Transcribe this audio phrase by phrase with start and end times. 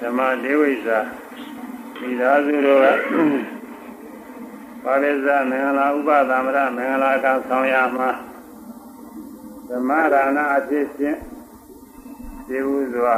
[0.00, 0.98] ဓမ္မဒေဝိဇာ
[2.00, 2.86] မိသားစုတို့က
[4.84, 8.10] ပါရိဇမင်္ဂလာဥပသမရမင်္ဂလာကဆောင်ရမှာ
[9.68, 11.18] ဓမ္မဒါနအဖြစ်ဖြင့်
[12.48, 13.16] ဒီဥစွာ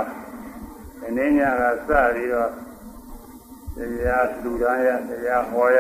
[1.00, 2.50] ဒီနေ့ညကစပြီးတော့
[3.76, 5.78] တရားလူသားရတရားဟောရ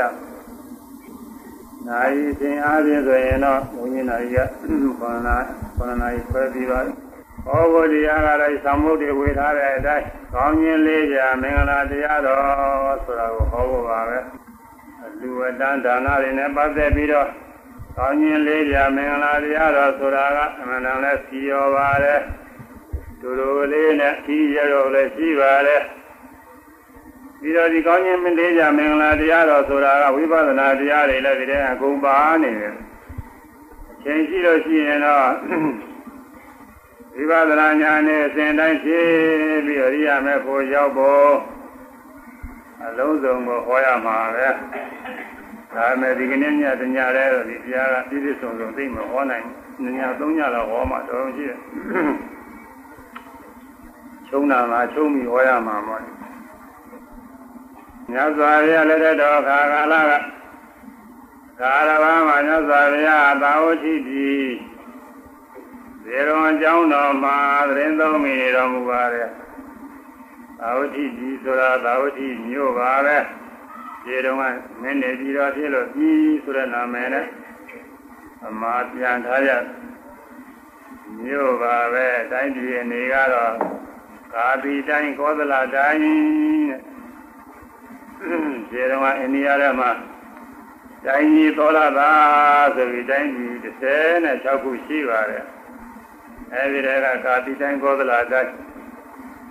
[1.86, 4.46] နိုင်ခြင်းအားဖြင့်ဆိုရင်တော့ဘုန်းကြီးနာကြီး
[4.82, 5.36] ကခန္ဓာ
[5.76, 6.84] ခန္ဓာကြီးခွဲပြီးတော့
[7.44, 14.18] ဟောဖို့တရားကလည်းသံမုတ်တွေဝေထားတဲ့အတိုင်းကောင်းခြင်းလေးပြမင်္ဂလာတရားတော်ဆိုတာကိုဟောဖို့ပါပဲ
[15.20, 17.28] လူဝတ္တဒါနတွေနဲ့ပတ်သက်ပြီးတော့
[17.96, 22.20] ကောင်းခြင်းလေးပြမင်္ဂလာတရားတော်ဆိုတာကအမှန်တန်လဲစီရောပါတယ်
[23.20, 25.82] သူတို့လေးနဲ့ခီးရတော့လည်းရှိပါတယ်
[27.40, 32.74] ပြီးတော့ဒီကောင်းခြင်းမင်းလေးပြမင်္ဂလာတရားတော်ဆိုတာကဝိပဿနာတရားတွေလည်းဒီတဲ့အကုန်ပါနေတယ်
[33.90, 35.89] အချိန်ရှိလို့ရှိရင်တော့
[37.14, 39.08] ဝိပဿနာဉာဏ်နဲ့အစဉ်တိုင်းဖြည့်
[39.66, 41.32] ပြီးတော့ရိယာမဲ့ဖို့ရောက်ဖို့
[42.84, 44.48] အလုံးစုံကိုဟောရမှာပဲ
[45.74, 49.44] ဒါမဲ့ဒီကနေ့ညတညရဲတော့ဒီတရားကပြည့်ပြည့်စုံစုံသိမဟောနိုင်
[49.82, 51.58] ညညသုံးညတော့ဟောမှတော်ရှိတယ်
[54.28, 56.04] ချုံနာမှာချုံပြီးဟောရမှာမဟုတ်
[58.12, 60.12] ညစွာရလက်တဲ့တော်ခါကာလက
[61.60, 63.08] ကာရဝမှာညစွာရ
[63.42, 64.69] သာဝတိတိ
[66.04, 67.36] ဇေရုံအကြောင်းတော်မှာ
[67.68, 69.28] သတင်းသုံးမိနေတော်မူပါတယ်
[70.58, 73.18] သာဝတိတိဆိုတာသာဝတိမြို့ပါပဲ
[74.02, 74.42] ဇေရုံက
[74.80, 77.26] မင်းနေပြီးတော့ဖြစ်လို့ပြီးဆိုတဲ့နာမည်နဲ့
[78.46, 79.50] အမှားပြန်ထားရ
[81.22, 83.54] မြို့ပါပဲတိုင်းပြည်အနေကတော့
[84.34, 86.00] ကာပီတိုင်းကောသလတိုင်း
[86.70, 86.80] တဲ့
[88.70, 89.90] ခြေတော်ကအိန္ဒိယထဲမှာ
[91.06, 92.10] တိုင်းကြီးသောလာသာ
[92.76, 95.44] ဆိုပြီးတိုင်းကြီး36ခုရှိပါတယ်
[96.52, 98.52] အဲဒီတည်းကကာတိတိုင်းကောသလတိုင်း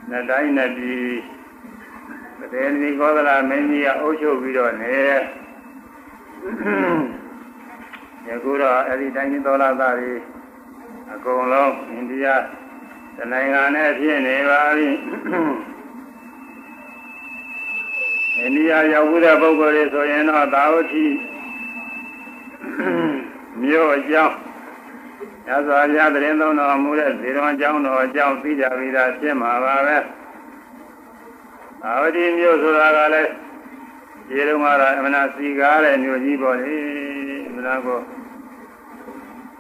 [0.10, 1.10] နှစ်တိုင်းနှစ်ပြည်
[2.52, 4.98] တည်းဒီကောသလမင်းကြီးကအုပ်ချုပ်ပြီးတော့နေ
[8.28, 10.14] ယခုတော့အဲဒီတိုင်းကြီးသောလာသာတွေ
[11.14, 12.28] အကုန်လုံးအိန္ဒိယ
[13.18, 14.90] တနိုင်ငံနဲ့ဖြစ်နေပါပြီ
[18.40, 21.06] အိန္ဒိယရောက်ဘူးတဲ့ပုဂ္ဂိုလ်တွေဆိုရင်တော့သာဝတိ
[23.62, 24.36] မြို့အကြောင်း
[25.50, 29.98] ညဇောပြသတင်းသုံးတော်မူတဲ့ဇေရဝံကျောင်းတော်အကြောင်းသိကြပြီးသားဖြစ်မှာပါပဲ
[31.82, 33.32] သာဝတိမြို့ဆိုတာကလည်း
[34.28, 36.78] ဒီလိုမှတော့အမနာစီကားတဲ့မြို့ကြီးပေါ့လေ
[37.48, 38.00] အမနာကို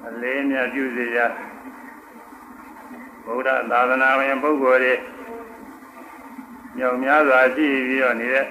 [0.07, 1.17] အလေးမြတ်ပြုစေရ
[3.25, 4.93] ဗုဒ္ဓသာသနာဝင်ပုဂ္ဂိုလ်တွေ
[6.77, 8.45] ညောင်များစွာရှိပြီးတော့နေတဲ့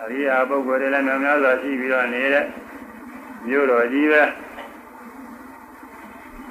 [0.00, 2.44] အရိယာပုဂ္ဂိုလ်တွေလည်းများများစွာရှိပြီးတော့နေတဲ့
[3.46, 4.22] မြို့တော်ကြီးပဲ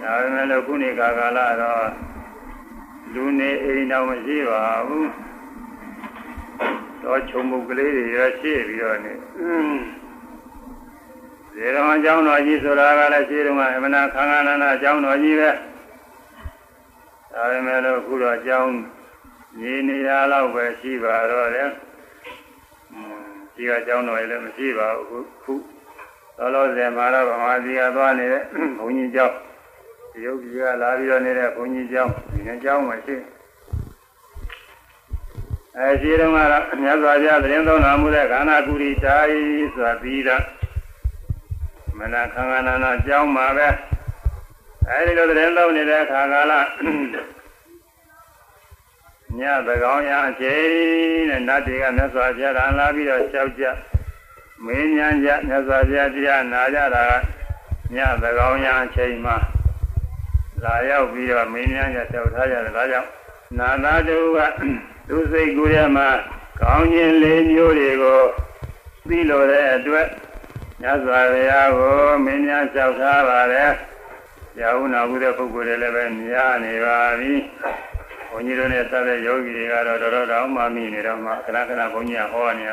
[0.01, 1.87] ဒါပေမဲ့လို့ခုနေကာကာလတော့
[3.13, 5.09] လူနေအိမ်တော်မရှိပါဘူး
[7.03, 9.13] တော့ခြုံမှုကလေးတွေရရှိပြီးတော့နေ
[11.53, 15.49] ဇေရမကျောင်းတော်ကြီးဆိုတာကလည်းရှိတုန်းကအမနာခန္ဓာနာနာကျောင်းတော်ကြီးပဲ
[17.33, 18.71] ဒါပေမဲ့လို့ခုတော့ကျောင်း
[19.59, 21.69] နေနေရတော့ပဲရှိပါတော့တယ်
[23.55, 25.53] ဒီကကျောင်းတော်လည်းမရှိပါဘူးခု
[26.37, 28.43] လောလောဆယ်မှာတော့ဗမာပြည်ကသွားနေတဲ့
[28.79, 29.35] ဘုန်းကြီးကျောင်း
[30.11, 33.15] ဒီယုတ်ကြီးကလာပြီးတော့နေတဲ့ဘုန်းကြီးကျောင်းဒီနေ့ကျောင်းမှာရှိ
[35.77, 39.41] အဲဒီတုန်းကတော့အများစွာပြသတင်းသုံးတော်မူတဲ့ခန္ဓာကုရိတာယီ
[39.73, 40.43] ဆိုတာပြီးတော့
[41.97, 43.67] မနခန္ဓာနာနာကျောင်းမှာပဲ
[44.89, 46.53] အဲဒီလိုသတင်းသုံးနေတဲ့အခါကာလ
[49.39, 53.63] ညသကောင်ရအချိန်နဲ့နတ်တွေကမြတ်စွာဘုရားလာပြီးတော့လျှောက်ကြ
[54.65, 57.03] မင်းညာကြမြတ်စွာဘုရားတရားနာကြတာ
[57.95, 59.37] ညသကောင်ရအချိန်မှာ
[60.63, 63.09] လာရောက်ပြီးတော့မင်းညာကြလျှောက်ထားကြတယ်ဒါကြောင့်
[63.57, 64.37] နာသာတူက
[65.07, 66.07] သူစိတ်ကူးထဲမှာ
[66.61, 68.21] ကောင်းခြင်းလေးမျိုးတွေကို
[69.07, 70.07] သိလို့တဲ့အတွက်
[70.81, 73.71] မြတ်စွာဘုရားကိုမင်းညာလျှောက်ထားပါတယ်။
[74.59, 77.33] ယောနာဘူးတဲ့ပုဂ္ဂိုလ်တွေလည်းပဲများနေပါပြီ။
[78.29, 82.71] ဘုန်းကြီးတို့နဲ့ဆက်တဲ့ယောဂီတွေကတော့တော်တော်တောင်မှမိနေတော့မှခဏခဏဘုန်းကြီးကဟောနေရ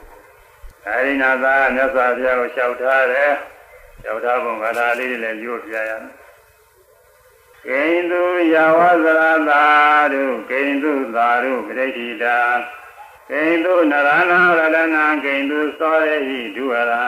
[0.86, 3.30] ။အဲဒီနာသာမြတ်စွာဘုရားကိုလျှောက်ထားတယ်။
[4.02, 6.12] လျှောက်ထားပုံကထာလေးတွေလည်းရွတ်ပြရမယ်။
[7.66, 8.22] ကိန္တု
[8.52, 9.64] ယဝဇရတာ
[10.12, 12.38] ရုကိန္တုသာရုပရိဋ္ဌိတာ
[13.30, 17.06] ကိန္တုနရဏရတနာကိန္တုသောရေဟိဒုရံ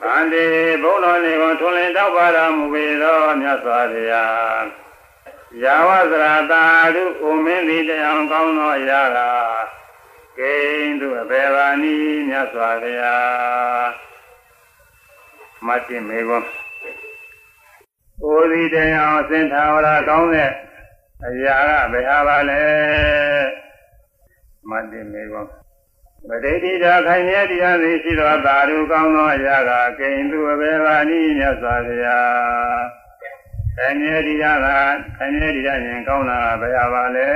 [0.00, 0.44] ဗန္တိ
[0.82, 4.64] ဘုန်းတော်နေကိုထွန်လင်းတောက်ပါတော်မူပေသောမြတ်စွာဘုရား
[5.62, 6.62] ယာဝဇရတာ
[6.94, 9.18] ရုဥမင်းသည်တရားကောင်းသောအရာက
[10.38, 10.54] ကိ
[10.84, 11.96] န္တုအဘေဘာနိ
[12.28, 13.88] မြတ်စွာဘုရား
[15.66, 16.65] မတ်တင်မေကော
[18.22, 20.50] ဩဒီတရားအစင်ထာဝရကောင်းတဲ့
[21.26, 22.62] အရာကဘယ်ဟာပါလဲ
[24.70, 25.44] မတ္တိမေကော
[26.28, 32.84] ပဋိတိတာခိုင်မြဲတရားသည်ရှိသောသာဓုကောင်းသောအရာကကိဉ္သူအဘေဘာနိမြတ်စွာဘုရား
[33.76, 34.68] ခိုင်မြဲတရားက
[35.16, 37.26] ခိုင်မြဲတရားရင်ကောင်းတာဘယ်ပါလဲ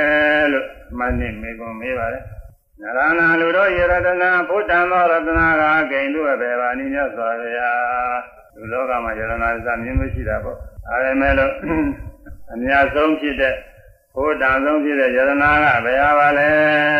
[0.52, 0.66] လို့
[0.98, 2.20] မတ္တိမေကောမေးပါလေ
[2.80, 10.56] နရဏလူတို့ယရတနာဘုဒ္ဓံသောရတနာကဂိန္ဓုအဘေဘာနိမြတ်စွာဘုရား လူလောကမှာယရနာစမြင်လို့ရှိတာပေါ့
[10.88, 11.52] အဲဒါမဲ့လို့
[12.52, 13.54] အများဆုံးဖြစ်တဲ့
[14.14, 16.48] ဘုဒ္ဓံဆုံးဖြစ်တဲ့ယရနာကဘယ်ပါလဲ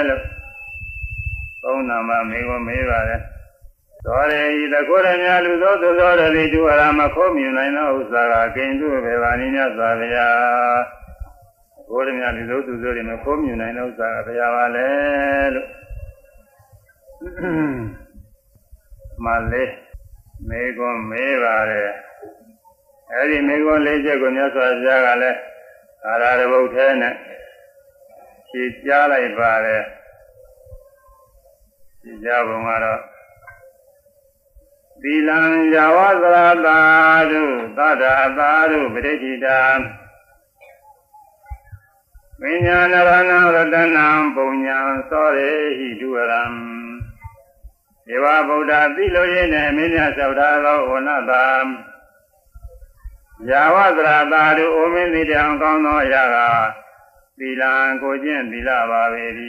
[0.08, 0.22] လို့
[1.62, 3.20] သုံးနာမမေကိုမေးပါတယ်
[4.04, 10.80] သောရေဤတကောရမြလူသောသောသောရတိသူအရာမခိုးမြင်နိုင်သောဥစ္စာကဂိန္ဓုအဘေဘာနိမြတ်စွာဘုရား
[11.90, 14.88] ဘုရားမြတ်လူသောသူသောတွေမခိုးမြင်နိုင်တဲ့ဥစ္စာကဘယ်ပါလဲ
[15.54, 15.68] လို့
[19.24, 19.70] မလေး
[20.48, 21.90] မေကွန်မေးပါတယ်
[23.12, 25.38] အဲဒီမေကွန်လေးချက်ကိုမြတ်စွာဘုရားကလည်း
[26.06, 27.14] အာရရဘုတ်ထဲနဲ့
[28.48, 29.84] ဖြေကြားလိုက်ပါတယ်
[32.00, 33.00] ဖြေကြားပုံကတော့
[35.02, 35.40] သီလံ
[35.74, 36.78] ယဝသရတာ
[37.30, 37.42] ဓု
[37.76, 39.60] သတ္တအတာဓုပရိဋိတာ
[42.40, 44.78] ဝိညာဏရဏရတနံပုံညာ
[45.10, 46.79] သောရေဟိတုရံေ
[48.24, 51.44] ဝဗုဒ္ဓသိလို့ရင်းနဲ့မင်းများလျှောက်ထားသောဝဏတာ
[53.48, 56.36] ယာဝသရတာတို့အိုမင်းသည်တောင်ကောင်းသောအရာက
[57.38, 57.72] သီလံ
[58.02, 59.24] ကိုကျင့်သီလပါပေ၏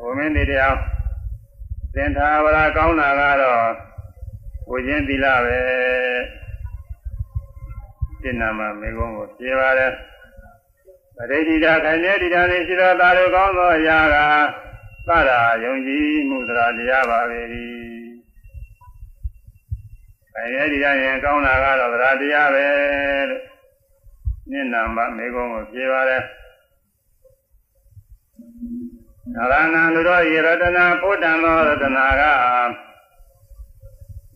[0.00, 0.76] အိုမင်းသည်တောင်
[1.94, 3.64] သင်္ထာဝရကောင်းတာကတော့
[4.68, 5.58] ကိုကျင့်သီလပဲ
[8.22, 9.92] စိတ်နာမမေကုန်းကိုပြေပါတယ်
[11.16, 14.16] ပရိဒိတာခိုင်မြဲတည်တာရှိသောသာတို့ကောင်းသောအရာက
[15.08, 17.40] သရာယုံကြည်မှုသရာတရားပါပဲ။
[20.36, 22.66] အဲဒီတရားရင်ကောင်းတာကတော့သရာတရားပဲ
[23.30, 23.42] လို့
[24.50, 26.22] ညဉ့်နာမမေကုန်းကိုပြေပါတယ်။
[29.34, 32.22] နာရဏလူတော်ယရတနာဘုဒ္ဓံသောရတနာက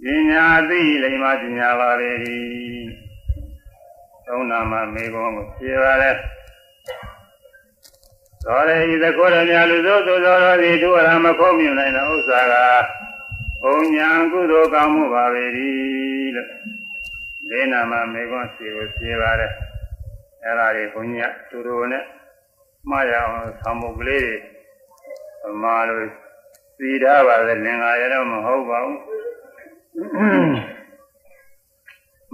[0.02, 2.10] ပညာသိလိမ္မာပညာပါပဲ။
[4.26, 6.16] သုံးနာမမေကုန်းကိုပြေပါတယ်။
[8.46, 12.54] သောရေဤသကောရမြလူသောသောသောသည်ဒုရမခုံးမြင်နိုင်တဲ့ဥစ္စာက
[13.62, 15.68] ဘုံညာကုသိုလ်ကောင်းမှုပါပဲဒီ
[16.36, 16.48] လို့
[17.50, 19.52] ဒေနာမမေခွန်းစီကိုပြေပါတယ်
[20.44, 22.04] အဲ့ဒါတွေဘုန်းကြီးကသူတို့နဲ့
[22.90, 24.36] မှားရအောင်ဆောင်းမှုကလေးတွေ
[25.52, 26.00] ဗမာလို
[26.76, 29.00] စီထားပါလေလင်္ကာရတော့မဟုတ်ပါဘူး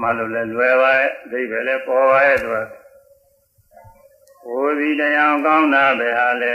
[0.00, 2.79] မလို့လည်းလွယ်ပါရဲ့အဓိပ္ပာယ်လည်းပေါ်ပါရဲ့သူက
[4.44, 6.54] ဟိုဒီတရားကောင်းတာပဲဟာလေ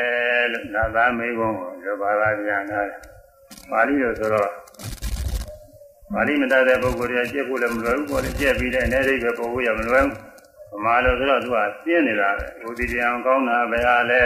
[0.52, 2.82] လို့သာသာမေးကုန်ကိုဘာသာပြန်တာ
[3.72, 4.50] ပါဠိလိုဆိုတော့
[6.14, 10.14] ပါဠိမတတ်တဲ့ပုဂ္ဂိုလ်တွေကျက်ဖို့လည်းမလွယ်ဘူးပေါ့လေကျက်ပြီးတဲ့အနေအိပဲပို့ဖို့ရမလွယ်ဘူး
[10.74, 14.22] ဗမာလိုဆိုတော့သူကပြင်းနေတာပဲဟိုဒီတရားကောင်းတာပဲဟာလေ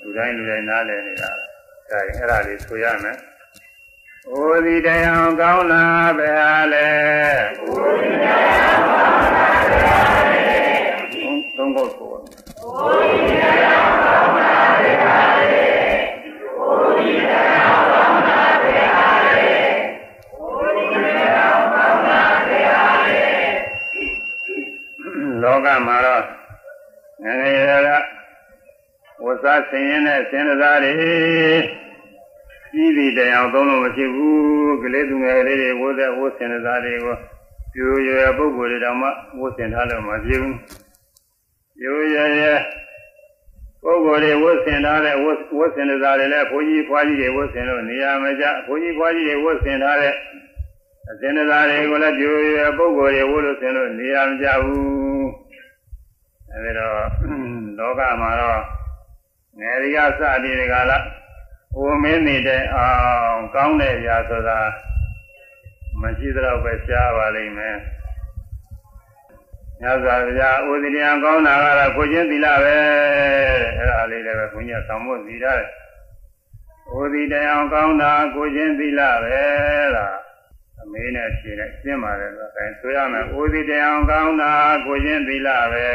[0.00, 1.30] လူတိုင်းလူတိုင်းနားလည်နေတာ
[1.90, 3.16] အဲအဲ့ဒါလေးဆိုရမယ်
[4.28, 5.84] ဟိုဒီတရားကောင်းတာ
[6.18, 6.88] ပဲဟာလေ
[7.58, 9.39] ဟိုဒီတရားကောင်းတာပဲဟာ
[11.76, 12.96] သုံးခုကိုဘု
[13.40, 15.54] ရားကောင်းပါစေပါလေ
[16.56, 16.74] ဘု
[17.24, 19.52] ရားကောင်းပါစေပါလေ
[20.38, 23.22] ဘုရားကောင်းပါစေပါလေ
[25.42, 26.22] လောကမှာတော့
[27.24, 27.88] ငယ်ငယ်ရက
[29.24, 30.92] ဝဇ္ဇဆင်းရဲတဲ့ဆင်းရဲသားတွေ
[32.72, 37.16] ကြီးပြီးတရားသုံးလို့မရှိဘူးကလေးသူငယ်လေးတွေဝိုးတဲ့ဝိုးဆင်းရဲသားတွေကို
[37.74, 39.08] ပြိုရွယ်ပုဂ္ဂိုလ်တွေတောင်မှ
[39.38, 40.56] ဝိုးဆင်ထားလို့မဖြစ်ဘူး
[41.84, 42.42] ရိုးရရ
[43.82, 50.14] ပုဂ္ဂိုလ်တွေဝတ်ဆင်ထားတဲ့ဝတ်ဝတ်ဆင်တဲ့သားတွေလည်းဘုန်းကြီးဖွားကြီးတွေဝတ်ဆင်လို့နေရာမကျဘုန်းကြီးဖွားကြီးတွေဝတ်ဆင်ထားတဲ့
[51.10, 55.28] အစင်သားတွေကိုလည်းရိုးရပုဂ္ဂိုလ်တွေဝတ်လို့ဆင်လို့နေရာမကျဘူး
[56.52, 56.94] အဲဒီတော့
[57.78, 58.60] လောကမှာတော့
[59.58, 61.04] ငယ်ရီကစသည်တွေကလား
[61.74, 62.88] ဟိုမင်းနေတဲ့အော
[63.32, 64.58] င်ကောင်းတဲ့ရာဆိုတာ
[66.00, 67.76] မရှိတော့ပဲရှားပါလိမ့်မယ်
[69.82, 72.76] မြတ်စွာဘုရားဥဒိယံကောင်းတာကတော့ကိုချင်းသီလပဲ
[73.76, 75.60] အဲ့ဒါလေးလည်းပဲဘုန်းကြီးဆောင်ဖို့စီရတယ်
[76.98, 77.40] ဥဒိတံ
[77.72, 79.42] ကောင်းတာကိုချင်းသီလပဲ
[79.94, 80.14] လား
[80.80, 84.52] အမေးနဲ့ဖြေလိုက်ရှင်းပါတယ်ဆိုအဲဆိုရမယ်ဥဒိတံကောင်းတာ
[84.86, 85.88] ကိုချင်းသီလပဲ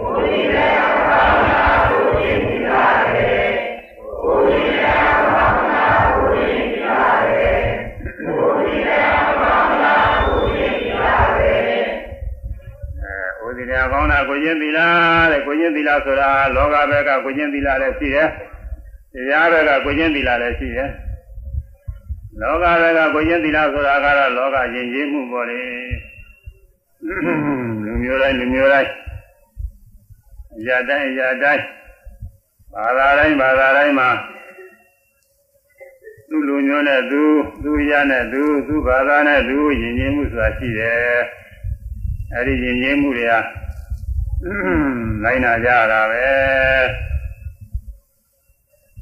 [0.00, 0.68] ဥဒိတံ
[1.08, 2.70] ကောင်းတာကိုချင်းသီလ
[3.02, 3.28] ပဲ
[4.26, 5.15] ဥဒိတံကော
[13.66, 14.78] သီလကောင်းတာကိုကျင့်သီလ
[15.30, 18.28] တဲ့ကိုကျင့်သီလဆိုတာလောကဘက်ကကိုကျင့်သီလလည်းရှိတယ်။
[19.12, 20.88] တရားဘက်ကကိုကျင့်သီလလည်းရှိတယ်။
[22.40, 25.60] လောကဘက်ကကိုကျင့်သီလဆိုတာကတော့လောကယဉ်ကျေးမှုပေါ်လေ။
[27.84, 28.90] လူမျိုးတိုင်းလူမျိုးတိုင်း
[30.58, 31.64] အရာတိုင်းအရာတိုင်း
[32.74, 34.08] ဘာသာတိုင်းဘာသာတိုင်းမှာ
[36.28, 37.22] သူ့လူမျိုးနဲ့သူ
[37.62, 41.20] သူရနဲ့သူသူဘာသာနဲ့သူယဉ်ကျေးမှုဆိုတာရှိတယ်
[42.34, 43.32] အဲဒီယဉ်ကျေးမှုတွေက
[45.22, 46.26] နိုင်နာကြတာပဲ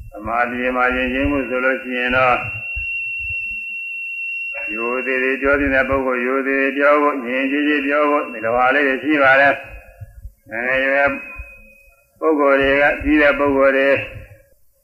[0.09, 2.37] သမာဓိမှာယဉ်ကျေးမှုဆိုလို့ရှိရင်တော့
[4.73, 9.53] ယောသေးသေးပြောတဲ့ပုဂ္ဂိုလ်ယောသေးသေးပြောဖို့ယဉ်ကျေးကျေးပြောဖို့ဒီလိုဟာလေးတွေရှိပါတယ်
[10.51, 11.09] အဲရွယ်
[12.19, 13.89] ပုဂ္ဂိုလ်တွေကကြီးတဲ့ပုဂ္ဂိုလ်တွေ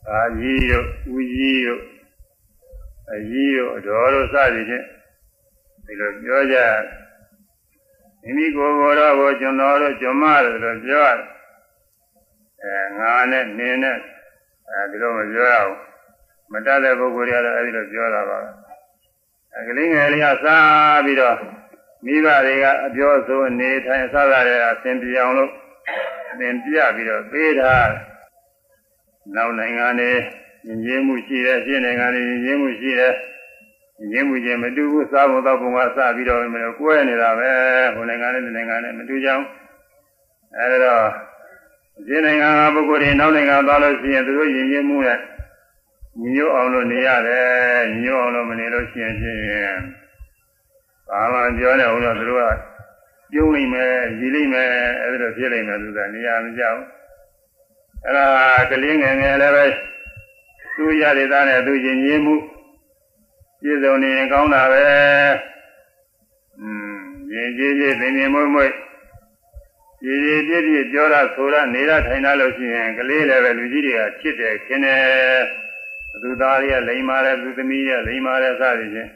[0.10, 1.82] အာကြီးတို့ဦးကြီးတို့
[3.12, 4.86] အကြီးတို့အတော်တို့စသည်ဖြင့်
[5.86, 6.58] ဒီလိုပြောကြ
[8.24, 11.28] မိမိကိုယ်ကိုယ်တော့ကိုကျွန်တော်တို့ကျွန်မတို့လို့ပြောရတယ်
[12.62, 13.98] အဲငါနဲ့နင်းနဲ့
[14.70, 15.78] အဲဒီလိုမပြောရဘူး
[16.51, 18.40] မတတ်တဲ့ပုဂ္ဂိုလ်တွေကတော့အဲဒီလိုပြောတာပါ
[19.54, 21.38] အဲကလေးငယ်လေးကစားပြီးတော့
[22.06, 25.51] မိဘတွေကအပြောဆိုနေထိုင်စားရတဲ့အဆင်ပြေအောင်လို့
[26.40, 27.90] သင်ပြပြီးတော့ပေးထား
[29.36, 30.12] နောက်နိုင်ငံတွေ
[30.68, 33.13] ယဉ်ကျေးမှုရှိတယ်ရှင်းနိုင်ငံတွေယဉ်ကျေးမှုရှိတယ်
[34.01, 37.51] ယဉ်ကျေးမှုချင်းမတူဘူးစားဖို့တော့ဘုံကစပြီးတော့မလို့ကွဲနေတာပဲ
[37.96, 39.48] ဟိုနိုင်ငံနဲ့ဒီနိုင်ငံနဲ့မတူကြဘူး
[40.58, 41.05] အဲဒါတော့
[42.08, 45.20] ရှင်းနိုင်ငံကပုဂ္ဂိုလ်တွေနောက်နိုင်ငံသွားလို့ရှိရင်သူတို့ယဉ်ကျေးမှုနဲ့
[46.20, 49.39] ညီညွတ်အောင်လို့နေရတယ်ညီညွတ်အောင်လို့မနေလို့ရှိရင်ဖြင့်
[51.10, 52.53] ဘာမှပြောနေအောင်လို့သူတို့က
[53.31, 54.70] ပြုံးနိုင်မယ်ရည်လိမ့်မယ်
[55.03, 56.79] အဲ့ဒါဖြစ်နိုင်မယ်သူကနေရာမကြောက်
[58.05, 58.25] အဲ့ဒါ
[58.72, 59.65] ကလေးငယ်ငယ်လည်းပဲ
[60.75, 62.36] သူရတဲ့သားနဲ့သူရင်ကြီးမှု
[63.62, 64.84] ပြည့်စုံနေရင်ကောင်းတာပဲ
[66.60, 66.98] อืม
[67.34, 68.72] ရင်ကြီးကြီးသင်မြင်မွေ့မွေ့
[70.06, 75.41] ရည်ရည်ပြည့်ပြည့်ပြောတာဆိုရနေရထိုင်တာလို့ရှိရင်ကလေးလည်းပဲလူကြီးတွေကချစ်တယ်ခင်တယ်
[76.22, 79.10] သူသားတွေကလိမ်မာတယ်သူသမီးတွေကလိမ်မာတယ်စသည်ဖြင့်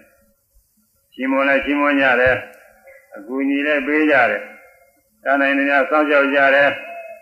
[1.13, 2.35] ရှင်မွန်လည်းရှင်မွန်ကြတယ်
[3.15, 4.43] အကူညီလည်းပေးကြတယ်။
[5.23, 6.69] တန်နိုင်နေများစောင့်ကြောက်ကြတယ်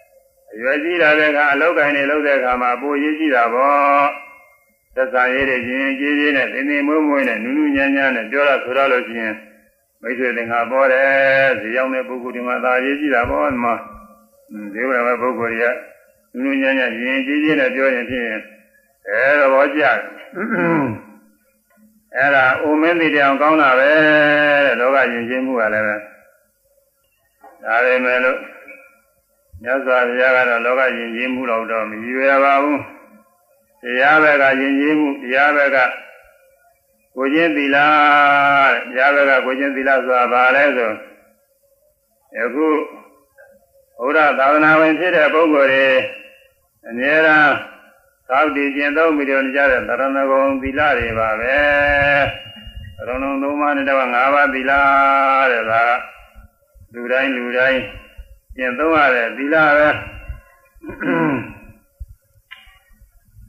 [0.53, 4.07] ။အရွယ်ကြီးလာတဲ့အခါအလောက်ကိုင်းနေလောက်တဲ့အခါမှာပိုရေးကြည့်တာပေါ့။
[4.95, 9.35] သက်သာရေးတဲ့ရင်ကြီးကြီးနဲ့သင်္သင်မွေးမွေးနဲ့နူးနူးညံ့ညံ့နဲ့ပြောရဆိုရလို့ရှိရင်
[10.01, 13.75] မိတ်ဆွေသင်္ဃာပေါ်တယ်။ဇေယောင်းတဲ့ပုဂ္ဂိုလ်ဒီမှာသာရေးကြည့်တာပေါ့ဒီမှာ။
[14.73, 15.65] ဒီဘက်ပုဂ္ဂိုလ်တွေက
[16.39, 18.27] နူးနူးညံ့ညံ့ရင်ကြီးကြီးနဲ့ပြောရင်ဖြင့်
[19.09, 19.99] အဲတော့ကြတယ်။
[22.17, 23.89] အဲ့ဒါအိုမင်းသိတဲ့အောင်ကောင်းတာပဲ
[24.65, 25.95] တဲ့လောကယဉ်ကျေးမှုကလည်းပဲ
[27.63, 28.37] ဒါပေမဲ့လို့
[29.63, 32.79] မြတ်စွာဘုရားကတော့လောကယဉ်ကျေးမှုတော့တော့မရည်ရွယ်ပါဘူး
[33.83, 35.77] တရားဘက်ကယဉ်ကျေးမှုတရားဘက်က
[37.15, 40.91] ကိုချင်းသီလတဲ့တရားဘက်ကကိုချင်းသီလဆိုတာဘာလဲဆို
[42.37, 42.67] ယခု
[43.99, 45.87] ဘုရားသာသနာဝင်ဖြစ်တဲ့ပုဂ္ဂိုလ်တွေ
[46.87, 47.53] အများအား
[48.29, 51.57] သောက်တည်ကျင့်သုံးပြီးတော့ကြားတဲ့သရဏဂုံသီလတွေပါပဲ
[52.95, 54.71] သရဏုံသုံးပါးနဲ့တော့၅ပါးသီလ
[55.51, 57.79] တဲ့ဒါကလူတိုင်းလူတိုင်း
[58.57, 59.87] ကျင့်သုံးရတဲ့သီလပဲ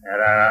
[0.08, 0.42] အဲဒါက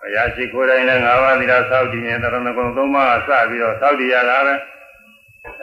[0.00, 4.54] ဘုရားရှိခိုးတိုင်းလည်း၅ပါးသီလသောက်တည်ရင်သရဏဂုံသုံးပါးစပြီးတော့သောက်တည်ရတာပဲ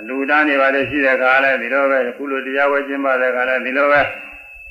[0.07, 4.01] လူတန်းနေပါလေရှိတဲ့ခါလဲဒီလိုပဲကုလိုတရားဝဲကျင့်ပါတဲ့ခါလဲဒီလိုပဲ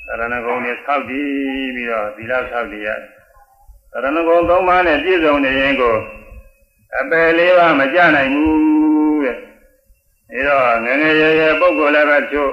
[0.05, 1.27] သရဏဂုံနဲ့ဆောက်တည်
[1.75, 2.99] ပြီးတော့သီလဆောက်တည်ရတယ်။
[3.91, 5.95] သရဏဂုံသုံးပါးနဲ့ပြည့်စုံနေရင်ကို
[6.99, 9.37] အပယ်လေးပါးမကြနိုင်ဘူးတဲ့။
[10.31, 12.51] အဲတော့ငငယ်ရရပုဂ္ဂိုလ်လည်းပဲချို့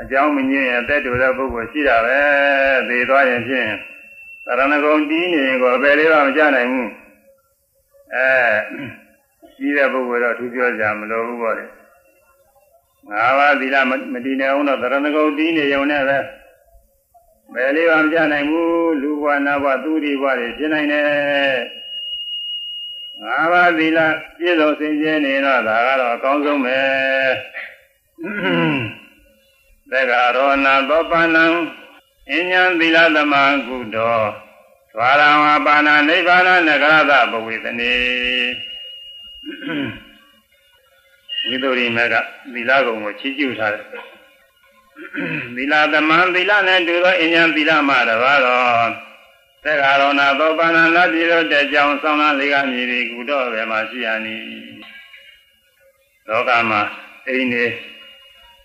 [0.00, 2.18] အကြောင်းမငြင်းရင်တက်တူတဲ့ပုဂ္ဂိုလ်ရှိတာပဲ။
[2.88, 3.70] သိသွားရင်ဖြင့်
[4.44, 6.88] သရဏဂုံတီးနေရင်ကိုအပယ်လေးပါးမကြနိုင်ဘူး။
[8.14, 8.28] အဲ
[9.56, 11.64] ကြီးတဲ့ပုဂ္ဂိုလ်တော့သူပြောကြမလို့ဘူးပေါ့လေ။
[13.10, 13.76] ငါးပါးသီလ
[14.14, 16.18] မတည်နေအောင်တော့သရဏဂုံတီးနေုံနဲ့ပဲ။
[17.52, 21.04] ဘယ်လေးပါမကြနိုင်ဘူးလူဘဝနဘဝသူရိဘဝတွေဖြစ်နိုင်တယ်
[23.22, 23.98] ငါးပါးသီလ
[24.38, 26.78] ပြည့်စုံစင်ကြယ်နေတော့ဒါကတော့အကောင်းဆုံးပဲ
[29.91, 31.45] သက္ကာရောနာသောပါဏံ
[32.31, 33.33] အញ្ញံသီလသမ
[33.67, 34.17] ကုတော
[34.91, 37.93] သဝရံဝပါဏနိဗ္ဗာနနဂရသဘဝေတနေ
[41.47, 42.15] ဝိသုရိမေက
[42.53, 43.85] သီလကုံကိုချီးကျူးထားတယ်
[45.55, 48.89] သီလသမံသီလနဲ့တူသောအញ្ញံသီလမှာတပါတော့
[49.63, 54.35] သက္ကာရောနာသောပါဏလတိတို့တဲ့ကြောင့်ဆောင်းလာလေးကမြည်ပြီးကုတော့ပဲမှာရှိရနီ
[56.27, 56.81] လောကမှာ
[57.27, 57.65] အိမ်နေ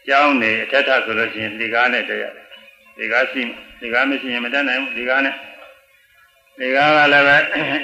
[0.09, 2.45] ကျောင်းနေအထက်ထဆိုလို့ရှိရင်ဒီကားနဲ့တည်းရတယ်
[2.97, 3.41] ဒီကားရှိ
[3.79, 5.35] ဒီကားမရှိရင်မတတ်နိုင်ဘူးဒီကားနဲ့
[6.59, 7.37] ဒီကားကလည်းပဲ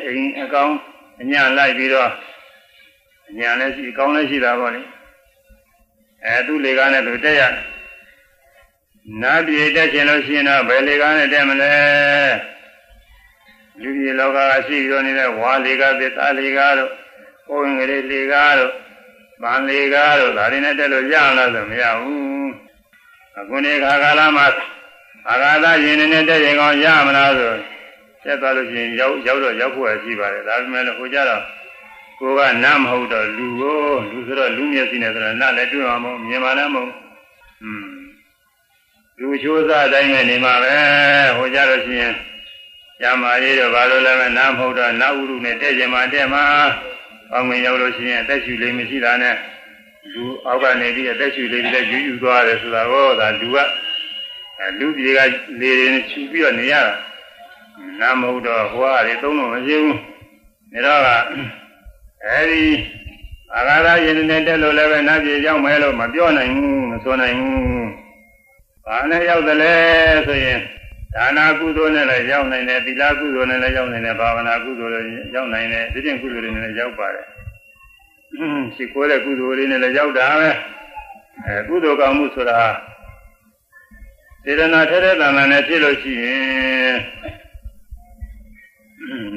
[0.06, 0.72] အိမ်အကောင်
[1.22, 2.12] အညာလိုက်ပြီးတော့
[3.30, 4.82] အညာလည်းရှိအကောင်လည်းရှိတာပေါ့လေ
[6.26, 7.66] အဲသူ့လေကားနဲ့သူတက်ရတယ်
[9.22, 11.74] နာပြေတက်ချင်လို့ရှိရင်တော့ဘယ်လေကားနဲ့တက်မလဲ
[13.82, 16.92] လူကြီးလောကကရှိပြီးတော့နေတဲ့ဝါလေကားသစ္စာလေကားတို့
[17.48, 18.74] ကိုယ်ငယ်လေးလေကားတို့
[19.42, 22.52] ဗန်လေကားတို့ဒါတွေနဲ့တက်လို့ရအောင်လားဆိုမရဘူး
[23.40, 24.48] အခုနေခါကာလမှာ
[25.30, 27.54] အာဃာတရင်နဲ့တက်ရင်ကောင်းရမလားဆို
[28.24, 31.42] ဆက်သွားလို့ရှိရင်ရောက်ရောက်တော့ရောက်ဖို့ရှိပါတယ်ဒါပေမဲ့လည်းဟိုကြတော့
[32.20, 33.80] ကိုကနတ်မဟုတ်တော့လူကို
[34.12, 36.92] လူဆိုတော့လူမျက်စိနဲ့ဆိုတော့နတ်လည်းတွေ့မှာမဟုတ်မြင်မှာလည်းမဟုတ်
[37.64, 37.86] อืม
[39.20, 40.76] လူချိုးစားတိုင်းပဲနေမှာပဲ
[41.38, 42.14] ဟိုကြလို့ရှိရင်
[43.04, 46.44] ရမရေးတော့ဘာလို့လဲမနားမဟုတ်တော့နာဥရုနဲ့တဲ့ကြမှာတဲ့မှာ
[47.32, 49.36] အောင်းဝင်ရောက်လို့ရှိရင်အသက်ရှူလေးမရှိတာနဲ့
[50.14, 53.58] လူအောက်ကနေပြီးအသက်ရှူလေးပြီးယူယူသွားတယ်ဆိုတာကိုဒါလူက
[54.80, 55.20] လူပြေက
[55.60, 56.94] လေရင်ချူပြီးတော့နေရတာ
[58.00, 59.98] နားမဟုတ်တော့ဟိုဟာတွေသုံးလို့မရှိဘူး
[60.86, 61.24] ဒါတော့
[62.26, 62.66] အဲဒီ
[63.54, 67.90] အာဃာတရင်နဲ့တက်လို့လည်းပဲနားပြေရောက်မယ်လို့မပြောနိုင်ဘူးမဆိုနိုင်ဘူး
[68.86, 69.74] ဘာနဲ့ရောက်တယ်လဲ
[70.28, 70.60] ဆိုရင်
[71.16, 77.26] ဒါနာကုသိုလ်နဲ့လည်းရောက်နိုင်တယ်သီလကုသိုလ်နဲ့လည်းရောက်နိုင်တယ်ဘာဝနာကုသိုလ်လည်းရောက်နိုင်တယ်ဒီပြင်ကုသိုလ်တွေနဲ့လည်းရောက်ပါတယ်
[78.76, 80.50] ရှိခိုးတဲ့ကုသိုလ်လေးနဲ့လည်းရောက်တာပဲ
[81.46, 82.60] အဲကုသိုလ်ကောင်းမှုဆိုတာ
[84.44, 86.96] စေတနာထဲထဲတန်တန်နဲ့ဖြစ်လို့ရှိရင်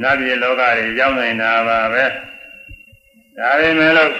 [0.03, 2.05] နတ်ပြည်လောကတွေရောက်နိုင်တာပါပဲ
[3.39, 4.13] ဒါပေမဲ့လို့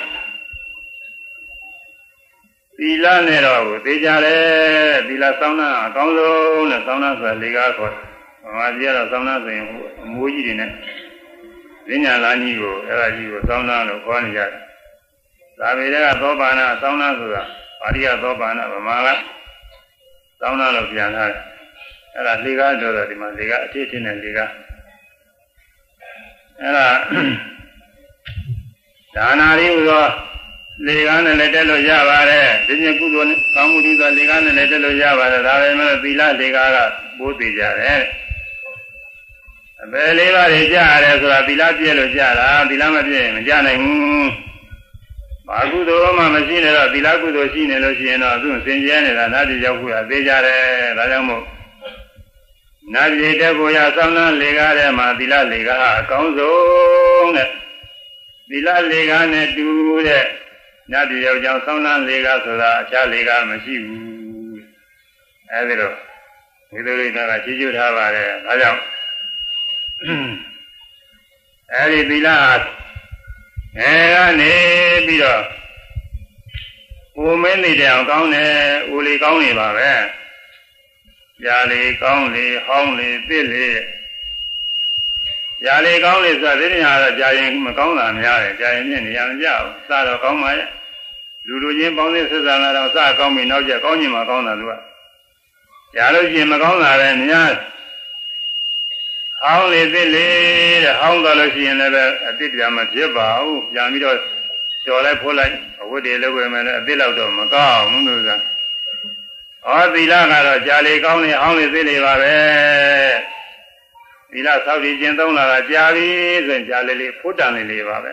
[2.79, 7.95] သီလနဲ့တော့ကိုသိကြတယ်သီလစောင်းတာအကောင်းဆုံးနဲ့စောင်းတာဆိုတာလေကားခေါ်
[8.43, 9.67] ဗမာပြည်ကတော့စောင်းတာဆိုရင်
[10.03, 10.71] အမိုးကြီးတွေနဲ့
[12.05, 14.51] ဉာဏ်လာကြီးကိုအဲ့ဒါကြီးကိုစောင်းတာလို့ခေါ်နေကြတယ်
[15.59, 17.43] သာဝေတွေကသောပါဏစောင်းတာဆိုတာ
[17.81, 19.09] ပါဠိကသောပါဏဗမာက
[20.41, 21.43] စောင်းတာလို့ပြန်ထားတယ်
[22.15, 24.51] အဲ့ဒါလေကားဆိုတော့ဒီမှာလေကားအထစ်ထင်းနဲ့လေကား
[26.61, 26.89] အဲ့ဒါ
[29.15, 30.07] ဒါနာရီဟူသော
[30.87, 36.77] လေကားနဲ့လည်းတက်လို့ရပါတယ်ဒီညကုသိုလ်ကောင်းမှုဒီသောလေကားနဲ့လည်းတက်လို့ရပါတယ်ဒါပေမဲ့သီလလေကားက
[37.19, 38.03] ပိုးသေးကြတယ်
[39.83, 44.31] အပယ်လေးပါးတွေကြားရတယ်ဆိုတာသီလပြည့်လို့ကြားတာသီလမပြည့်ရင်မကြားနိုင်ဘူး
[45.49, 50.63] ဘာကုသိုလ်မှမရှိနေတော့သီလကုသိုလ်ရှိနေလို့ရှိရင်တော့သူစင်ကြဲနေတာနာပြည်ရောက်ဖို့ကသေးကြတယ်
[50.99, 51.45] ဒါကြောင့်မို့
[52.95, 57.49] နာပြည်တက်ဖို့ရဆောင်းနှံလေကားထဲမှာသီလလေကားအကောင်းဆုံးတဲ့
[58.49, 59.67] သီလလေကားနဲ့တူ
[60.07, 60.25] တဲ့
[60.93, 64.03] နတ်ပြည်ရောက်ကြောင်းဆောင်းနှံလေကားဆိုတာအခြားလေကားမရှိဘူး
[65.53, 65.95] အဲဒီတော့
[66.71, 68.81] ဒီလိုလေးကချီးကျူးထားပါတယ်ဒါကြောင့်
[71.75, 72.29] အဲဒီသီလ
[73.79, 74.53] အဲကနေ
[75.07, 75.43] ပြီးတော့
[77.23, 78.55] ဦးမင်းနေတဲ့အောင်ကောင်းတယ်
[78.95, 79.91] ဦးလေးကောင်းနေပါပဲ
[81.45, 83.67] ຢာလေးကောင်းလေဟောင်းလေသစ်လေ
[85.65, 90.69] ຢာလေးကောင်းလေဆိုတာဒီနေရာတော့ကြာရင်မကောင်းတာများတယ်ကြာရင်မြင့်နေရမကြဘူးစတော့ကောင်းပါရဲ့
[91.47, 94.73] လူလူချင်းပေါင်းသင်းဆက်ဆံလာတော့စကောင်းပြီနောက်ကျကောင်းချင်မှကောင်းတာသူက
[95.97, 97.53] ຢာလို့ရှိရင်မကောင်းတာပဲများ
[99.43, 100.27] ဟောင်းလေသစ်လေ
[100.85, 104.17] တဲ့ဟောင်းတော့လို့ရှိရင်လည်းပဲအတိတ်ပြမဖြစ်ပါဘူးပြန်ပြီးတော့
[104.85, 108.37] ကျော်လိုက်ဖိုးလိုက်အဝတ်တွေလုပ်ဝင်မယ်လည်းအတိတ်လောက်တော့မကောင်းဘူးလို့ဆိုတာ
[109.77, 112.35] ဩသီလကတော့ကြာလေကောင်းလေဟောင်းလေသစ်လေပါပဲ
[114.33, 116.07] သီလဆောက်တည်ခြင်းသုံးလာတာကြာပြီ
[116.47, 118.13] ဆိုရင်ကြာလေလေဖုတ်တန်လေလေပါပဲ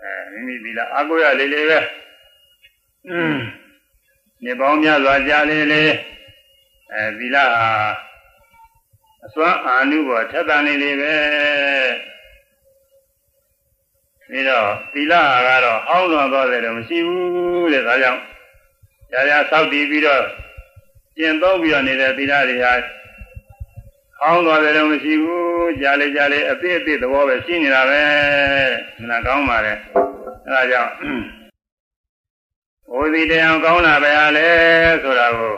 [0.00, 1.78] အဲမိမိသီလအကုရလေလေပဲ
[3.08, 3.36] อืม
[4.44, 5.82] နေပေါင်းများစွာကြာလေလေ
[6.92, 7.68] အဲသီလဟာ
[9.24, 11.14] အစွမ်းအာနုဘောထက်တန်နေလေပဲ
[14.28, 15.14] ပြီးတော့သီလ
[15.46, 18.20] ကတော့အောင်းလွန်သွားတယ်တော့မရှိဘူးတဲ့ဒါကြောင့်
[19.12, 20.22] ရာရာစောက်တည်ပြီးတော့
[21.16, 22.72] ကျင့်သုံးပြီးတော့နေတဲ့သီလတွေဟာ
[24.22, 28.02] အောင်းသွားတယ်တော့မရှိဘူးကြားလေကြားလေအပြည့်အပြည့်သဘောပဲရှိနေတာပဲ
[29.00, 29.72] မနာကောင်းပါလေ
[30.46, 30.92] အဲဒါကြောင့်
[32.94, 34.48] ဩဒီတရားကောင်းတာပဲဟာလေ
[35.02, 35.54] ဆိုတာကို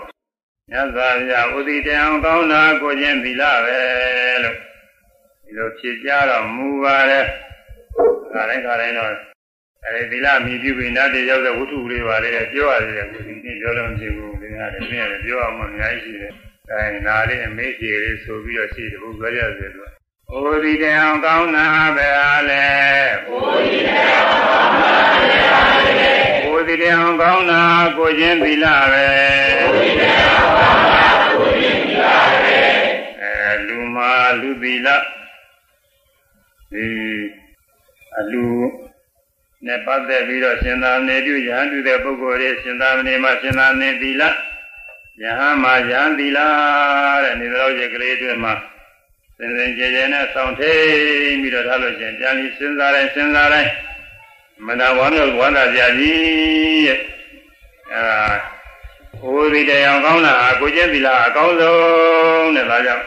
[0.70, 3.78] မြတ်စွာဘုရားဥဒိတံကောင်းတာကိုချင်းသီလပဲ
[4.42, 4.56] လို့
[5.44, 7.26] ဒီလိုဖြေကြတော့မူပါတယ်
[8.32, 9.12] ခါတိုင်းခါတိုင်းတော့
[9.86, 16.34] အဲဒီသီလမြည်ပြုပြီးနတ်တွေရောက်တဲ့ဝတ္ထုလေးပါလေပြောရတယ်ကိုဒီနေ့ပြောလို့မဖြစ်ဘူးဒီနေ့လည်းပြည့်ရတယ်ပြောအောင်မအများကြီးရှိတယ်
[16.72, 19.90] အဲနာလေးအမေးကြီးလေးဆိုပြီးတော့ရှိတယ်ဘုရားရစေလို့
[20.32, 22.66] ဩဒီတံကောင်းတာပဲဟာလေ
[23.26, 23.34] ဩ
[23.66, 26.12] ဒီတံကောင်းတာပဲဟာလေ
[26.50, 27.62] ဩဒီတံကောင်းတာ
[27.96, 29.06] ကိုချင်းသီလပဲ
[29.62, 30.28] ဩဒီတံ
[33.98, 34.88] မာလူသီလ
[36.72, 36.86] ဒီ
[38.18, 38.46] အလူ
[39.66, 44.22] နဲ့ပတ်သက်ပြီးတော့ရှင်သာနေပြုယဟန်ပြုတဲ့ပုဂ္ဂိုလ်တွေရှင်သာနေမှာရှင်သာနေသီလ
[45.22, 46.38] ယဟန်မှာယဟန်သီလ
[47.22, 48.54] တဲ့နေတော်ရဲ့ကလေးတွေမှာ
[49.36, 53.70] စင်စင်ကြဲကြဲနဲ့ဆောင်းထိန်ပြီးတော့ထားလို့ရှင်ပြန်ပြီးစဉ်းစားတိုင်းစဉ်းစားတိုင်း
[54.66, 57.00] မနာဝမ်းမြောက်ဝမ်းသာကြကြီးရဲ့
[57.94, 58.04] အဲ
[59.20, 63.04] ဟိုဒီတရားကောင်းတာကိုကျင့်သီလအကောင်းဆုံးတဲ့ဒါကြောင့်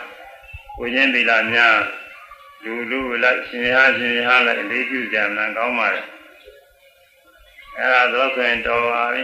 [0.78, 1.76] ကိုချင်းသီလများ
[2.64, 6.02] လူလူလိုက်ရှင်ဟာရှင်ဟာလိုက်အလေးပြုကြမှန်ကောင်းပါလေ
[7.78, 9.24] အဲဒါတော့ဆိုရင်တော်ပါပြီ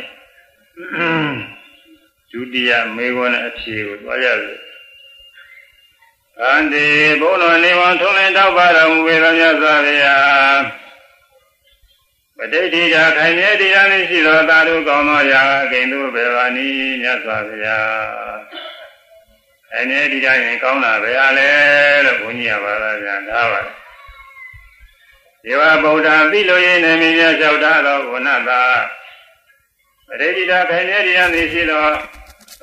[2.32, 4.56] ဒုတိယမေခွန်းအဖြေကိုသွားရစေ။
[6.42, 6.86] အန္တိ
[7.22, 10.62] ဘုန်းတော်နေဝန်ထုံးလင်းတောက်ပါတော်မူပေသောမြတ်စွာဘုရား
[12.38, 16.70] ပဋိဋ္ဌိတာခိုင်မြဲတရားနှင့်ရှိသောသာဓုကောင်းသောရာဂိန္ဓုဘေဝနီ
[17.02, 18.38] မြတ်စွာဘုရား။
[19.70, 21.50] ခိုင်မြဲတရားရင်ကောင်းတာပဲအားလဲ
[22.06, 23.76] လို့ဘုန်းကြီးကပါလာပြန်ထားပါတယ်။
[25.44, 28.62] ဒီဝဗုဒ္ဓသိလို့ရင်းနေမြတ်လျှောက်ထားသောဝဏ္ဏသာ
[30.08, 31.86] ပရိဒိတာခိုင်မြဲတရားနှင့်ရှိသော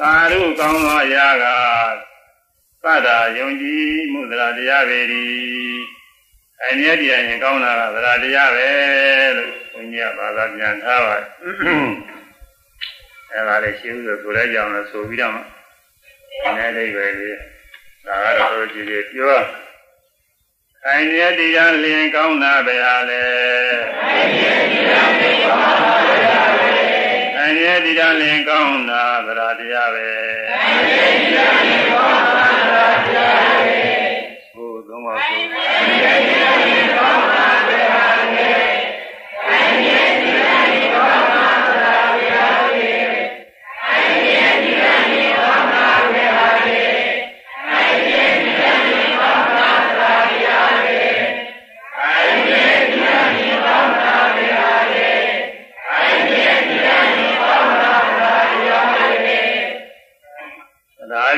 [0.01, 1.45] သာဓုကောင်းသောရာက
[2.83, 5.25] သတ္တာယုံကြည်မှုသရတရားပဲဒီ
[6.59, 8.69] ခိုင်မြဲတရားရင်ကောင်းတာကသရတရားပဲ
[9.37, 11.27] လို့ဘုန်းကြီးကဘာသာပြန်ထားပါတယ်
[13.33, 15.41] အဲဒါလေးရှိဦးဆိုဆိုလဲကြောင်လို့ဆိုပြီးတော့မှ
[16.57, 17.31] နည်းလေးပဲလေ
[18.07, 19.37] ဒါကတော့ကြည့်ကြည့်ပြော
[20.85, 23.23] ခိုင်မြဲတရားလျင်ကောင်းတာပဲဟာလေ
[24.01, 26.64] ခိုင်မြဲတရားလျင်ကောင်းတာပဲဟာလေ
[27.45, 30.09] ခိုင်မြဲတရားလျင်ကောင်းတာသရတရားပဲ
[30.51, 33.79] ခိုင်မြဲတရားလျင်ကောင်းတာသရတရားပဲ
[34.55, 36.24] ဘုသုံးပါဆိုခိုင်မြဲတရား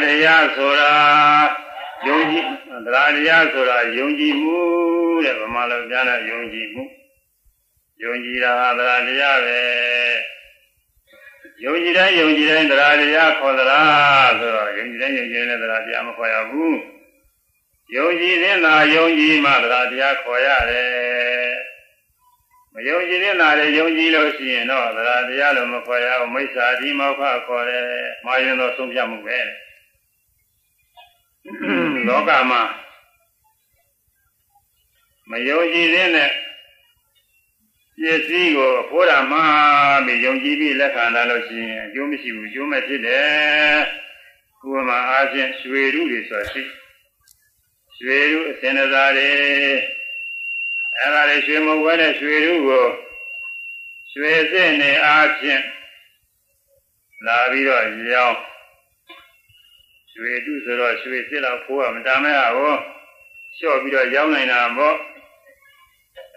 [0.02, 0.92] တရားဆိုတာ
[2.06, 2.44] ယုံကြည်
[2.86, 4.58] သရတရားဆိုတာယုံကြည်မှု
[5.24, 6.82] တဲ့ဗမာလိုပြန်တဲ့ယုံကြည်မှု
[8.02, 9.60] ယုံကြည်တာဟာသရတရားပဲ
[11.64, 16.76] ယုံကြည်တိုင်းယုံကြည်တိုင်းသရတရားခေါ်သလားဆိုတော့ယုံကြည်တိုင်းယုံကြည်တိုင်းသရတရားမခေါ်ရဘူး
[17.96, 21.56] ယုံကြည်တဲ့နာယုံကြည်မှသရတရားခေါ်ရတယ်
[22.74, 27.84] မယုံကြည်တဲ့နာလည်းယုံကြည်လို့ရှိရင်တော့သရတရားလို့မခေါ်ရဘူးမိစ္ဆာဒီမောခခေါ်တယ်
[28.24, 29.38] မာရင်တော့ဆုံးဖြတ်မှုပဲ
[32.08, 32.62] လောကမှာ
[35.30, 36.30] မယုံကြည်တဲ့နဲ့
[38.00, 39.44] ပစ္စည်းကိုအဖို့ရမှာ
[40.06, 43.76] ပြီးယုံကြည်ပြီးလက်ခံလာလို့ရှိရင်အကျိုးမရှိဘူးအကျိုးမဲ့ဖြစ်တယ်။
[44.64, 46.62] ဥပမာအားဖြင့်ရွှေရုတွေဆိုတာရှိ
[47.98, 49.30] ရွှေရုအစင်စားတွေ
[50.98, 52.84] အဲ့ဒါတွေရွှေမဟုတ်ဘဲနဲ့ရွှေရုကို
[54.12, 55.62] ရွှေစစ်နေအားဖြင့်
[57.26, 58.38] လာပြီးတော့ရောင်း
[60.16, 62.72] ရွှေတုဆိုတော့ရွှေစစ်တော့ဖိုးကမတမ်းမဲ့ဟာကို
[63.56, 64.96] လျှော့ပြီးတော့ရောင်းနိုင်တာပေါ့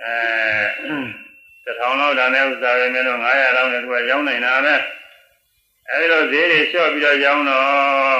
[0.04, 0.15] အဲ
[1.63, 4.76] တစ်ထောင်လောက်တန်တဲ့ဥစ္စာပဲမျိုးတော့900လောက်နဲ့သူကရောင်းနိုင်တာပဲ
[5.89, 8.20] အဲဒီတော့ဈေးတွေလျှော့ပြီးတော့ရောင်းတော့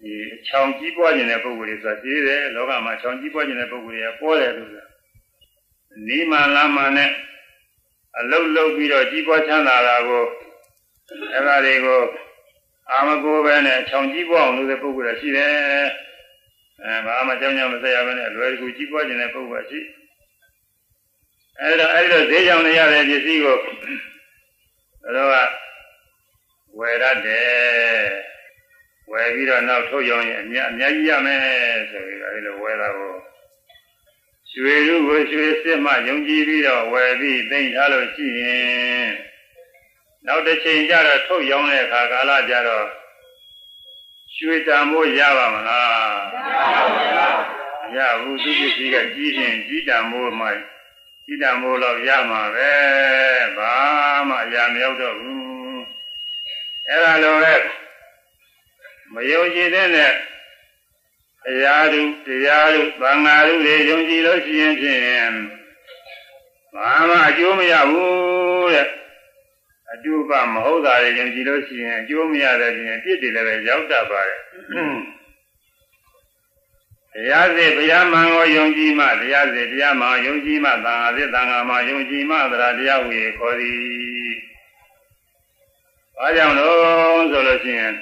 [0.00, 0.14] ဒီ
[0.46, 4.86] ချောင်ကြီးပွားခြင်းတဲ့ပုဂ္ဂိုလ်တွေဆိုတာရှိတယ်လောကမှာချောင်ကြီးပွားခြင်းတဲ့ပုဂ္ဂိုလ်တွေကပေါ်တယ်လို့ဆိုတာ
[6.06, 7.10] နီးမှန်လားမှန်နဲ့
[8.18, 10.24] အလုတ်လုတ်ပြီးတော့ကြီးပွားချမ်းသာတာကို
[11.34, 12.00] အဲဒါတွေကို
[12.90, 15.52] အာမကိုပဲနဲ့ချောင်ကြီးပွားအောင်လုပ်တဲ့ပုဂ္ဂိုလ်တွေရှိတယ်
[16.82, 19.80] အဲဘာမှကြောင်းကြောင်းမဆက်ရဘဲနဲ့လွယ်ကူကြီးပွားခြင်းတဲ့ပုဂ္ဂိုလ်ရှိ
[21.60, 23.56] အဲဒါအဲဒီတော့ဈေးကြောင်နေရတဲ့ပစ္စည်းကို
[25.16, 25.28] တော့
[26.78, 28.06] ဝယ်ရတယ်
[29.10, 31.40] ဝယ်ပြီးတော့နောက်ထုတ်ရောင်းရင်အများအများကြီးရမယ်
[31.90, 33.12] ဆိုပြီးတော့အဲဒီလိုဝယ်တာကို
[34.52, 39.08] ရွှေရုကိုရွှေစစ်မှယုံကြည်ပြီးတော့ဝယ်ပြီးသိမ့်ထားလို့ရှိရင်
[40.26, 42.86] နောက်တစ်ချိန်ကျတော့ထုတ်ရောင်းတဲ့အခါကာလကျတော့
[44.36, 46.12] ရွှေတံမိုးရပါမလား
[47.82, 50.46] မရဘူးသူပစ္စည်းကကြီးရင်ကြီးတံမိုးမှ
[51.24, 52.72] ကြီးတံမိုးတော့ရမှာပဲ
[53.56, 53.72] ဘာ
[54.28, 55.82] မှအရာမရောက်တော့ဘူး
[56.88, 57.54] အဲ့ဒါလိုပဲ
[59.12, 60.12] မယုံကြည်တဲ့နဲ့
[61.44, 65.34] တရားသူတရားသူသံဃာသူတွေယုံကြည်လို့ရှိရင်ဖြင့်
[66.74, 68.88] ဘာမှအကျိုးမရဘူးတဲ့
[69.92, 74.40] အကျိုးကမဟုတ်တာတွေယုံကြည်လို့ရှိရင်အကျိုးမရတဲ့ပြင်ပြစ်တယ်လည်းပဲရောက်တတ်ပါတယ်
[77.14, 84.32] တရားစေတရားမှန်ကိုယုံကြည်မှတရားစေတရားမှန်ယုံကြည်မှသံဃာစေသံဃာမှယုံကြည်မှသရတရားဝေခေါ်သည်။
[86.18, 87.94] ဘာကြောင့်လို့ဆိုလို့ရှိရင်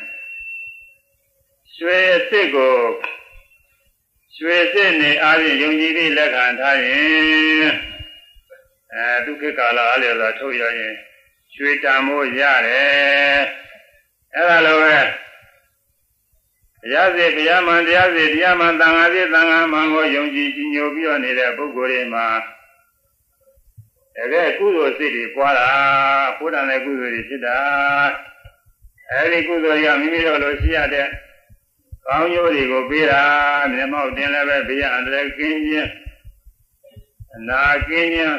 [1.77, 1.99] ရွှေ
[2.31, 2.77] စစ်ကို
[4.37, 7.69] ရွှေစစ်နေအားဖြင့်ယုံကြည်ပြီးလက်ခံထားရင်
[8.93, 10.95] အဲဒုက္ခကာလအားလျော်စွာထုတ်ရရင်
[11.55, 13.41] ရွှေတံမိုးရတယ်
[14.35, 14.99] အဲ့ဒါလိုပဲ
[16.83, 22.27] တရားစေတရားမှန်တရားစေတရားမှန်သံဃာစေသံဃာမှန်ကိုယုံကြည်ကြည်ညိုပြီးတော့နေတဲ့ပုဂ္ဂိုလ်တွေမှာ
[24.17, 25.69] တကယ်ကုသိုလ်စိတ်တွေပွားတာ
[26.39, 27.59] ဘုရားနဲ့ကုသိုလ်တွေဖြစ်တာ
[29.11, 31.07] အဲဒီကုသိုလ်ရမိမိတို့လိုရှိရတဲ့
[32.07, 33.23] ကောင်းကျိုးတွေကိုပေးတာ
[33.73, 35.91] မျက်မှောက်တင်လည်းပဲဘေးအန္တရာယ်ကင်းခြင်း
[37.35, 38.37] အနာကင်းခြင်း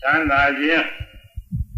[0.00, 0.84] ချမ်းသာခြင်း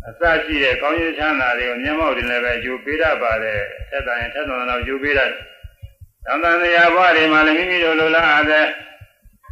[0.07, 5.31] အစရှိတဲ့ကောင်းကျိုးချမ်းသာတွေကိုမျက်မှောက်တင်လည်းပဲယူပေးတတ်ပါတယ်ဆက်တန်ရင်ထက်သွန်တော့ယူပေးတတ်
[6.27, 8.67] သံသံတရားဘဝတွေမှာလည်းမိမိတို့လိုလားအပ်တဲ့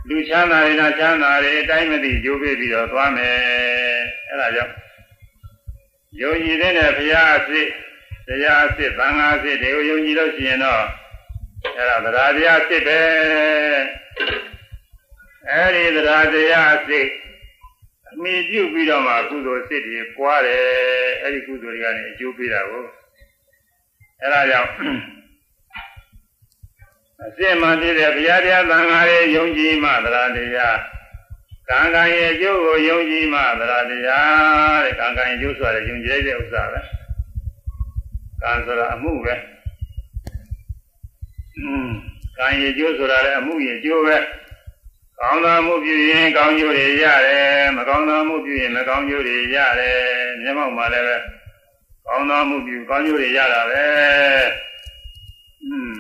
[0.09, 3.37] လူချမ်းသာတွေနဲ့ချမ်းသာတွေအတိုင်းမသိယူပေးပြီးတော့သွားမယ်
[4.29, 4.75] အဲဒါကြောင့်
[6.21, 7.69] ယုံကြည်တဲ့ဘုရားအစ်
[8.29, 10.85] တရားအစ်သံဃာအစ်တွေကိုယုံကြည်လို့ရှိရင်တော့
[11.79, 13.01] အဲဒါသဒ္ဓါတရားအစ်ပဲ
[15.51, 17.28] အဲဒီသဒ္ဓါတရားအစ်အ
[18.23, 20.63] မိပြုပြီးတော့မှကုသိုလ်စိတ်တွေပွားတယ်
[21.23, 22.85] အဲ့ဒီကုသိုလ်တွေကနေအကျိုးပေးတာကို
[24.21, 24.71] အဲ့ဒါကြောင့်
[27.25, 30.79] အစစ်မှန်ပြည့်တဲ့ဘုရားတရားသံဃာတွေယုံကြည်မှသရတရား
[31.69, 36.81] ကံကံရဲ့အကျိုးကိုယုံကြည်မှသရတရားတဲ့ကံကံရဲ့အကျိုးဆိုတာယုံကြည်တဲ့ဥစ္စာပဲ
[38.43, 39.35] ကံဆိုတာအမှုပဲ
[41.59, 41.89] อืม
[42.39, 44.17] ကံရဲ့အကျိုးဆိုတာလည်းအမှုရဲ့အကျိုးပဲ
[45.21, 49.99] ကောင်းသောမှုပြုရင်ကောင်းကျိုးတွေရတယ်မကောင်းသောမှုပြုရင်မကောင်းကျိုးတွေရတယ်
[50.43, 51.17] မျက်မှောက်မှာလည်းပဲ
[52.07, 53.85] ကောင်းသောမှုပြုကောင်းကျိုးတွေရတာပဲ
[55.65, 55.99] อืม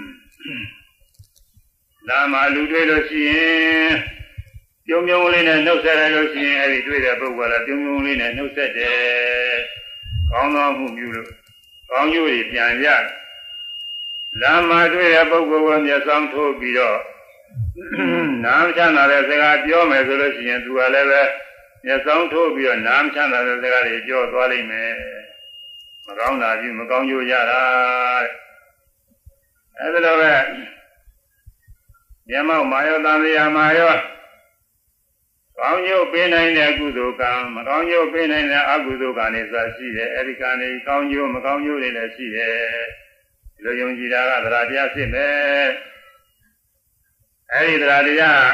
[2.09, 3.91] လာမလူတွေ့လို့ရှိရင်
[4.87, 8.99] ပြုံးပြုံးလေးနဲ့နှုတ်ဆက်ရလို့ရှိရင်အဲ့ဒီတွေ့တဲ့ပုဂ္ဂိုလ်ကပြုံးပြုံးလေးနဲ့နှုတ်ဆက်တယ်
[10.31, 11.29] ကောင်းသောမှုပြုလို့
[11.91, 13.05] ကောင်းကျိုးတွေပြန်ရတယ်
[14.41, 16.99] လာမတွေ့တဲ့ပုဂ္ဂိုလ်ကမျက်စောင်းထိုးပြီးတော့
[18.45, 21.23] နားချမ်းသာတဲ့စကားပြောမယ်ဆိုလို့ရှိရင်သူကလည်းပဲ
[21.85, 24.93] မျက်စောင်းထိုးပြီးတော့နားချမ်းသာတဲ့စကားတွေပြောသွားလိမ့်မယ်
[26.07, 27.63] မကောင်းတာကြီးမကောင်းကျိုးရတာ
[29.79, 30.33] အဲဒါတော့ပဲ
[32.29, 33.95] မျက်မှောက်မာယောတန်တရားမာယော
[35.59, 42.57] ကောင်းကျိုးပေးနိုင်တဲ့ကုသိုလ်ကံမကောင်းကျိုးပေးနိုင်တဲ့အကုသိုလ်ကံတွေသာရှိတယ်အဲဒီကံတွေကောင်းကျိုးမကောင်းကျိုးတွေလည်းရှိတယ်
[43.55, 45.65] ဒီလိုယုံကြည်တာကသရတရားဖြစ်မယ်
[47.55, 48.51] အဲဒီတရားတရား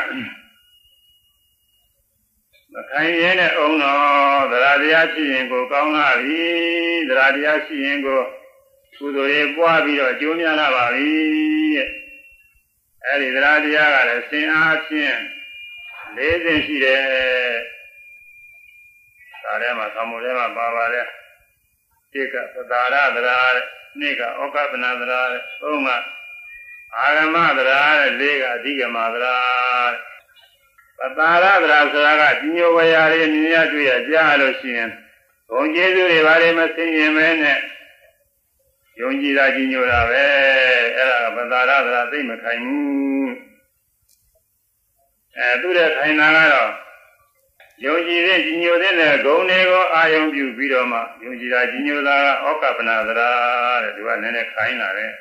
[2.72, 6.44] မခံရင်နဲ့အောင်တော့တရားတရားရှိရင်ကိုကောင်းလာပြီ
[7.08, 8.20] တရားတရားရှိရင်ကို
[8.98, 11.12] ကုသိုလ်တွေပွားပြီးတော့အကျိုးများလာပါပြီ
[11.76, 11.88] တဲ့
[13.06, 15.16] အဲဒီတရားတရားကလည်းစင်အားဖြင့်
[16.16, 17.02] ၄ဆင့်ရှိတယ်
[19.42, 21.06] ဒါထဲမှာသမှုထဲမှာပါပါတယ်
[22.12, 23.66] တိကသတာရသရာတဲ့
[23.98, 25.90] နှစ်ကဩကပနာသရာတဲ့သုံးက
[26.98, 29.36] အာဂမသရာတဲ့လေးကအဓိကမသရာ
[30.98, 34.90] ပတာရသရာဆိုတာကဒီညိုဝရာတွေမြင်ရတွေ့ရကြားလို့ရှိရင်
[35.50, 37.58] ဘုံကျေးဇူးတွေဘာတွေမသိရင်မဲနဲ့
[39.00, 40.22] ယုံကြည်တာကြီးညိုတာပဲ
[40.96, 43.32] အဲ့ဒါကပတာရသရာသိမခိုင်ဘူး
[45.36, 46.72] အဲသူတဲ့ခိုင်တာကတော့
[47.84, 53.30] ယုံကြည်တဲ့ကြီးညိုတဲ့ဂုဏ်တွေကိုအာယုံပြုပြီးတော့မှယုံကြည်တာကြီးညိုတာကဩကပနာသရာ
[53.82, 55.12] တဲ့သူကနည်းနည်းခိုင်းလာတယ်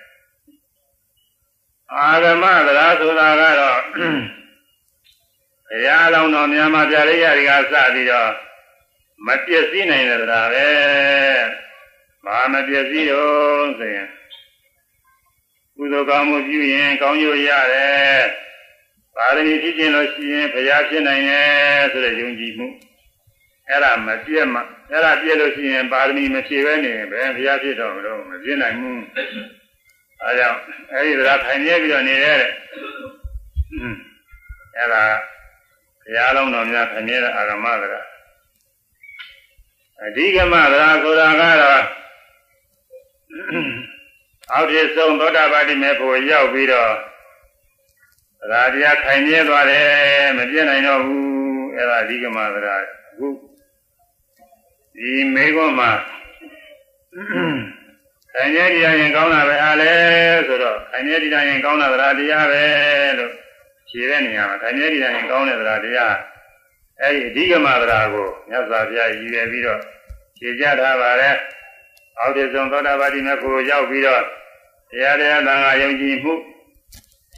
[1.98, 3.82] အာဂမသရာဆိုတာကတော့
[5.68, 8.32] ဘုရားလောင်းတော်များမှာပြရိယတွေကစပြီးတော့
[9.26, 10.68] မပြည့်စည်နိုင်တဲ့သရာပဲ
[12.26, 14.08] ဘာမပြည့်စည်တော့ဆိုရင်
[15.78, 18.24] ကုသိုလ်ကောင်းမှုပြုရင်ကောင်းကျိုးရတယ်
[19.16, 22.68] ပါရမီဖြစ်ခြင်းလို့ရှိရင်ဘုရားဖြစ်နိုင်တယ်ဆိုတဲ့ယုံကြည်မှု
[23.70, 24.60] အဲ့ဒါမပြည့်မှ
[24.92, 29.02] အဲ့ဒါပြည့်လို့ရှိရင်ပါရမီမဖြည့်ပဲနေဘယ်ဘုရားဖြစ်တော့မလို့မပြည့်နိုင်ဘူး
[30.24, 30.58] အဲကြောင့်
[30.94, 32.42] အဲဒီသရာထိုင်နေပြီးတော့နေတဲ့
[34.78, 35.04] အဲဒါ
[36.04, 38.02] ဘုရားလုံးတော်များထိုင်နေတဲ့အာရမသရာ
[40.06, 41.84] အဓိကမသရာဆိုတာကတော့
[44.52, 46.92] အောက်ထစ်ဆုံးသောတာပတိမေဖို့ရောက်ပြီးတော့
[48.40, 51.24] သရာတရားခိုင်မြဲသွားတယ်မပြည့်နိုင်တော့ဘူး
[51.76, 52.76] အဲဒါအဓိကမသရာ
[53.10, 53.28] အခု
[54.98, 55.92] ဒီမေခွန်းမှာ
[58.34, 59.92] ခိုင်မြဲတရားရင်ကောင်းတာပဲအားလဲ
[60.48, 62.64] ဆိုတော့ခိုင်မြဲတရားရင်ကောင်းတာသရာတရားပဲ
[63.20, 63.32] လို့
[63.90, 66.16] ဖြေတဲ့နေရာမှာခိုင်မြဲတရားရင်ကောင်းတဲ့သရာတရား
[67.02, 69.80] အဲဒီအဓိကမသရာကိုမြတ်စွာဘုရားရည်ရွယ်ပြီးတော့
[70.38, 71.36] ဖြေကြထားပါတယ်
[72.20, 74.24] အောက်တဆုံးသောတာပတိမေဖို့ရောက်ပြီးတော့
[74.92, 76.34] တရားတရားသံဃာယုံကြည်မှု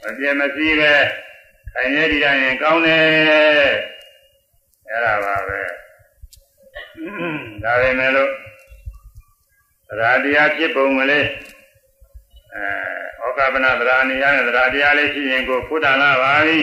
[0.02, 0.92] မပြည့်မစည်းပဲ
[1.74, 3.02] ခိုင်မြဲတရားရင်ကောင်းတယ်
[4.88, 5.60] အဲ့ဒါပါပဲ
[7.64, 8.55] ဒါပဲမဲ့လို့သ
[10.00, 11.26] ရာတရားဖြစ်ပုံကလေး
[12.54, 16.58] အဲဩကပနသရာနေရတဲ့သရာတရားလေးရှိရင်ကိုဖုဒ္ဒလာပါပြီ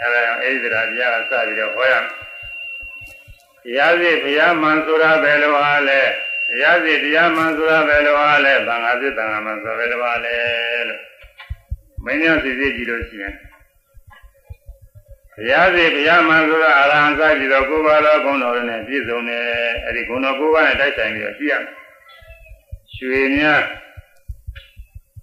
[0.00, 2.04] အဲဒါအဲဒီသရာတရားကစပြီးတော့ဟောရမယ်
[3.62, 6.00] ဘုရားစီဘုရားမှန်ဆိုတာဘယ်လိုအားလဲ
[6.48, 10.34] ဘုရားစီတရားမှန်ဆိုတာဘယ်လိုအားလဲသံဃာစီသံဃာမှန်ဆိုတာဘယ်လိုအားလဲ
[10.88, 11.00] လို့
[12.04, 13.34] မင်းများစီစီကြည့်လို့ရှိရင်
[15.34, 19.44] ဘုရားစီဘုရားမှန်ဆိုတာအရဟံစကြည့်တော့ကိုယ်ပါတော်ဂုဏ်တော်နဲ့ပြည့်စုံတယ်
[19.86, 21.77] အဲဒီဂုဏ်တော်ကိုယ်ပါနဲ့တိုက်ဆိုင်ပြီးတော့ကြည့်ရမယ်
[22.98, 23.62] ရွှေများ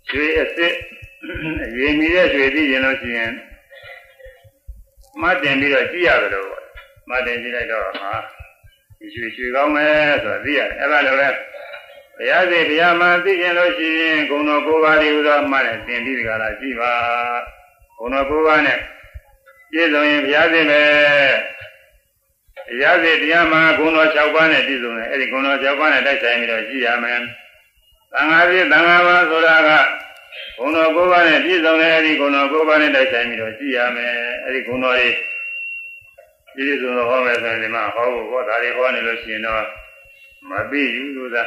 [0.09, 0.75] ရွှေအစ်စ်
[1.65, 3.31] အရင်မီတဲ့ရွှေသိရင်လို့ရှိရင်
[5.21, 6.49] မှတ်တင်ပြီးတော့ကြည့်ရတယ်လို့
[7.09, 8.13] မှတ်တင်ကြည့်လိုက်တော့ဟာ
[9.13, 11.29] ရွှေရွှေကောင်းမယ်ဆိုတာသိရတယ်အဲ့ဒါလည်းပဲ
[12.17, 16.91] ဘုရားစီဘုရားမှသိရင်လို့ရှိရင်ဂုဏ်တော်၉ပါးဒီဥသောမှလည်းသင်ပြီးကြလားရှိပါ
[17.97, 18.79] ဂုဏ်တော်၉ပါးနဲ့
[19.71, 20.81] ပြည့်စုံရင်ဘုရားစီပဲ
[22.67, 27.19] ဘုရားစီတရားမှဂုဏ်တော်၆ပါးနဲ့ပြည့်စုံတယ်အဲ့ဒီဂုဏ်တော်၆ပါးနဲ့တိုက်ဆိုင်ပြီးတော့ရှိရမယ်
[28.15, 29.69] သံဃာပြည့်သံဃာပါဆိုတာက
[30.57, 35.09] ဂုဏ်တော်၉ပါးနဲ့ပြည့်စုံတဲ့အဲ့ဒီဂုဏ်တော်၉ပါးနဲ့တိုက်ဆိုင်ပြီးတော့ရှိရမယ်အဲ့ဒီဂုဏ်တော်တွေ
[36.55, 39.63] ပြည့်စုံတော့ဟောမယ်ဆိုရင်ဒီမှာဟောဖို့ဟောဒါတွေဟောနေလို့ရှိရင်တော့
[40.49, 41.43] မပြီးဘူးလို့သာ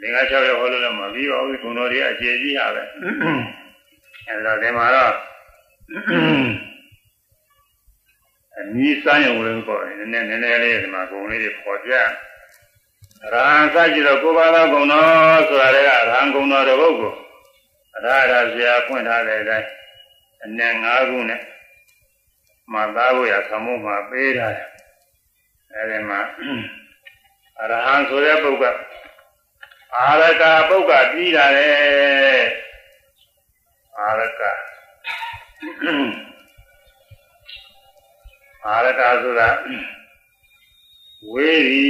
[0.00, 2.82] သင်္ဃ6ရက်ဟောလို့လည်းမပြီးပါဘူးဂုဏ်တော်တွေအကျေကြီးဟာပဲ
[4.28, 5.14] အဲဒါဒီမှာတော့
[8.58, 11.92] အနည်းစမ်းရုံလေးပေါ့နည်းနည်းနည်းနည်းလေးဒီမှာဂုဏ်လေးတွေပေါ်ပြ
[13.32, 17.12] ရဟံစကြည့်တော့ကိုပါသောဂုဏ်တော်ဆိုတာလည်းရဟံဂုဏ်တော်တစ်ပုဒ်ကို
[17.96, 19.68] အရာရာဆရာဖွင့်ထားတဲ့အတိုင်း
[20.44, 21.40] အနည်း၅ခုနဲ့
[22.72, 24.68] မှသားဖို့ရသမုမှာပေးထားတယ်
[25.74, 26.20] အဲဒီမှာ
[27.60, 28.80] အရဟံဆိုတဲ့ပုဂ္ဂိုလ်
[29.96, 31.68] အာရကပုဂ္ဂပြီးတာလေ
[33.98, 34.40] အာရက
[38.66, 39.48] အာရကဆိုတာ
[41.32, 41.88] ဝေးရီ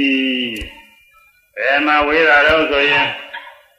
[1.57, 3.07] ဘယ်မှာဝေးတာတော့ဆိုရင်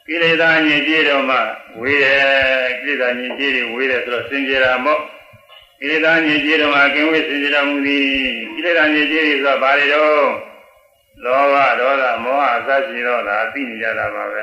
[0.07, 1.39] ကိလေသာညစ်ကြေးတော့မှ
[1.81, 5.01] ဝေးတယ်ကိလေသာညစ်ကြေးတွေဝေးတယ်ဆိုတော့စင်ကြယ်တာမို့
[5.81, 8.07] ကိလေသာညစ်ကြေးတော့မှကင်းဝေးစင်ကြယ်တော်မူသည်
[8.55, 10.27] ကိလေသာညစ်ကြေးတွေဆိုတာဘာတွေတော့
[11.25, 14.43] လောဘဒေါသမောဟအစရှိတော့ဒါသိနေကြတာပါပဲ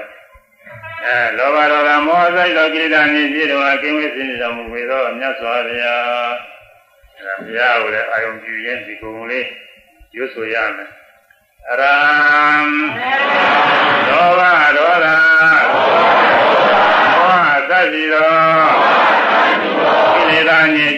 [1.06, 6.32] အဲလောဘဒေါသမောဟစိုက်သောကိလေသာညစ်ကြေးတော့မှကင်းဝေးစင်ကြယ်တော်မူပေသောမြတ်စွာဘုရား
[7.18, 9.48] အဲဘုရားကိုလည်းအာယုံပြုရင်းဒီကုံလေး
[10.16, 10.90] ရွတ်ဆိုရမယ်
[11.70, 11.98] အရံ
[14.10, 14.42] လောဘ
[14.78, 15.08] ဒေါသ
[17.16, 18.36] မောဟသတ္တိသော
[20.14, 20.94] ကိလေသာညစ်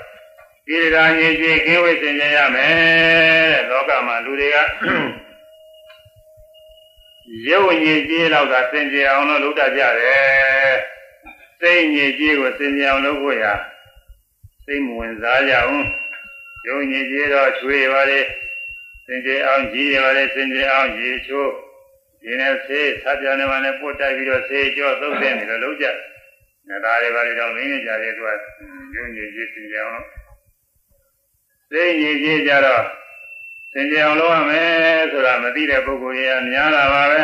[0.68, 2.74] ကိလေသာညစ်ကြေးကင်းဝေးစင်ကြရမယ်
[3.52, 4.58] တဲ့လောကမှာလူတွေက
[7.48, 10.76] ရုပ်ညစ်ကြေးတော့ကစင်ကြအောင်လို့လုပ်တတ်ကြတယ်
[11.60, 13.46] စိတ်ညစ်ကြေးကိုစင်ကြအောင်လုပ်ဖို့ရ
[14.66, 15.84] စိတ်မဝင်စားကြအောင်
[16.68, 18.20] ရုပ်ညစ်ကြေးတော့ချွေပါလေ
[19.06, 21.52] စင်ကြအောင်ကြီးရပါလေစင်ကြအောင်ရေချိုး
[22.22, 25.98] ဒီနဲ့ဆေးသတ်ပြနေမှလည်းပို့တိုက်ပြီးတော့ဆေးကြောသုံးတဲ့နေလို့လုပ်ကြတယ်
[26.70, 28.38] ဒါတွေပါလေတော့မင်းကြတဲ့အတွက်
[28.96, 30.04] ရုပ်ညစ်ကြေးစင်ကြအောင်
[31.72, 32.84] စိတ်ညစ်ကြေးကြတော့
[33.74, 37.24] စင်ကြအောင်လုပ်ရမယ်ဆိုတာမသိတဲ့ပုဂ္ဂိုလ်တွေကများတာပါပဲ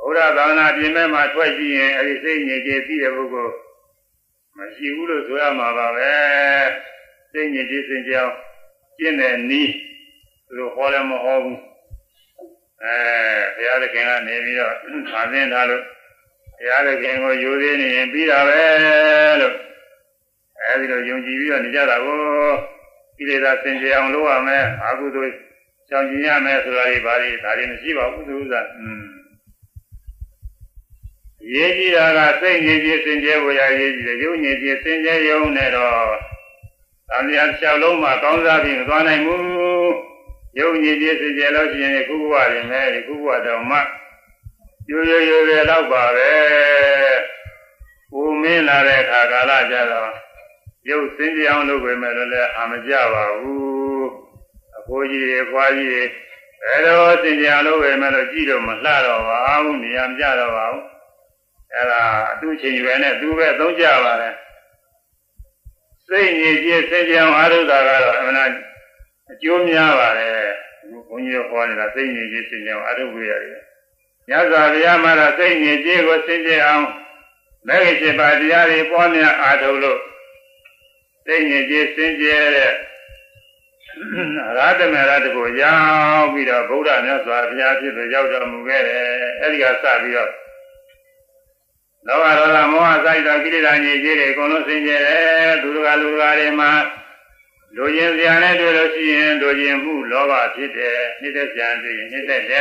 [0.00, 3.54] ဘုရားသာသနာပြင်မဲ့မှာထွက်ကြည့်ရင်အဲဒီစိတ်ညစ်ကြေးသိတဲ့ပုဂ္ဂိုလ်
[4.56, 6.12] မရှိဘူးလို့ဆိုရမှာပါပဲ
[7.32, 8.32] စိတ်ညစ်ကြေးစင်ကြအောင်
[8.98, 9.72] ကျင့်တဲ့နီး
[10.46, 11.58] သူတို့ဟောလည်းမဟောဘူး
[12.82, 12.94] အဲ
[13.56, 14.72] ဘုရားသခင်ကနေပြီးတော့
[15.10, 15.84] ခါသင်းထားလို့
[16.58, 18.60] ဘုရားသခင်ကိုယူသေးနေရင်ပြီးတာပဲ
[19.40, 19.54] လို့
[20.64, 22.18] အဲဒီလိုယုံကြည်ပြီးတော့နေကြတာကို
[23.16, 25.30] ကိလေသာစင်ကြယ်အောင်လုပ်ရမယ်အာဟုသို့
[25.88, 29.02] ကြောင်ကျင်ရမယ်ဆိုတာတွေဘာတွေဒါတွေမရှိပါဘူးသူဥစ္စာอืม
[31.52, 35.94] ရေးကြည့်တာကစိတ်ညစ်ကြေးစင်ကြယ်ဝရရေးကြည့်တယ်ရုပ်ညစ်ကြေးစင်ကြယ်ရုံနဲ့တော့
[37.08, 39.42] သံဃာလျှောက်လုံးမှာကောင်းစားပြီးမသွားနိုင်ဘူး
[40.58, 43.78] ရုပ်ညစ်ကြေးစင်ကြယ်လို့ရှိရင်ခုဘဝရင်ပဲဒီခုဘဝတော့မှ
[44.90, 46.30] ရိုးရိုးရိုးရိုးတော့ပါပဲ
[48.10, 50.10] ပူမင်းလာတဲ့အခါကာလကြတော့
[50.88, 54.08] ရုပ်စင်ကြယ်အောင်လုပ်ပေမဲ့လည်းအာမကြပါဘူး
[54.78, 56.02] အဖိုးကြီးတွေအဖွားကြီးတွေ
[56.62, 60.84] ဘယ်တော့စင်ကြယ်အောင်လုပ်ပေမဲ့လို့ကြည့်တော့မလှတော့ပါဘူးနေရာမကြတော့ပါဘူး
[61.72, 64.34] အဲ့ဒါအတူချင်းရွယ်နဲ့သူပဲသုံးကြပါတယ်
[66.06, 68.52] စိတ်ညစ်ကြေးစင်ကြယ်အောင်အားထုတ်တာကတော့အမှန်
[69.30, 70.34] အကျိုးများပါတယ်
[71.08, 73.67] ဘုန်းကြီးတို့ဟောနေတာစိတ်ညစ်ကြေးစင်ကြယ်အောင်အားထုတ်ကြရတယ်
[74.28, 76.86] ညဇာဗျာမှာတော့စိတ်ညစ်ကြေးကိုစင်ကြယ်အောင်
[77.66, 80.00] မဲ့ရှိပါတရားတွေပွားများအားထုတ်လို့
[81.26, 82.72] စိတ်ညစ်ကြေးစင်ကြယ်တဲ့
[84.58, 85.76] ရာထမေရတကိုရော
[86.20, 89.02] က်ပြီးတော့ဗုဒ္ဓမြတ်စွာဘုရားဖြစ်လို့ရောက်တော်မူခဲ့တယ်
[89.40, 90.30] အဲဒီကစပြီးတော့
[92.06, 96.72] လောဘဒေါသမောဟစိုက်သောကိလေသာညစ်ကြေးတွေအကုန်လုံးစင်ကြယ်တယ်သူတို့ကလူကတွေမှာ
[97.76, 102.52] လူချင်းစရာနဲ့တွေ့လို့ရှိရင်လူချင်းမှုလောဘဖြစ်တယ်နှိမ့်သက်စရာတွေ့ရင်နှိမ့်သက်တ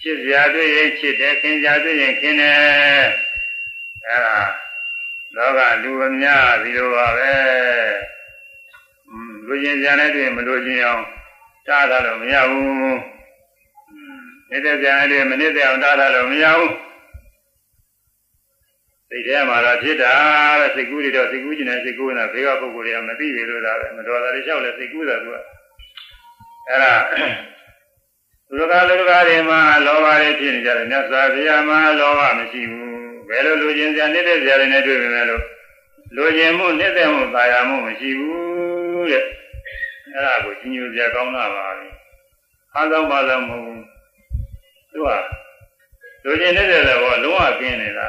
[0.00, 2.56] ယ်ချစ်စရာတွေ့ရင်ချစ်တယ်ခင်စရာတွေ့ရင်ခင်တယ်
[4.06, 4.38] အဲဒါ
[5.36, 7.32] လောကလူအများဒီလိုပါပဲ
[9.10, 11.04] လူလူကျင်ကြတဲ့တွေ့မလို့ကျင်အောင်
[11.66, 12.70] တားတာလို့မရဘူး
[14.50, 16.74] နေတဲ့ကြတဲ့တွေ့မနေတဲ့အောင်တားတာလို့မရဘူး
[19.08, 20.12] စိတ်ထဲမှာတော့ဖြစ်တာ
[20.60, 25.36] တဲ့စိတ်ကူးတွေတော့စိတ်ကူးကျင်တဲ့စိတ်ကူးနေတာဘေးကပုဂ္ဂိုလ်တွေကမသိပြီလို့သာပဲမတော်တာတွေလျှောက်လဲစိတ်ကူးတာသူက
[26.68, 26.94] အဲ့ဒါ
[28.56, 32.90] လူကလူကတွေမှာလောဘတွေဖြစ်နေကြတယ်မြတ်စွာဘုရားမှာလောဘမရှိဘူး
[33.28, 35.42] ဘယ်လိုလူချင်းစရာနေတဲ့စရာတွေနဲ့တွေ့ပြီမဲ့လို့
[36.16, 39.24] လူချင်းမှုနေတဲ့မှုသာယာမှုမရှိဘူးတဲ့
[40.14, 41.86] အဲ့ဒါကိုကြီးညိုစရာကောင်းတာပါပဲ
[42.74, 43.82] အားသောပါသောမဟုတ်ဘူး
[44.92, 45.08] သူက
[46.24, 48.08] လူချင်းနေတဲ့ဘောလုံးဝကင်းနေတာ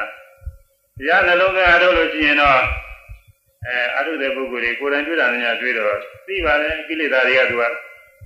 [0.98, 2.62] တရားနှလုံးသွင်းအားထုတ်လို့ရှိရင်တော့
[3.66, 7.64] အဲအထုတဲ့ပုဂ္ဂိုလ်တွေကိုယ်တိုင်တွေ့တာများတွေ့တော့သိပါလေကိလေသာတွေကသူက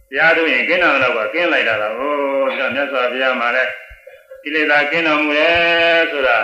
[0.09, 2.13] တရားထုတ်ရင်ကင်းတော်တော့ကကင်းလိုက်တာလားဟို
[2.59, 3.71] ဒါမြတ်စွာဘုရားမှာလည်း
[4.43, 6.37] ကိလေသာကင်းတော်မူတယ်ဆိုတာ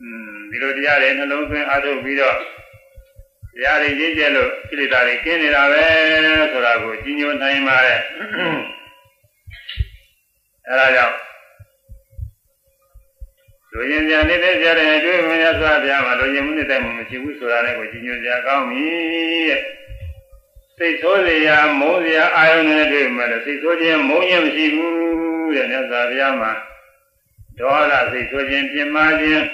[0.00, 2.36] อืมဒီလိုတရားတွေနှလုံးသွင်းအားထုတ်ပြီးတော့
[3.54, 5.84] တရားတွေရည်ကျက်လို့ကိလေသာတွေကင်းနေတာပဲ
[6.52, 8.00] ဆိုတာကိုကြီးညိုနိုင်ပါရဲ့
[10.68, 11.16] အဲဒါကြောင့်
[13.72, 18.86] လူရင်ပြန်နေတဲ့ကြတဲ့တွေ့မြတ်စွာဘုရားမှာလူရင်မှုနေတဲ့မှုမရှိဘူးဆိုတာလည်းကိုကြီးညိုကြကောင်းပြီ
[19.48, 19.62] တဲ့
[20.78, 26.52] စိတ်ဆိုးစရာမုန်းစရာအာယုန်နဲ့တွေ့မှလည်းစိတ်ဆိုးခြင်းမုန်းခြင်းမရှိဘူးတဲ့မြတ်စွာဘုရားမှာ
[27.58, 29.44] ဒေါသစိတ်ဆိုးခြင်းပြင်းမာခြင်း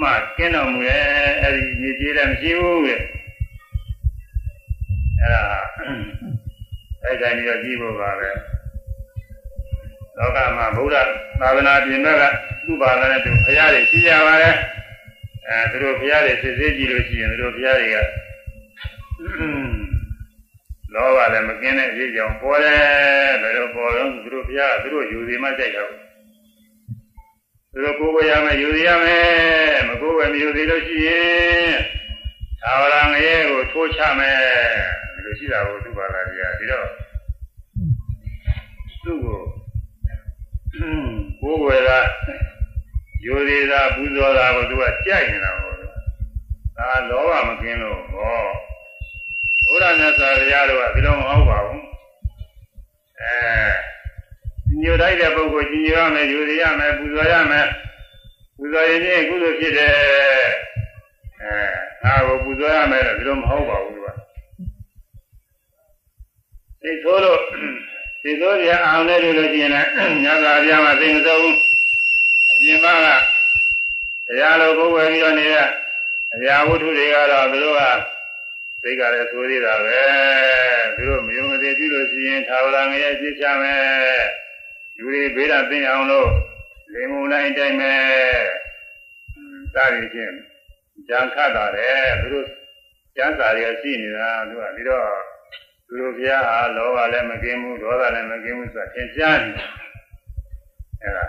[0.00, 1.02] မှကင်းတော်မူရဲ့
[1.42, 3.00] အဲ့ဒီညီကြီးလည်းမရှိဘူးတဲ့
[5.20, 5.42] အဲ့ဒါ
[7.04, 8.30] အဲ့ဒါကြီးတော့ကြည့်ဖို့ပါပဲ
[10.16, 10.96] လောကမှာဗုဒ္ဓ
[11.40, 12.22] သာသနာပြင်ဘက်က
[12.64, 14.50] သူ့ဘာသာနဲ့သူဘုရားတွေရှိကြပါလေ
[15.48, 17.96] အဲသူတို့ဘုရားတွေစစ်စစ်ကြည့်လို့ရှိရင်သူတို့ဘုရားတွေက
[20.94, 25.84] လောဘလည်းမကင်းတဲ့အရေးကြောင့်ပေါ်တယ်ဘယ်လိုပေါ်တော့သူတို့ဘုရားကသူတို့ယူစီမှကြိုက်တာ
[27.72, 31.72] သူတို့ကိုယ်ကိုရမယ်ယူစီရမယ်မကိုယ်ဝယ်မယူစီလို့ရှိရင်
[32.62, 34.38] သာဝရငရဲကိုထိုးချမယ်
[35.14, 36.86] ဒီလိုရှိတာကိုသူ့ဘာသာတွေကဒီတော့
[39.04, 39.40] သူ့ကို
[41.40, 41.98] ကိုယ်ဝယ်တာ
[43.24, 45.72] ယူစီတာပူဇော်တာကိုသူကကြိုက်နေတာကို
[46.76, 48.67] ဒါလောဘမကင်းလို့ဟော
[49.68, 51.84] ဘုရားမြတ်စွာဘုရားတို့ကဒီလိုမဟုတ်ပါဘူး
[53.20, 57.66] အဲညိုတိုက်တဲ့ပုဂ္ဂိုလ်ကြီးညိုရမယ်ယူရရမယ်ပူဇော်ရမယ်
[58.56, 59.92] ပူဇော်ရင်ချင်းကုသိုလ်ဖြစ်တယ်
[61.42, 61.54] အဲ
[62.04, 64.12] ငါကိုပူဇော်ရမယ်တော့ဒီလိုမဟုတ်ပါဘူးကွာ
[66.82, 67.40] သိဆိုးလို့
[68.22, 71.56] သိဆိုးပြအောင်လဲလို့လို့ရှိရင်လည်းညသာပြမှာသိမစိုးဘူး
[72.50, 73.08] အပြင်မှာက
[74.26, 75.68] တရားလိုကိုယ်ဝယ်ပြီးတော့နေတဲ့
[76.34, 77.82] အရာဝတ္ထုတွေကတော့ဘယ်လိုက
[78.88, 80.00] စိတ်ကလည်းဆိုသေးတာပဲ
[80.96, 84.22] သူတို့မယုံမသိပြုလို့ရှိရင်သာဝရငရဲ့ပြစ်ချမယ်
[84.98, 86.30] ယူရီဘေးတာသိအောင်လို့
[86.92, 88.00] လေမုန်တိုင်းတိုင်းမယ်
[89.74, 90.34] စသည်ဖြင့်
[91.08, 92.46] ကြံခတ်တာတယ်သူတို့
[93.16, 95.08] ကျမ်းစာတွေရှိနေတာသူကပြီးတော့
[95.86, 99.50] သူတို့ဘုရားဟာလောဘလည်းမကင်းဘူးဒေါသလည်းမကင်းဘူးဆိုတာသင်ကြားနေ
[101.02, 101.26] အဲဒါ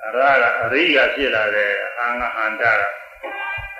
[0.04, 2.72] အရကအရိကဖြစ်လာတဲ့ဟံကဟန္တာ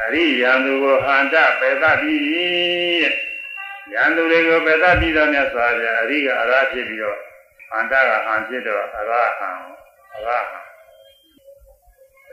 [0.02, 3.14] အရိယံသူကိုဟန္တာပေသတိတဲ့
[3.94, 7.18] ယံသူတွေကိုပေသတိတော်မြတ်စွာဘုရားအရိကအရဖြစ်ပြီးတော့
[7.70, 9.50] ဟန္တာကဟံဖြစ်တော့အရဟံ
[10.14, 10.67] အရဟံ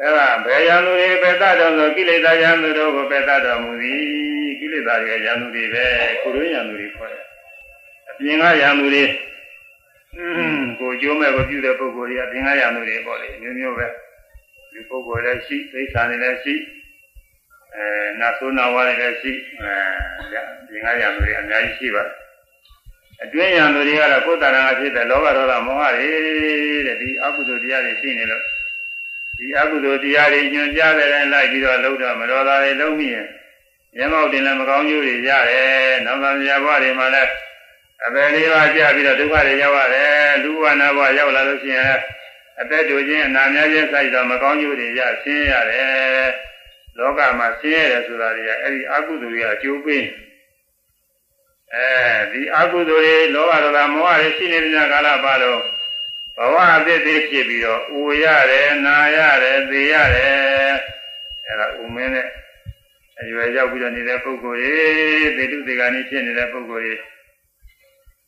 [0.02, 4.02] အဲ့ဒါဘယ်ယံသူတွေပေသတော်ဆိုကိလေသာယံသူတို့ကိုပေသတော်မူသည်
[4.60, 5.86] ကိလေသာတွေယံသူတွေပဲ
[6.24, 7.24] ကိုရင်းယံသူတွေခေါ်တယ်
[8.10, 9.04] အပြင်ကယံသူတွေ
[10.80, 13.88] ကိုကျိုးမဲ့ကိုပြုတဲ့ပုဂ္ဂိုလ်တွေအပြင်ကရမှုတွေပေါ့လေမျိုးမျိုးပဲ
[14.74, 16.56] ဒီပုဂ္ဂိုလ်လည်းရှိသိစ္စာတွေလည်းရှိ
[17.76, 17.86] အဲ
[18.20, 19.32] နာဆိုးနာဝါတွေလည်းရှိ
[19.62, 19.74] အဲ
[20.68, 22.16] ပြင်ကရမှုတွေအများကြီးရှိပါတယ်
[23.24, 26.10] အတွင်းရံသူတွေကတော့ကိုယ်တဏ္ဍာဖြစ်တဲ့လောဘဒေါသမောဟတွေ
[26.88, 28.44] တဲ့ဒီအကုသိုလ်တရားတွေရှိနေလို့
[29.38, 33.28] ဒီအကုသိုလ်တရားတွေညွှန်ကြားတဲ့တိုင်းလိုက်ပြီးတော့လုံးတော့မတော်တာတွေလုံးမိရင်
[33.96, 37.32] မျက်မှောက်တင်လည်းမကောင်းကျိုးတွေရတယ်နောက်သာမြတ်ဘဝတွေမှာလည်း
[38.06, 41.98] အပယ်လေးပါးကြပြီးတော့ဒုက္ခတွေရောက်ရတယ်လူဝနာဘဝရောက်လာလို့ရှိရင်
[42.62, 46.30] အသက်တူခြင်းအနာများခြင်းစိုက်တော့မကောင်းကျိုးတွေရဆင်းရတယ်
[46.98, 50.06] လောကမှာဆင်းရဲတယ်ဆိုတာတွေကအဲ့ဒီအကုသိုလ်တွေကအကျိုးပေး
[51.74, 51.88] အဲ
[52.32, 55.62] ဒီအကုသိုလ်တွေလောဘဒေါသမောဟတွေရှိနေတဲ့ကာလပါတော့
[56.38, 60.76] ဘဝအသစ်တွေဖြစ်ပြီးတော့ဥရတယ်နာရတယ်သိရတယ်
[61.46, 62.28] အဲ့ဒါဥမင်းနဲ့
[63.22, 66.96] အရွယ်ရောက်ပြီးတော့နေတဲ့ပုဂ္ဂိုလ်တွေသေတုသေကနေဖြစ်နေတဲ့ပုဂ္ဂိုလ်တွေ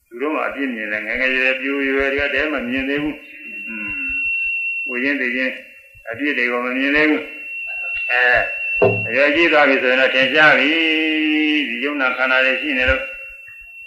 [0.08, 3.18] သူတို့မှအပြည့်မြင်တယ်ငငယ်ရွယ်ပြူရွယ်တွေကတည်းမှမြင်သေးဘူး
[3.68, 3.90] อืม
[4.90, 5.54] ဝိရင်းသိချင်း
[6.12, 7.24] အပြည့်တွေကိုမမြင်သေးဘူး
[8.12, 8.22] အဲ
[9.08, 10.72] အရွယ်ကြီးသွားပြီဆိုရင်တော့ထင်ရှားပြီ
[11.70, 13.02] ဒီယုံနာခန္ဓာတွေရှိနေလို့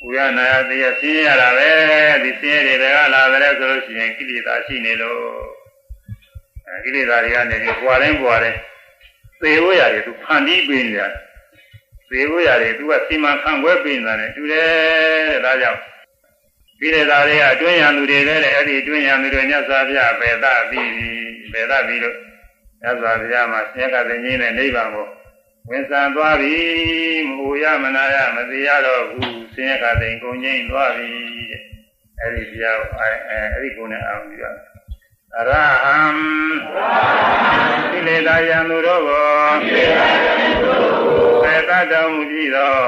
[0.07, 1.69] ဥရနာယတရားဆင်းရတာပဲ
[2.25, 5.21] ဒီဆင်းရဲတွေကလာတယ်ဆိုလို့ရှိရင်ကိလေသာရှိနေလို့
[6.67, 8.61] အဲကိလေသာတွေကနေပြီးပွာတိုင်းပွာတိုင်း
[9.43, 11.13] သေဝရတယ်သူဖန်တီးပေးနေတယ်
[12.11, 14.67] သေဝရတယ်သူကစီမံခန့်ခွဲပေးနေတာနဲ့တူတယ်
[15.29, 15.81] တဲ့ဒါကြောင့်
[16.81, 20.91] ကိလေသာတွေကအတွင်းရံသူတွေတဲ့အဲ့ဒီအတွင်းရံသူတွေမြတ်စွာဘုရားပေသပြီး
[21.53, 22.17] ပေသပြီးလို့
[22.83, 25.07] မြတ်စွာဘုရားမှာဆင်းရဲကသိင်းနဲ့နိဗ္ဗာန်ကို
[25.69, 26.57] ဝင်ဆံသွားပြီ
[27.27, 31.11] မဟူရမနာရမသိရတော့ဘူးဆင်းရဲကသိန်ကုန်ငိမ့်သွားပြီ
[31.51, 31.63] တဲ့
[32.21, 34.57] အဲ့ဒီတရားအဲအဲ့ဒီကုန်းနဲ့အောင်ပြီးတော့
[35.37, 35.53] အရ
[35.85, 35.99] ဟံ
[37.93, 39.29] ကိလေသာယံသူတို့ကို
[41.43, 42.81] သေတတ်တော်မူပြီးတော့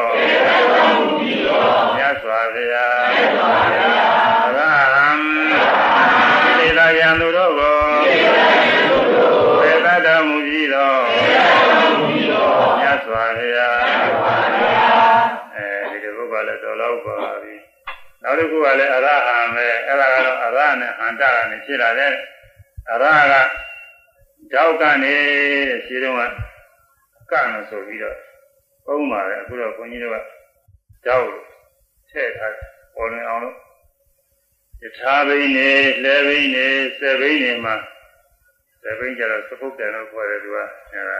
[1.96, 4.01] မြတ်စွာဘုရား
[18.32, 22.12] နောက်တစ်ခုကလည်းအရဟံပဲအဲ့ဒါကတော့အရနဲ့ဟန္တာကနေဖြစ်လာတဲ့
[22.90, 23.34] အရက
[24.52, 25.16] ကြောက်ကနေ
[25.86, 28.16] ခြေတုံးကကမယ်ဆိုပြီးတော့
[28.86, 30.16] ပုံးပါတယ်အခုတော့ခွန်ကြီးတို့က
[31.04, 31.26] ကြောက်
[32.10, 32.54] ထည့်ထား
[32.94, 33.56] ပေါ်နေအောင်လို့
[34.82, 35.70] ယထာဘိနေ
[36.04, 36.66] လဲဘိနေ
[36.98, 37.74] စေဘိနေမှာ
[38.82, 41.18] စေဘိကျတော့သပုတ်တယ်လို့ခေါ်တယ်သူကအဲဒါ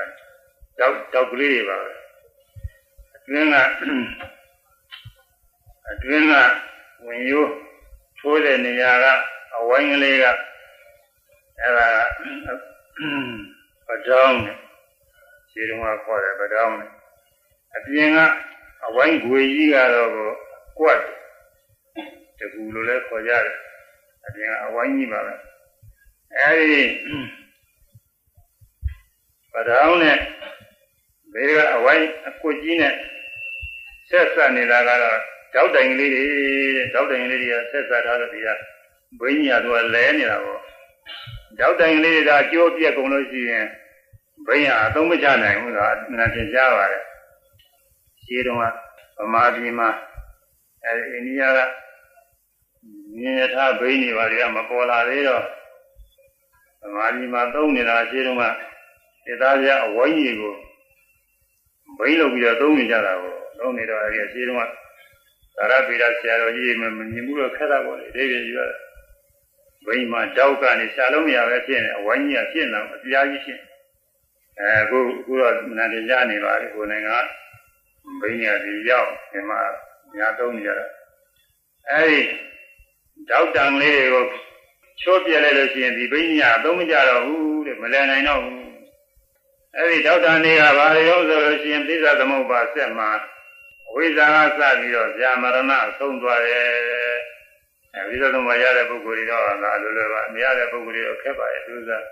[0.79, 1.93] ကြောက်ကြောက်ကလေးတွေပါပဲ
[3.15, 3.57] အတွင်းက
[5.91, 6.35] အတွင်းက
[7.07, 7.53] ဝင်ရိုး
[8.19, 9.07] ထိုးတဲ့နေရာက
[9.57, 10.25] အဝိုင်းကလေးက
[11.61, 11.89] အဲဒါ
[13.87, 14.57] ပဒေါင်းနဲ့
[15.51, 16.91] ခြေတုံးကခေါ်တယ်ပဒေါင်းနဲ့
[17.77, 18.19] အပြင်က
[18.87, 20.11] အဝိုင်းခွေကြီးကတော့
[20.79, 21.01] ကွက်
[22.39, 23.57] တကူလိုလဲခေါ်ကြတယ်
[24.27, 25.35] အပြင်ကအဝိုင်းကြီးပါပဲ
[26.39, 26.83] အဲဒီ
[29.53, 30.19] ပဒေါင်းနဲ့
[31.33, 32.95] ဘေးကအဝိုင်းအကွက်ကြီးနဲ့
[34.09, 35.21] ဆက်ဆက်နေတာကတော့
[35.55, 36.25] တောက်တိုင်လေးတွေ
[36.95, 38.49] တောက်တိုင်လေးတွေကဆက်ဆက်ထားလို့ဒီက
[39.21, 40.61] ဘိညာသူကလဲနေတာပေါ့
[41.59, 43.67] တောက်တိုင်လေးတွေကကြိုးပြက်ကုန်လို့ရှိရင်
[44.47, 47.05] ဘိညာအသုံးမချနိုင်ဘူးဆိုတာအမှန်တင်ကြားပါတယ်
[48.25, 48.65] ရှိတုန်းက
[49.19, 49.89] ဗမာပြည်မှာ
[50.85, 51.59] အဲဒီအိန္ဒိယက
[53.17, 55.45] မြင်ရထားဘိနေပါတွေကမပေါ်လာသေးတော့
[56.83, 58.45] ဗမာပြည်မှာသုံးနေတာရှိတုန်းက
[59.25, 60.55] စေသားပြအဝိုင်းကြီးကို
[61.99, 64.82] ဘိလုပ်ပြီးတော့သုံးနေကြတာကိုသုံးနေတော့အဲဒီရှိတုန်းက
[65.57, 68.61] သာရပိရဆရာတော်ကြီးမမြင်ဘူးတော့ခက်တာပေါ့လေဒီလိုယူရ
[69.87, 73.61] ဘိမှာတောက်ကနေရှာလုံးမရပဲဖြစ်နေအဝိုင်းကြီးကဖြစ်နေတော့အပြားကြီးဖြစ်
[74.61, 77.17] အဲအခုအခုတော့နန္ဒကြနေပါလေကိုနိုင်ငံ
[78.21, 79.61] ဘိညာဒီရောက်ဒီမှာ
[80.17, 80.87] ညာသုံးနေကြတာ
[81.91, 82.21] အဲဒီ
[83.31, 84.25] တောက်တံလေးတွေကို
[85.01, 88.63] ချိုးပြလိုက်လို့ရှိရင်ဒီဘိညာသုံးမကြတော့ဘူးတဲ့မလည်နိုင်တော့ဘူး
[89.77, 93.11] အဲဒီတောက်တံတွေကဘာတွေလို့ဆိုလို့ရှိရင်သိစ္စာသမုပ္ပါဆက်မှာ
[93.95, 94.26] ဝိဇ္ဇာ
[94.59, 96.66] ကစပြီးတော့ဇာမရဏဆုံးသွားတယ်
[97.95, 102.05] အဲဝိဇ္ဇာသုံးပါရတဲ့ပုဂ္ဂိုလ်တွေတော့ငါလိုလိုပါမရတဲ့ပုဂ္ဂိုလ်တွေတော့ခက်ပါရဲ့သူစား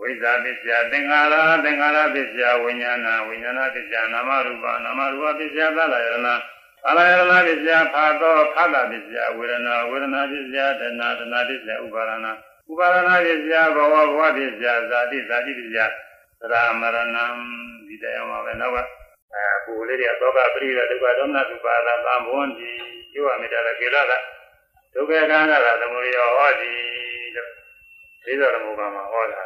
[0.00, 12.26] ဝိဇ္ဇာပစ္စယသင်္ခါရသင်္ခါရပစ္စယဝိညာဏဝိညာဏပစ္စယနာမရူပနာမရူပပစ္စယသလယရဏသလယရဏပစ္စယဖာသောဖာတာပစ္စယဝေဒနာဝေဒနာပစ္စယဒနာဒနာပစ္စယဥပါရဏ
[12.70, 15.80] ဥပါရဏပစ္စယဘဝဘဝပစ္စယဇာတိဇာတိပစ္စယ
[16.40, 17.18] သရမရဏ
[17.86, 22.70] ဒီတရားမှာပဲနောက်က အဲကိုလေးတွေသောကပရိဒဒုက္ခဒေါမနသုပါဒသံဘဝန္တိ
[23.14, 24.12] ယောဝမေတ္တာကေလက
[24.94, 26.72] ဒုက္ခကံကသာသမုဒယောဟောတိ
[27.34, 27.50] လို့
[28.24, 29.40] သိသောဓမ္မကမှာဟောတာ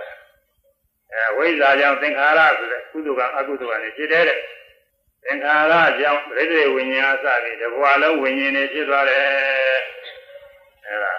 [1.12, 4.24] အဲဝိဇ္ဇာကြောင့်သင်္ခါရဆိုတဲ့ကုသိုလ်ကအကုသိုလ်ကနေဖြစ်တဲ့
[5.24, 9.22] သင်္ခါရကြောင့်ရိတ္တိဝိညာဉ်အစပြီးတဘွာလုံးဝိညာဉ်တွေဖြစ်သွားတယ်
[10.86, 11.12] အဲဒါ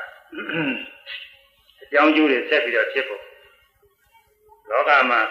[1.82, 3.22] အကြောင်းကျိုးတွေဆက်ပြီးတော့ဖြစ်ဖို့
[4.70, 5.22] လောကမှာ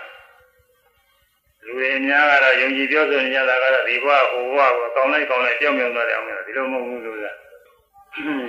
[1.65, 7.37] လူတွေအများကတော့ယုံကြည်ပြောဆိုနေကြတာကတော့ဒီဘဝဟိုဘဝကိုကောင်းလိုက်ကောင်းလိုက်ကြောက်မြောက်သွားတယ်အောင်မလားဒီလိုမဟုတ်ဘူးလို့လား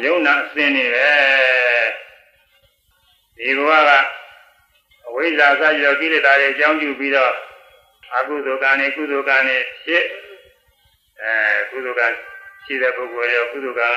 [0.05, 1.07] ယုံနာအစင်းနေပဲ
[3.37, 3.99] ဒီဘဝကအ
[5.07, 7.33] အဝိဇ္ဇာစရောကိလေသာတွေအကြောင်းပြုပြီးတော့
[8.15, 10.05] အကုသိုလ်ကံနဲ့ကုသိုလ်ကံနဲ့ဖြစ်
[11.21, 11.33] အဲ
[11.69, 12.07] ကုသိုလ်ကံ
[12.65, 13.89] ရှိတဲ့ပုဂ္ဂိုလ်ရောကုသိုလ်ကံ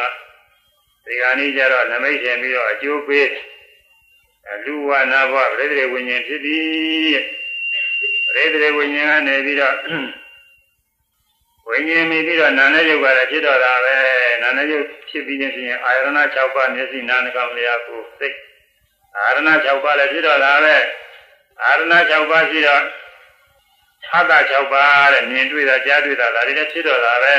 [1.05, 3.29] ဒီကနေ့ကျတော့နမိတ်ရှင်ပြီးတော့အကျိုးပေး
[4.65, 7.44] လူဝနာဘဝပရိသေဝိညာဉ်ဖြစ်ပြီးပ
[8.35, 9.77] ရိသေဝိညာဉ်ကနေပြီးတော့
[11.69, 13.95] ဝိညာဉ်မိပြီးတော့နာနဲ့ရုပ်ကလည်းဖြစ်တော့တာပဲ
[14.43, 18.37] နာနဲ့ရုပ်ဖြစ်ပြီးခြင်းဖြင့်အာရဏ6ပါးမျက်စိနာနှာခေါင်းလျှာကိုယ်စိတ်
[19.17, 20.77] အာရဏ6ပါးလည်းဖြစ်တော့တာပဲ
[21.63, 21.83] အာရဏ
[22.13, 22.83] 6ပါးရှိတော့
[24.11, 27.35] ဟာတာ6ပါးတဲ့မြင်တွေ့တာကြားတွေ့တာဒါတွေလည်းဖြစ်တော့တာပဲ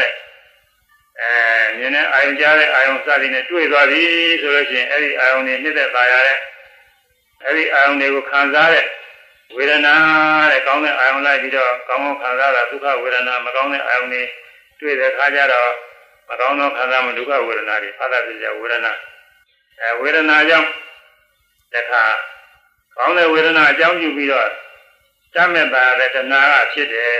[1.22, 1.32] အဲ
[1.78, 4.02] မြင်တဲ့အာယုံကြားတဲ့အာယုံစသည်နဲ့တွေ့သွားပြီ
[4.42, 6.40] ဆိုလို့ရှိရင်အဲ့ဒီအာယုံတွေနှိမ့်သက်ပါရတဲ့
[7.44, 8.86] အဲ့ဒီအာယုံတွေကိုခံစားတဲ့
[9.54, 9.96] ဝေဒနာ
[10.52, 14.24] တဲ့ကောင်းတဲ့အာယုံလိုက်ပြီးတော့ကောင်းကောင်းခံစားတာဒုက္ခဝေဒနာမကောင်းတဲ့အာယုံတွေ
[14.80, 15.70] တွေ့တဲ့အခါကျတော့
[16.30, 18.92] မကောင်းသောခံစားမှုဒုက္ခဝေဒနာတွေဖတ်တာပြကြဝေဒနာ
[19.82, 20.70] အဲဝေဒနာကြောင့်
[21.74, 22.04] တခါ
[22.98, 24.50] ကောင်းတဲ့ဝေဒနာအကြောင်းပြုပြီးတော့
[25.36, 27.12] တတ်မဲ့ပါတဲ့တဏှာကဖြစ်တယ်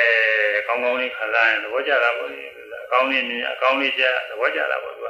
[0.68, 2.44] ကောင်းကောင်းလေးခံစားရင်သဘောကျတာပေါ့လေ
[2.84, 5.08] အကောင်းလေးမြင်အကောင်းလေးကျသဘောကျတာပေါ့သူက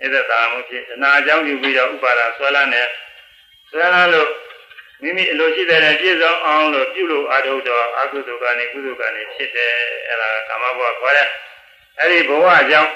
[0.00, 2.88] အဲ့ဒါသာမှုဖြစ်တဏှာအကြောင်းပြုပြီးတော့ဥပါဒဆွဲလန်းတယ်
[3.70, 4.28] ဆွဲလန်းလို့
[5.02, 9.72] မိမိအလိုရှိတဲ့ပြည့်စုံအောင်လို့ပြုလို့အာထုတော်အကုသိုလ်ကနေကုသိုလ်ကနေဖြစ်တယ်
[10.08, 11.28] အဲ့ဒါကာမဘဝခေါ်တဲ့
[11.98, 12.90] အဲ့ဒီဘဝကြောင့်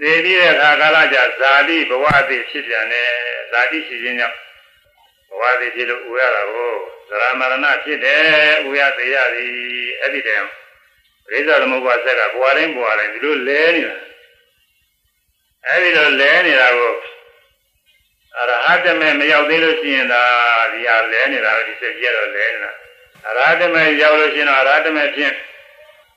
[0.00, 3.08] သိပြီးတဲ့အခါကာလကြဇာတိဘဝအသိဖြစ်ပြန်တယ်
[3.50, 4.36] ဇာတိရှိခြင်းကြောင့်
[5.28, 6.72] ဘဝသိဖြစ်လို့ဥရတာကို
[7.08, 8.22] သရမရဏဖြစ်တယ်
[8.68, 9.52] ဥရသေးရသည်
[10.00, 10.48] အဲ့ဒီတည်း
[11.32, 13.96] ရိဇာသမုပ္ပါဆက်ကဘဝတိုင်းဘဝတိုင်းဒီလိုလဲနေတာ
[15.66, 16.92] အဲ့ဒီလိုလဲနေတာကို
[18.38, 20.22] အရဟတမေမရောက်သေးလို့ရှိရင်ဒါ
[20.72, 22.72] ဒီဟာလဲနေတာဒီစက်ကြီးကတော့လဲနေတာ
[23.26, 25.34] အရဟတမေရောက်လို့ရှိရင်တော့အရဟတမေဖြင့်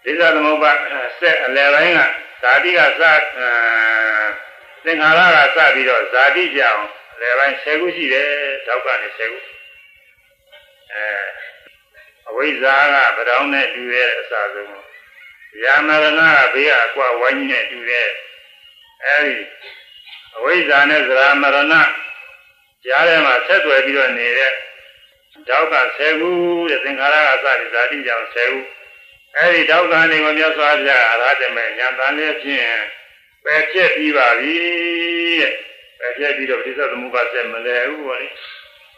[0.06, 0.72] ရိဇာသမုပ္ပါ
[1.20, 2.00] ဆက်အလယ်ပိုင်းက
[2.42, 3.02] ဇာတိကစ
[4.84, 6.82] သင်္ခါရကစပြီးတော့ဇာတိကြောင်
[7.14, 8.28] အလယ်ပိုင်း10ခုရှိတယ်
[8.68, 9.40] တောက်ကနေ10ခု
[10.94, 11.06] အဲ
[12.30, 12.76] အဝိဇ္ဇာ
[13.16, 14.70] ကဗရောင်းနဲ့တူတဲ့အစာဆုံး
[15.64, 18.10] ယာမရဏကဘေးကအကွာဝိုင်းနဲ့တူတဲ့
[19.06, 19.36] အဲဒီ
[20.38, 21.74] အဝိဇ္ဇာနဲ့သရမရဏ
[22.84, 24.52] ကြားထဲမှာဆက်သွယ်ပြီးတော့နေတဲ့
[25.50, 26.32] တောက်က10ခု
[26.70, 28.60] တဲ့သင်္ခါရကစပြီးဇာတိကြောင်10ခု
[29.38, 32.68] အဲဒီတောက်ကနေကိုမြတ်စွာဘုရားအရဟတမေညာတန်လေးဖြင့်
[33.44, 34.58] ပယ်ဖြစ်ပြီးပါပြီ
[35.42, 35.54] တဲ့
[36.00, 38.28] ပယ်ဖြစ်ပြီးတော့ပဋိစ္စသမုပ္ပါဆက်မလဲဘူးပေါ့လေ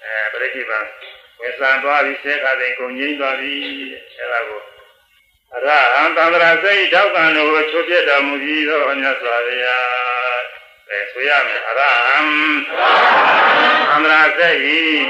[0.04, 0.80] အဲပရိစ္ဆေပံ
[1.40, 3.54] ဝေဆံသွားပြီးဆဲခါတဲ့ကုန်ငိမ့်သွားပြီ
[4.18, 4.62] အဲဒါကို
[5.56, 10.15] အရဟံသန္တရာစိတ်တောက်ကံတို့ကိုချုပ်ပြတော်မူပြီးသောမြတ်စွာဘုရား
[10.92, 11.98] အဲဆိုရမယ်အရဟံ
[13.90, 15.02] သန္တရာစိတ်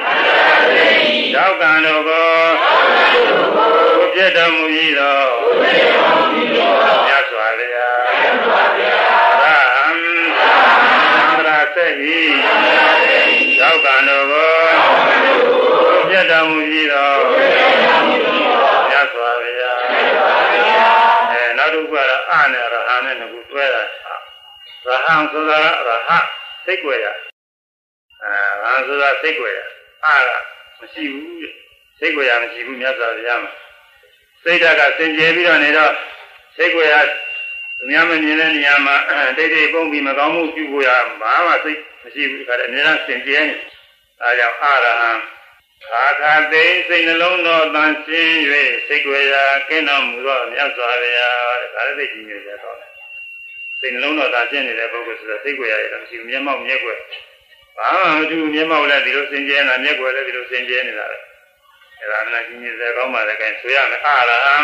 [1.36, 2.28] တောက်ကံတို့ကို
[3.16, 5.20] ချုပ်ပြတော်မူပြီးသော
[7.08, 7.25] မြတ်
[24.86, 25.68] ရဟန်းဆိုတာရ
[26.08, 26.10] ဟ
[26.66, 27.08] စိတ်ွယ်ရ
[28.24, 29.60] အဲရဟန်းဆိုတာစိတ်ွယ်ရ
[30.06, 30.30] အာက
[30.80, 31.52] မရှိဘူး
[32.00, 33.52] စိတ်ွယ်ရမရှိဘူးမြတ်စွာဘုရားမှာ
[34.44, 35.94] စိတ်ဓာတ်ကစင်ကြယ်ပြီးတော့နေတော့
[36.56, 38.96] စိတ်ွယ်ရသူများမမြင်တဲ့နေရာမှာ
[39.38, 40.90] တိတ်တိတ်ပုံပြီးမကောင်းမှုပြုဖို့ရ
[41.22, 43.56] ဘာမှစိတ်မရှိဘူးဒီခါတည်းအများအားစင်ကြယ်နေ
[44.22, 45.12] အဲကြောင့်အာရဟံ
[45.90, 48.36] ခါခါသိစိတ်နှလုံးတော်တန်ရှင်း၍
[48.88, 52.95] စိတ်ွယ်ရာကင်းတော်မူသောမြတ်စွာဘုရားတဲ့ဒါလည်းသိကြည့်နေကြတော့
[53.86, 57.00] စိတ်နှလုံးတော်တန်ရှင်းနေတဲ့ပုဂ္ဂိုလ်ဆိုတော့စိတ်ွယ်ရာရတာမရှိဘူးမျက်မှောက်မျက်ွယ်
[57.78, 61.18] ဘာမှမတူမျက်မှောက်လည်းဒီလိုစင်ကြယ်နေတာမျက်ွယ်လည်းဒီလိုစင်ကြယ်နေတာလေ
[62.00, 64.58] အဲ့ဒါမှကြီးကြီးစဲကောင်းပါလေကဲဆိုရမယ်အာရဟံ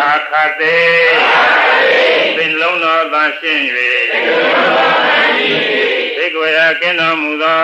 [0.00, 0.76] အာခတေ
[2.36, 3.62] စိတ်လုံးတော်တန်ရှင်း၍
[6.16, 7.60] စိတ်ကိုယ်ရာကင်းတော်မူသော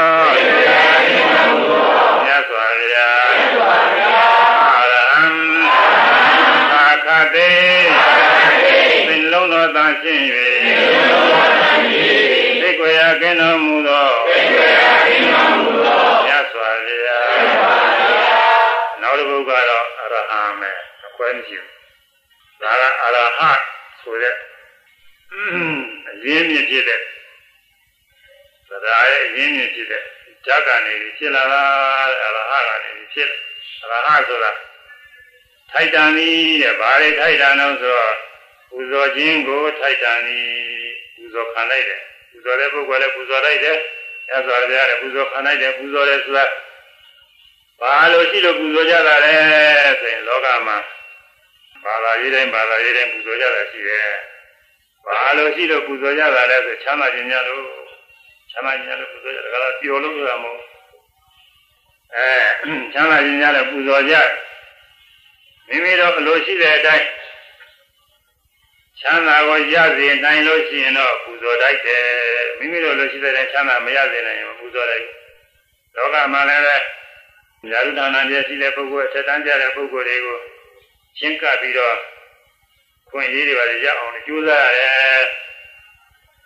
[2.25, 3.29] မြတ်စွာဘုရား
[4.73, 5.27] အာရဟံ
[6.75, 7.51] အာခတေ
[9.67, 10.23] စိတ်လုံးတော်တန်ရှင်း၍
[12.61, 14.07] စိတ်ကိုယ်ရာကင်းတော်မူသော
[16.27, 17.27] မြတ်စွာဘုရား
[19.01, 20.71] နောက်တစ်ပုဒ်ကတော့အရဟံပဲ
[21.07, 23.41] အခွဲမရှိဘူးဒါကအရဟ
[24.01, 24.35] ဆိုတဲ့
[26.09, 27.01] အရင်းမြစ်ဖြစ်တဲ့
[28.69, 30.03] သဒ္ဒါရဲ့အရင်းမြစ်ဖြစ်တဲ့
[30.47, 31.63] ဓာတ်ကနေဖြစ်လာတာ
[32.23, 33.31] အရဟကနေဖြစ်
[33.83, 34.51] အရဟဆိုတာ
[35.71, 36.29] ထိုက်တန်ဤ
[36.63, 38.26] တဲ့ဘာတွေထိုက်တန်တော့ဆိုတော့ပူ
[38.91, 40.41] ဇော်ခြင်းကိုထိုက်တန်ဤ
[41.15, 42.01] ပူဇော်ခံလိုက်တယ်
[42.31, 43.79] ပူဇော်တဲ့ပုဂ္ဂိုလ်လည်းပူဇော်လိုက်တယ်
[44.31, 46.45] ရသော်လည်းပူဇော်ခံလိုက်တယ်ပူဇော်တယ်ဆိုတာ
[47.81, 49.35] ဘာလို့ရှိလို့ပူဇော်ကြတာလဲ
[50.01, 50.77] ဆိုရင်လောကမှာ
[51.85, 54.07] ဘာသာရေးတိုင်းဘာသာရေးတိုင်းပူဇော်ကြတာရှိတယ်
[55.05, 57.63] ဘာလို့ရှိလို့ပူဇော်ကြတာလဲဆိုချမ်းသာခြင်းများလို့
[58.51, 60.61] ချမ်းသာခြင်းများလို့ပူဇော်ကြတာကလားပျော်လို့ဆိုတာမဟုတ်
[62.15, 62.29] အဲ
[62.93, 64.15] ချမ်းသာခြင်းများလည်းပူဇော်ကြ
[65.69, 67.07] မိမိတို့အလိုရှိတဲ့အတိုင်း
[69.01, 72.05] ချမ်းသာကိုရစေနိုင်လို့ရှိရင်တော့ပူဇော်တိုက်တယ်
[72.59, 75.07] မိမိတို့လိုရှိတဲ့ချမ်းသာမရစေနိုင်ရင်ပူဇော်တိုက်
[75.95, 76.77] လောကမှာလည်းပဲ
[77.73, 80.39] ယာရုဒါနပြည့်ရှိတဲ့ပုဂ္ဂိုလ်ဆက်တန်းကြတဲ့ပုဂ္ဂိုလ်တွေကို
[81.19, 81.97] ရှင်းကပ်ပြီးတော့
[83.11, 85.25] ခွင့်ရေးတွေပါရအောင်ကြိုးစားရတယ်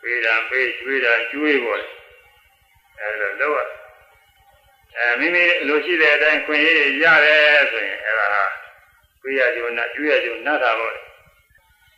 [0.01, 1.91] ပေးတာပေးကျွေးတာကျွေးပေါ်တယ်
[3.01, 3.69] အဲဒါတော့
[4.97, 8.45] အဲမိမိလိုရှိတဲ့အတိုင်းခွင့်ရေးတွေရတယ်ဆိုရင်အဲဒါဟာ
[9.23, 10.95] ပေးရကြုံနဲ့ကျွေးရကြုံနဲ့တာပေါ့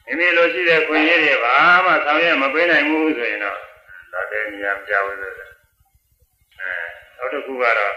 [0.06, 3.58] မိမိလိုရှိတဲ့ခွင့်ရေးတွေဘာမှဆောင်ရွက်မပေးနိုင်ဘူးဆိုရင်တော့
[4.12, 5.48] ဒါတည်းဉာဏ်ပြဝဲဆိုတယ်
[6.60, 6.74] အဲ
[7.16, 7.94] နောက်တစ်ခုကတော့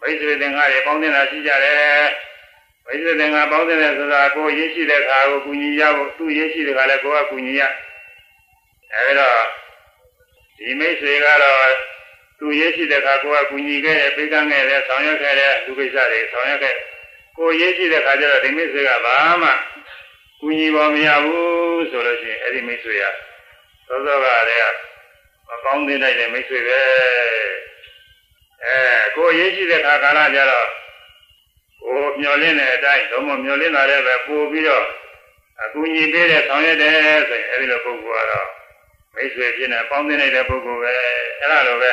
[0.00, 2.06] မိတ်ဆွေသင်္ဃာတွေပေါင်းတင်တာရှိကြတယ်
[2.84, 7.62] မိတ်ဆွေသင်္ဃာပေါင်းတင်တယ်ဆိုတာကိုရင်းရှိတဲ့ခါကိုကူညီရဖို့သူရင်းရှိတဲ့ခါလည်းကိုကကူညီရ
[8.94, 9.30] အဲဒါ
[10.58, 11.74] ဒီမိတ်ဆွေကတော့
[12.38, 16.74] သူရင်းရှိတဲ့ခါကိုကကူညီခဲ့တယ်ပေးကမ်းခဲ့တယ်ဆောင်ရွက်ခဲ့တယ်လူကိစ္စတွေဆောင်ရွက်ခဲ့
[17.38, 19.50] ကိုရင်းရှိတဲ့ခါကျတော့ဒီမိတ်ဆွေကဘာမှ
[20.40, 23.04] ကူညီပါမရဘူးဆိုလို့ရှိရင်အဲ့ဒီမိတ်ဆွေက
[23.88, 24.76] သောသောကလည်း
[25.48, 26.80] မကောင်းသေးတဲ့မိတ်ဆွေပဲ
[28.64, 28.76] အဲ
[29.16, 30.68] ကိုအရေးကြီးတဲ့ခါကာလကြတော့
[31.82, 34.84] ကိုမျောလင်းတဲ့အတိုင်းတော့မမျောလင်းတာလည်းပဲပို့ပြီးတော့
[35.62, 36.92] အကူအညီပေးတဲ့ဆောင်ရွက်တယ်
[37.28, 38.48] ဆိုရင်အဲဒီလိုပုဂ္ဂိုလ်ကတော့
[39.14, 40.92] မိတ်ဆွေဖြစ်နေပေါင်းသင်းနေတဲ့ပုဂ္ဂိုလ်ပဲ
[41.40, 41.92] အဲ့ဒါလိုပဲ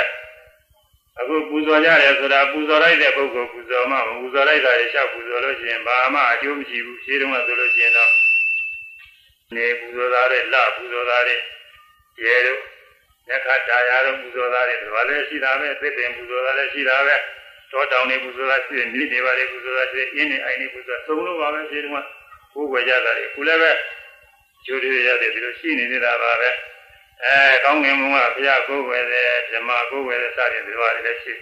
[1.19, 8.11] အခုပူဇော်ကြတယ်ဆိုတာပူဇော်လိုက်တဲ့ပုဂ္ဂိုလ်ပူဇော်မှမပူဇော်လိုက်တာရရှောက်ပူဇော်လို့ရှိရင်ဘာမှအကျိုးမရှိဘူးရှင်းတော့ဆိုလို့ရှိရင်တော့
[9.53, 11.39] နေပူဇော်တာတဲ့လပူဇော်တာတဲ့
[12.23, 12.59] ရဲတို့
[13.27, 17.15] ညခတာယာတို့ပူဇော်တာတဲ့ဘာလဲရှိတာပဲသစ်ပင်ပူဇော်တာလည်းရှိတာပဲ
[17.71, 22.05] တောတောင်နေပူဇော်တာရှိတယ်မြစ်တွေပါလေပူဇော်တာရှိတယ်အင်းနေအိုင်နေပူဇော်သုံးလို့ပါပဲရှင်းတော့
[22.53, 23.71] ကိုယ်ွယ်ကြတာလေခုလည်းပဲ
[24.65, 26.49] ကျိုးတွေရတယ်ဒီလိုရှိနေနေတာပါပဲ
[27.23, 31.33] အဲကောင်းငင်ဘုံကဘုရားကိုယ်ွယ်တယ်ဓမ္မကိုယ်ွယ်တယ်စတယ်ဒီလိုပါလေရှိ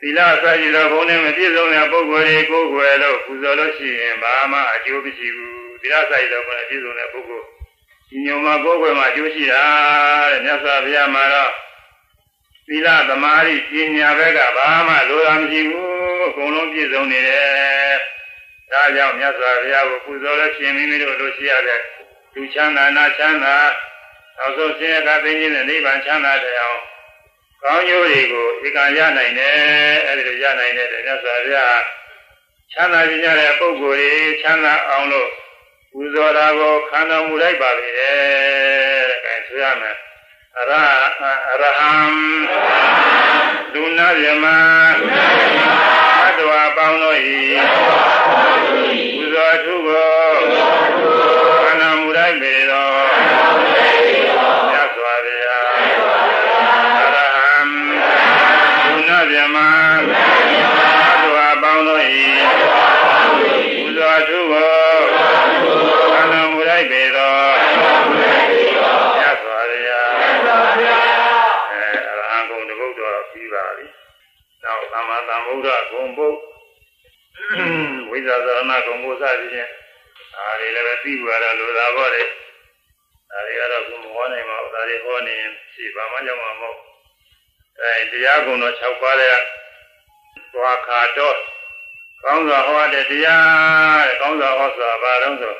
[0.00, 7.46] သီလအစရှိသောဘုံနဲ့မပြည့်စုံတဲ့ပုဂ္ဂိုလ်တွေကိုယ်ွယ်လို့ပူဇော်လို့ရှိရင်ဘာမှအကျိုးမရှိဘူး သီလအစရှိသောဘုံနဲ့ပြည့်စုံတဲ့ပုဂ္ဂိုလ်
[8.08, 9.62] ဒီညုံမှာကိုယ်ွယ်မှာအကျိုးရှိတာ
[10.30, 11.52] တဲ့မြတ်စွာဘုရားမှာတော့
[12.68, 17.96] သီလသမာဓိပညာဘက်ကဘာမှလိုတာမရှိဘူးအကုန်လုံးပြည့်စုံနေတယ်
[18.70, 21.80] ဒါကြောင့်မြတ်စွာဘုရားကိုပူဇော်လို့ရှင်မိမိတို့လိုရှိရတဲ့
[22.34, 23.56] လူချမ်းသာနာချမ်းသာ
[24.36, 26.80] နောက်ဆုံးဆင်းရဲကသိခြင်းနဲ့နိဗ္ဗာန်ချမ်းသာတဲ့အောင်
[27.62, 29.56] ကောင်းကျိုးတွေကိုဧကံရနိုင်တယ်
[30.06, 31.80] အဲဒီလိုရနိုင်တဲ့မြတ်စွာဘုရား
[32.72, 34.10] ချမ်းသာခြင်းရတဲ့ပုဂ္ဂိုလ်တွေ
[34.42, 35.28] ချမ်းသာအောင်လို့
[35.92, 38.16] ပူဇော်တာကိုခံတော်မူလိုက်ပါလေတဲ့
[39.24, 39.96] အဲဒါဆိုရမယ်
[40.58, 41.92] အရအရဟံ
[43.74, 44.44] ဒုနာယမ
[45.00, 47.38] သတ္တဝါပေါင်းတို့ဤ
[49.16, 50.10] ပူဇော်ထုကို
[51.62, 52.92] ခံတော်မူလိုက်ပေတော်
[54.70, 57.60] မြတ်စွာဘုရားအရဟံ
[58.86, 59.56] ဒုနာယမ
[75.48, 76.36] ဗုဒ္ဓဂုံဘုတ်
[78.10, 79.68] ဝိဇာသရဏဂုံဘုစသည်ဖြင့်
[80.34, 86.78] ဒါတွေလည်းပဲသိကြရလို့သာပေါ့လေဒါတွေကတော့ဘုမဟောနိုင်ပါဘူးဒါတွေဟောနေရင်ရှိဘာမှကြောက်မှာမဟုတ်
[87.80, 89.36] အဲတရားကုံတော်6ပါးတဲ့
[90.52, 91.36] သွားခါတော့
[92.22, 95.54] ကောင်းစွာဟောတဲ့တရားတဲ့ကောင်းစွာဟောဆိုတာဘာလို့ဆို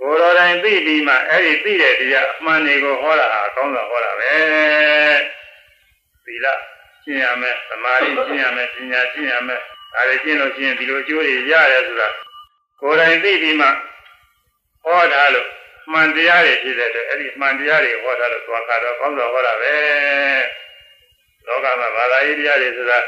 [0.00, 4.32] ကိုယ်တော်တိုင်သိပြီးမှအဲ့ဒီသိတဲ့တရားအမှန်တွေကိုဟောတာဟာကောင်းစွာဟောတာပဲ
[6.24, 6.46] သီလ
[7.04, 9.60] ကျင့်ရမယ်သမာဓိကျင့်ရမယ်ပညာကျင့်ရမယ်
[9.94, 12.08] ဒါတွေကျင့်လို့ရှိရင်ဒီလိုအကျိုးတွေရတယ်ဆိုတာ
[12.80, 13.68] ကိုယ်တိုင်သိပြီးမှ
[14.84, 15.48] ဟောထားလို့
[15.92, 19.74] မှန်တရားတွေဖြစ်တဲ့အတွက်အဲ့ဒီမှန်တရားတွေဟောထားလို့သွားကတော့ကောင်းစွာဟောတာပဲ
[21.46, 22.98] လောကမှာဘာသာရေးတရားတွေဆိုတာ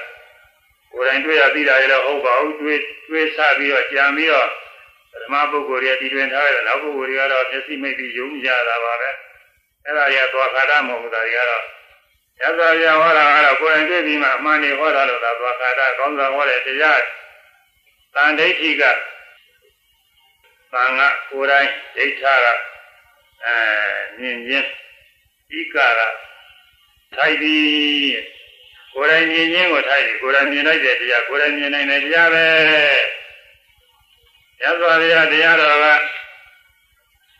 [0.92, 4.48] ကိုယ်တိုင်တွေ့ရသိတာလည်းဟုတ်ပါဘူးတွေးတွေးဆပြီးတော့ကြံပြီးတော့
[5.22, 9.10] ဓမ္မပုဂ္ဂိုလ်တွေတည်တွင်ထားတဲ့နောက်ပုဂ္ဂိုလ်တွေကတော့မျက်စိမိတ်ပြီးယုံကြတာပါပဲ
[9.84, 11.64] အဲ့ဒါတွေကသွားခါတာမဟုတ်ဘူးဒါတွေကတော့
[12.40, 17.02] ရသော်ရဟောတာကတော့ကိုယ်တိုင်တွေ့ပြီးမှအမှန်တွေဟောတာလို့သာသွားခါတာကောင်းစွာဟောတဲ့တရား
[18.14, 18.82] တန်ဒိဋ္ဌိက
[20.72, 22.46] သံဃာကိုယ်တိုင်ဒိဋ္ဌာက
[23.44, 23.56] အဲ
[24.18, 24.68] မြင်ချင်း
[25.58, 26.00] ဤကက
[27.14, 27.66] ထိုက်ပြီး
[28.94, 32.46] ကိုယ်တိုင်မြင်ချင်းကိုထိုက်ပြီးကိုယ်တိုင်မြင်လိုက်တဲ့တရားကိုယ်တိုင်မြင်နိုင်တဲ့တရားပဲ
[34.62, 35.86] ရသော်ရတရားတော်က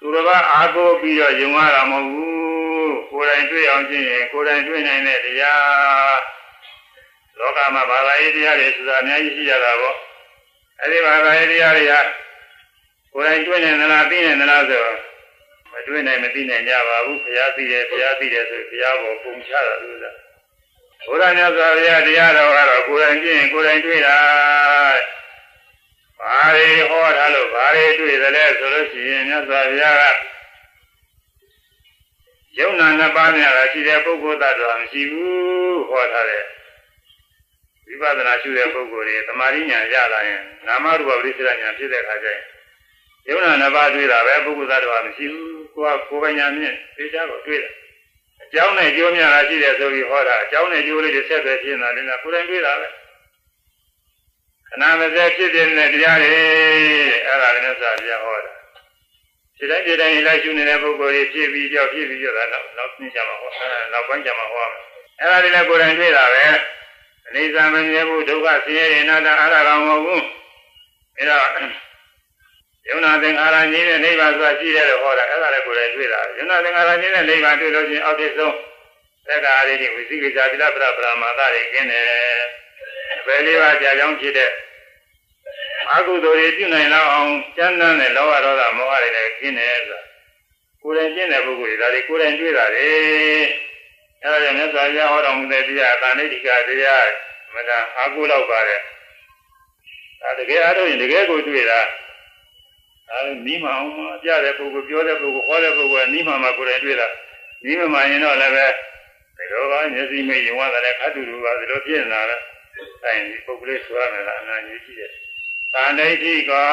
[0.01, 2.45] သူတော်ကအာကိုပြီးတော့ယုံရတာမဟုတ်ဘူး
[3.16, 6.18] ကိုယ်တိုင်တွေ့အောင်ကျင့်ရင်ကိုယ်တိုင်တွေ့နိုင်တဲ့တရား
[7.38, 9.96] လောကမှာဘာသာရေးတရားတွေဆိုတာအများကြီးရှိကြတာပေါ့
[10.80, 12.00] အဲဒီဘာသာရေးတရားတွေဟာ
[13.12, 14.84] ကိုယ်တိုင်တွေ့နေသလားသိနေသလားဆို
[15.72, 20.10] မတွေ့နိုင်မသိနိုင်ကြပါဘူးဘုရားသိတယ်ဘုရားသိတယ်ဆိုဘုရားဘောပုံချတာလို့ဆိုတာ
[21.06, 24.18] ဘုရားမြတ်စွာဘုရားတရားတော်ကတော့ကိုယ်တိုင်ကြည့်ရင်ကိုယ်တိုင်တွေ့တာ
[26.20, 30.04] ဘာတွေဟောထားလို့ဘာတွေတွေ့သလဲဆိုလို့ရှိရင်မြတ်စွာဘုရားက
[32.59, 36.44] ယုံနာနှစ်ပါးများတာရှိတဲ့ပုဂ္ဂိုလ်သတ္တဝါမရှိဘူးဟောထားတယ်
[37.86, 42.40] ဝိပဿနာရှုတဲ့ပုဂ္ဂိုလ်တွေသမာဓိဉာဏ်ရလာရင်နာမရူပပရိစ္ဆေဉာဏ်ဖြစ်တဲ့အခါကျရင်
[43.28, 47.72] ယုံနာနှစ်ပါးတွေ့တာပဲပုဂ္ဂိုလ်သတ္တဝါမရှိဘူးကိုယ်ကကိုယ်ပညာမြင့်သိချကိုတွေ့တယ်
[48.42, 52.88] အကြောင်းနဲ့ကျိုးများတာရှိတယ်ဆိုပြီးဟောတာအကြောင်းနဲ့ကျိုးလေးတွေဆက်သွယ်ဖြစ်နေတာလည်းကိုယ်တိုင်တွေ့တာပဲ
[54.68, 56.32] ခဏမစဲဖြစ်တဲ့တရားတွေ
[57.26, 58.55] အဲ့ဒါလည်းသာပြဟောတာ
[59.59, 63.50] ဒီတိုင်းဒီတိုင်းလိုက်ရှုနေတဲ့ပုဂ္ဂိုလ်တွေဖြစ်ပြီးကြောက်ဖြစ်ပြီးကြောက်တာတော့နောက်သိကြမှာဟော
[63.92, 64.82] နောက်ပိုင်းကြမှာဟောမယ်
[65.20, 66.44] အဲ့ဒါတွေလည်းကိုယ်တိုင်တွေ့တာပဲ
[67.34, 70.24] အိသမမြဲဘူးဒုက္ခဆင်းရဲနေနာအားရကောင်မဟုတ်ဘူး
[71.16, 71.40] အဲ့တော့
[72.88, 78.54] ယုံနာသင်္ခါရကြီးတဲ့နိဗ္ဗာန်ဆိုတာရှိတယ်လို့ဟောတာအဲ့ဒါလည်းကိုယ်တိုင်တွေ့တာယုံနာသင်္ခါရကြီးတဲ့နိဗ္ဗာန်တွေ့လို့ချင်းအောက်ထစ်ဆုံး
[79.28, 82.07] သက္ကာရိတိဝိသိကိစ္စတိလပရပရမာသတွေကျင်းတယ်
[83.26, 84.50] ဘယ်လေးပါးကြာကြောင်းဖြစ်တဲ့
[85.95, 90.01] အကုသိုလ်တွေပြုနိုင်လောက်အောင်ကျမ်းမ်းတဲ့လောဘဒေါသမောဟတွေလည်းကျင်းတယ်ဆိုတာ
[90.82, 92.89] ကိုယ်တိုင်ကျင့်တဲ့ပုဂ္ဂိုလ်တွေဒါတွေကိုယ်တိုင်တွေ့တာလေ
[94.22, 97.07] အဲဒါကြောင့်မြတ်စွာဘုရားဟောတော်မူတဲ့တရားအတန်ဋိဌိကတရား
[97.55, 98.80] မနာအာကုလောက်ပါတဲ့
[100.22, 101.80] ဒါတကယ်အားထုတ်ရင်တကယ်ကိုတွေ့တာ
[103.11, 107.09] အဲနီးမအောင်မပြတဲ့ပုဂ္ဂိုလ်ပြောတဲ့ပုဂ္ဂိုလ်ဟောတဲ့ပုဂ္ဂိုလ်ကနီးမမှာကိုယ်တိုင်တွေ့တာ
[107.64, 108.66] နီးမမှာရင်တော့လည်းပဲ
[109.37, 112.37] ဒီလိုကမျက်စိမိတ်ရင်ဝါတယ်ခတ်တူတူပါဒီလိုဖြစ်နေတာလဲ
[113.05, 115.12] အဲဒီပုဂ္ဂိုလ်လေးဆိုရမယ်လားအနာကြီးရှိတယ်
[115.74, 116.70] သန္တိတိကော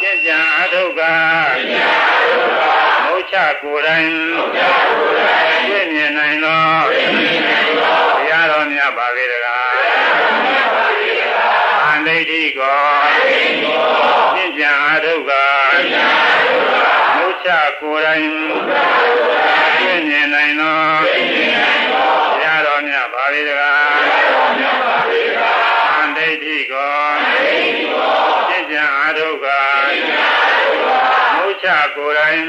[0.00, 1.00] ကျင့်ကြံအထုက
[3.04, 4.10] မုတ်ချကိုယ်တိုင်
[5.66, 6.62] ပြည့်မြင်နိုင်သော
[8.16, 9.74] ဘုရားတော်မြတ်ပါလေတကား
[11.80, 12.80] သန္တိတိကော
[14.34, 15.30] ကျင့်ကြံအထုက
[17.14, 17.50] မုတ်ချ
[17.80, 18.26] ကိုယ်တိုင်
[19.78, 21.12] ပြည့်မြင်နိုင်သောဘု
[21.54, 21.87] ရား
[31.62, 32.40] ချကိုယ်တိုင်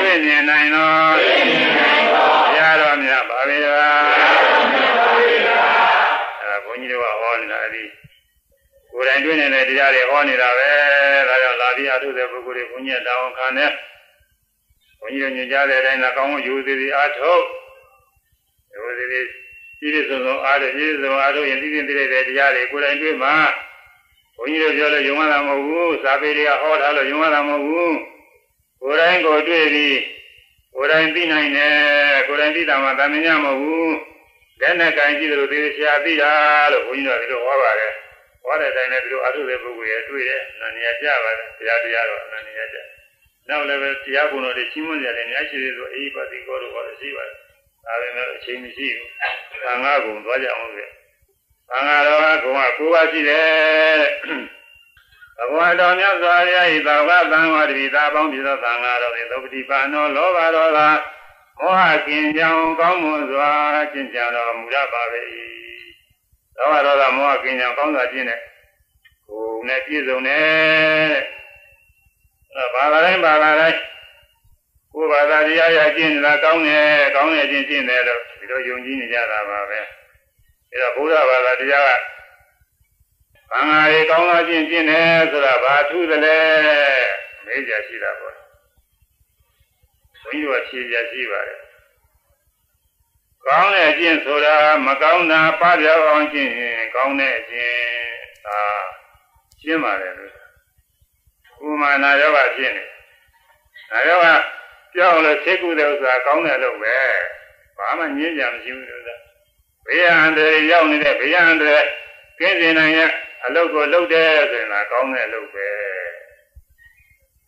[0.00, 4.04] တွေ့မြင်နိုင်သောဘုရားတော်မြတ်ပါပဲလား
[6.42, 7.84] အဲဘုန်းကြီးတို့ကဟောနေတာဒီ
[8.92, 10.68] ကိုယ်တိုင်တွေ့နေတဲ့တရားတွေဟောနေတာပဲ
[11.28, 13.72] ဒါကြောင့်လာပြီးအထုတဲ့ပုဂ္ဂိုလ်တွေဘုန်းကြီးတောင်းခံတယ်
[15.00, 17.32] ဘုန်းကြီးတို့ညွှန်ကြားတဲ့အတိုင်းသာကောင်းယူသေးသည်အထု
[18.74, 19.26] ယူသေးသည်
[19.80, 23.34] ပြည့်စုံစုံအားထုတ်ပြည့်စုံအားထုတ်ရင်သိသိသိတဲ့တရားတွေကိုယ်တိုင်တွေ့မှာ
[24.38, 27.96] ဘုန်းကြီးတို့ပြောလို့ယုံရတာမဟုတ်ဘူးစာပေတွေကဟောထားလို့ယုံရတာမဟုတ်ဘူး
[28.82, 29.98] ကိုယ်တိုင်ကိုတွေ့ပြီး
[30.74, 31.74] ကိုယ်တိုင်သိနိုင်တယ်
[32.28, 33.94] ကိုယ်တိုင်သိတာမှသာမညမဟုတ်ဘူး
[34.60, 36.30] လက်နဲ့ကင်ကြည့်တယ်လို့သိချာသိတာ
[36.72, 37.92] လို့ဘုန်းကြီးတို့ဒီလိုဟောပါတယ်
[38.42, 42.78] ဟောတဲ့အတိုင်းလည်းဒီလိုအားထုတ်တဲ့ပုဂ္ဂိုလ်ရဲ့တွေ့တယ်အနန္တရာကြပါတယ်တရားတရားတော့အနန္တရာကြ
[43.48, 47.36] နောက်လည်းပဲတရားဘုံတော်တွေချင်းမွန်ကြတယ်များရှိသေးလို့အေးပါတိကောလို့ဟောလို့ရှိပါတယ်
[47.86, 49.08] ဒါပေမဲ့အချိန်မရှိဘူး။
[49.62, 50.86] သံဃာကုံသွားကြအောင်လေ။
[51.70, 54.00] သံဃာတော်ကကုံက၉ပါးရှိတယ်။
[55.38, 60.88] ဘဂဝါတော်မြတ်စွာဘုရားဤသာဝသံဃာတပိသာပေါင်းပြသောသံဃာတော်၏သုပတိပါနောလောဘတော်သာ
[61.58, 63.50] မောဟကင်ကြောင်ကောင်းမွန်စွာ
[63.92, 65.02] ကျင့်ကြတော်မူရပါ၏။
[66.56, 68.40] လောဘတော်သာမောဟကင်ကြောင်ကောင်းစွာကျင့်တဲ့
[69.28, 71.14] ကိုယ်နဲ့ပြည့်စုံတယ်။
[72.56, 73.78] အဲဘာသာတိုင်းဘာသာတိုင်း
[74.92, 79.80] ကိုယ်ဘာသာတရားရကျင့်နေတာကောင်းတယ်ကောင်းတယ်ကျင့်ကျင့်တယ်လို့ဒီလိုယုံကြည်နေကြတာပါပဲ
[80.72, 82.02] အဲတော့ဘုရားဘာသာတရားက
[83.50, 86.38] ဘာငါရေကောင်းတာကျင့်ကျင့်တယ်ဆိုတာဘာထူးသလဲ
[87.44, 88.34] မေးကြရှိတာပေါ့
[90.22, 91.60] ဘုန်းကြီးတို့ဖြေကြရှိပါတယ်
[93.46, 94.56] ကောင်းတဲ့အကျင့်ဆိုတာ
[94.86, 97.78] မကောင်းတာပပြောက်အောင်ကျင့်ရင်ကောင်းတဲ့အကျင့်
[98.46, 98.60] ဒါ
[99.60, 100.32] ရှင်းပါတယ်လို့
[101.66, 102.84] ဥမာနာယောဂဖြစ်နေ
[103.90, 104.28] နာယောဂ
[104.94, 106.96] ကြောက်လို့သိကုတဲ့ဥစ္စာကောင်းတယ်လို့ပဲ
[107.78, 109.16] ဘာမှညင်းကြမရှိဘူးလို့သာ
[109.88, 111.86] ဘေးအန္တရာယ်ရောက်နေတဲ့ဘေးအန္တရာယ်
[112.38, 113.10] ကင်းစင်နိုင်ရဲ့
[113.44, 115.68] အလုပ်ကိုလုပ်တယ်ဆိုရင်လည်းကောင်းတဲ့အလုပ်ပဲ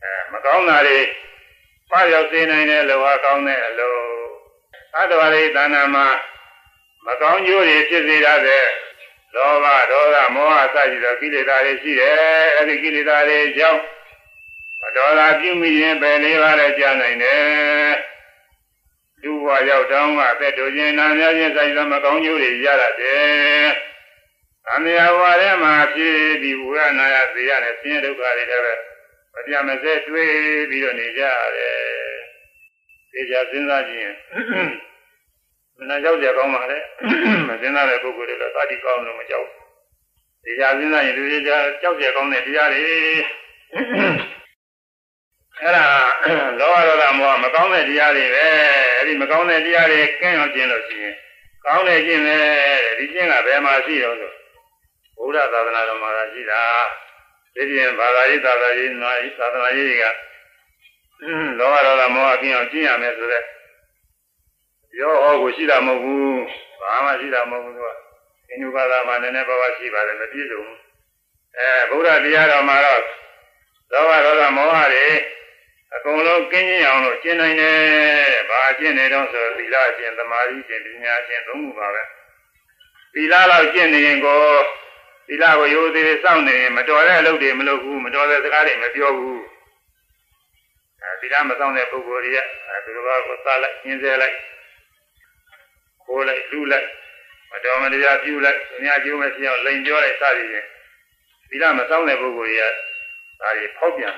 [0.02, 0.98] အဲမကောင်းတာတွေ
[1.90, 4.00] ပရောက်စေနိုင်တဲ့လောဟာကောင်းတဲ့အလုပ်
[4.96, 6.06] အတ္တဝရိသဏ္ဍာမှာ
[7.06, 8.66] မကောင်းကျိုးတွေဖြစ်စေရတဲ့
[9.34, 12.16] လောဘဒေါသမောဟစသဖြင့်ကိလေသာတွေရှိတယ်
[12.56, 13.80] အဲဒီကိလေသာတွေကြောင့်
[14.80, 17.92] မတော်တာပြုမိရင်ပဲလေးပါးလည်းကြားနိုင်တယ်
[19.22, 23.68] လူဘဝရောက်တောင်းကအသက်တို့ခြင်းနာများခြင်းဆိုင်သောမကောင်းကျိုးတွေရရတယ်။
[24.72, 28.74] အမြာဘဝထဲမှာဖြစ်ပြီးဝရနာရသေရနဲ့ဆင်းရဲဒုက္ခတွေလည်းပဲ
[29.34, 30.32] မပြမစဲတွေး
[30.70, 31.76] ပြီးတော့နေကြရတယ်။
[33.12, 34.16] ဒီကြစဉ်းစားကြည့်ရင်
[35.76, 36.78] မနာကြောက်ကြကောင်းပါလေ။
[37.48, 39.64] မစဉ်းစားတဲ့ပုဂ္ဂိုလ်တွေလည်းသာတိကောင်းလို့မကြောက်ဘူး။
[40.44, 41.66] ဒီကြစဉ်းစားရင်လူတွေကြောက်
[42.00, 42.88] ကြကောင်းတဲ့တရားတွေ
[45.62, 45.86] အဲ့ဒါ
[46.60, 48.44] လောဘဒေါသမောဟမကောင်းတဲ့တရားတွေပဲ
[48.96, 51.14] အဲဒီမကောင်းတဲ့တရားတွေကင်းအောင်ကျင့်လို့ရှိရင်
[51.64, 52.38] ကောင်းတဲ့ကျင့်ပဲ
[52.98, 54.32] ဒီကျင့်ကဘယ်မှာရှိတော့ဆို
[55.16, 56.62] ဘုရားသာသနာတော်မှာရှိတာ
[57.54, 60.04] ဒီပြင်ဘာသာရေးသာသနာရေးနာသာသနာရေးတွေက
[61.58, 63.44] လောဘဒေါသမောဟကင်းအောင်ကျင့်ရမယ်ဆိုတဲ့
[64.98, 66.42] ရောဟောကိုရှိတာမဟုတ်ဘူး
[66.80, 67.88] ဘာမှရှိတာမဟုတ်ဘူးသူက
[68.50, 70.78] အင်းဥပါဒမှာနည်းနည်းပါးပါးရှိပါတယ်မပြည့်စုံဘူး
[71.58, 73.02] အဲဘုရားတရားတော်မှာတော့
[73.92, 75.06] လောဘဒေါသမောဟတွေ
[75.94, 77.76] အကုန်လုံးကင်းကျင်အောင်လို့ကျင့်နိုင်တယ်။
[78.50, 82.02] ဘာကျင့်နေတော့ဆိုသီလကျင့်သမာဓိကျင့်ပညာကျင့်သုံးခုပါပဲ။
[83.14, 84.40] သီလလောက်ကျင့်နေရင်ကို
[85.26, 89.38] သီလကိုရိုးသေးသေးစောင့်နေရင်မတော်တဲ့အလုပ်တွေမလုပ်ဘူးမတော်တဲ့စကားတွေမပြောဘူး။
[91.02, 92.38] အဲသီလမစောင့်တဲ့ပုဂ္ဂိုလ်တွေက
[92.68, 94.36] အဲဒီလိုပါကိုသလိုက်ညင်းစေလိုက်
[96.04, 96.86] ခိုးလိုက်လူလိုက်
[97.50, 100.66] မတော်မတရားပြုလိုက်သူများကျိုးမရှိအောင်လိန်ပြောလိုက်စသည်ဖြင့်
[101.50, 102.64] သီလမစောင့်တဲ့ပုဂ္ဂိုလ်တွေက
[103.40, 104.14] ဒါတွေဖောက်ပြန်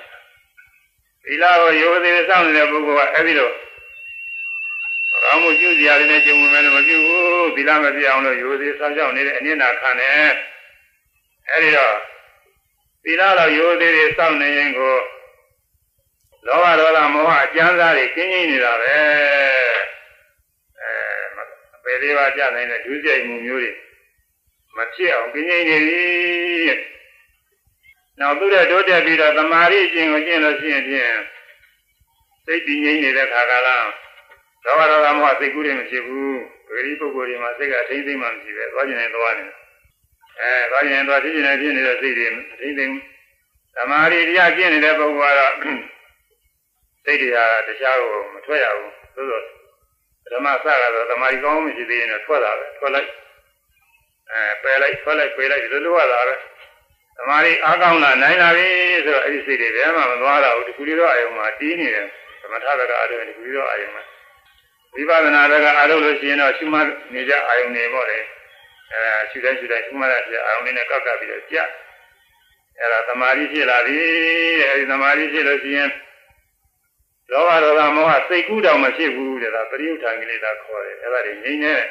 [1.25, 3.51] သီလကိုရိုသေစောင့်နေတဲ့ပုဂ္ဂိုလ်ကအဲ့ဒီလို
[5.23, 10.33] ကောင်းမှုပြုစရာတွေနဲ့ကြုံဝင်မယ်လို့မပြုဘူးသီလမပြအောင်လို့ရိုသေစောင့်ရှောက်နေတဲ့အနစ်နာခံတယ်
[11.51, 11.95] အဲ့ဒီတော့
[13.05, 14.95] သီလတော့ရိုသေတွေစောင့်နေရင်ကို
[16.47, 18.95] လောဘဒေါသမောဟအကျမ်းစာတွေကင်းကြီးနေတာပဲ
[20.81, 20.93] အဲ
[21.85, 23.70] ပယ်လေးပါးကြနိုင်တဲ့ဒုစရိုက်မှုမျိုးတွေ
[24.77, 26.03] မဖြစ်အောင်ကင်းကြီးနေပြီ
[28.23, 31.12] နောက်သူတဲ့တိုးတက်ပြီးတော့သမာဓိကျင့်ကိုကျင့်လို့ရှိရင်ဖြင့်
[32.45, 33.77] စိတ်တည်ငြိမ်နေတဲ့ခါကလာ
[34.64, 39.45] သောဘာတော်ကမောစိတ်ကူးတွေမဖြစ်ဘူးပဂတိပုဂ္ဂိုလ်တွေမှာစိတ်ကအထိမ့်သိမ့်မှမရှိပဲသွားကျင်နေသွားနေ
[40.41, 42.95] အဲသွားကျင်သွားဖြစ်ကျင်နေဖြစ်နေတဲ့စိတ်တွေအထိမ့်သိမ့်
[43.77, 45.55] သမာဓိတရားကျင့်နေတဲ့ပုဂ္ဂိုလ်ကတော့
[47.05, 49.43] စိတ်တွေဟာတရားကိုမထွက်ရဘူးသို့သော
[50.33, 53.11] ဓမ္မစကတော့သမာဓိကောင်းမရှိသေးရင်တော့ထွက်တာပဲထွက်လိုက်
[54.33, 56.52] အဲပယ်လိုက်ထွက်လိုက်ပယ်လိုက်ဒီလိုလိုရတာပဲသ
[57.29, 58.68] မာဓိအားကောင်းလာနိုင်လာပြီ
[59.05, 62.07] ဆိုတော့အဲ့ဒီစိတ်တွေဘယ်မှမသွားတော့ဘူးဒီကူလေးတော့အယုံမှာတီးနေတယ်
[62.41, 64.03] သမထဘက်ကအားထုတ်ဒီကူလေးတော့အယုံမှာ
[64.95, 68.18] ဝိပဿနာဘက်ကအားထုတ်လို့ရှိရင်တော့ရှုမှတ်နေကြအာယုံနေပေါ့လေ
[68.93, 71.57] အဲရှုတိုင်းရှုတိုင်းရှုမှတ်ရတဲ့အာယုံလေးနဲ့ကောက်ကပ်ပြီးတော့ကြ
[72.79, 73.99] အဲ့ဒါသမာဓိဖြစ်လာပြီ
[74.61, 75.91] တဲ့အဲဒီသမာဓိဖြစ်လို့ရှိရင်
[77.31, 81.87] လောဘဒေါသမောဟစိတ်ကူးတောင်မဖြစ်ဘူးတဲ့ဒါပရိယုထာကိလေသာခေါ်တယ်အဲ့ဒါတွေငြိမ့်နေတယ်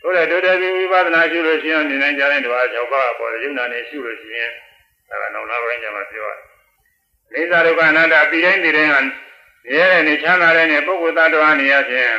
[0.00, 4.52] ဆိုတဲ့တိုးတက်ပြီးဝိပဿနာရှုလို့ရှိရင်နေနိုင်ကြတဲ့ဓဝါ၆ပါးပေါ်တဲ့ယုံနာနဲ့ရှုလို့ရှိရင်
[5.08, 6.40] ဒါကနောက်နောက်ပိုင်းကျမှပြောရတယ်။
[7.34, 9.00] နေသာဒုက္ခအနတ္တပြီးတိုင်းပြီးတိုင်းဟာ
[9.72, 12.16] ရဲတဲ့နေချမ်းသာတဲ့နေပုဂ္ဂိုလ်သတ္တဝါနေရခြင်း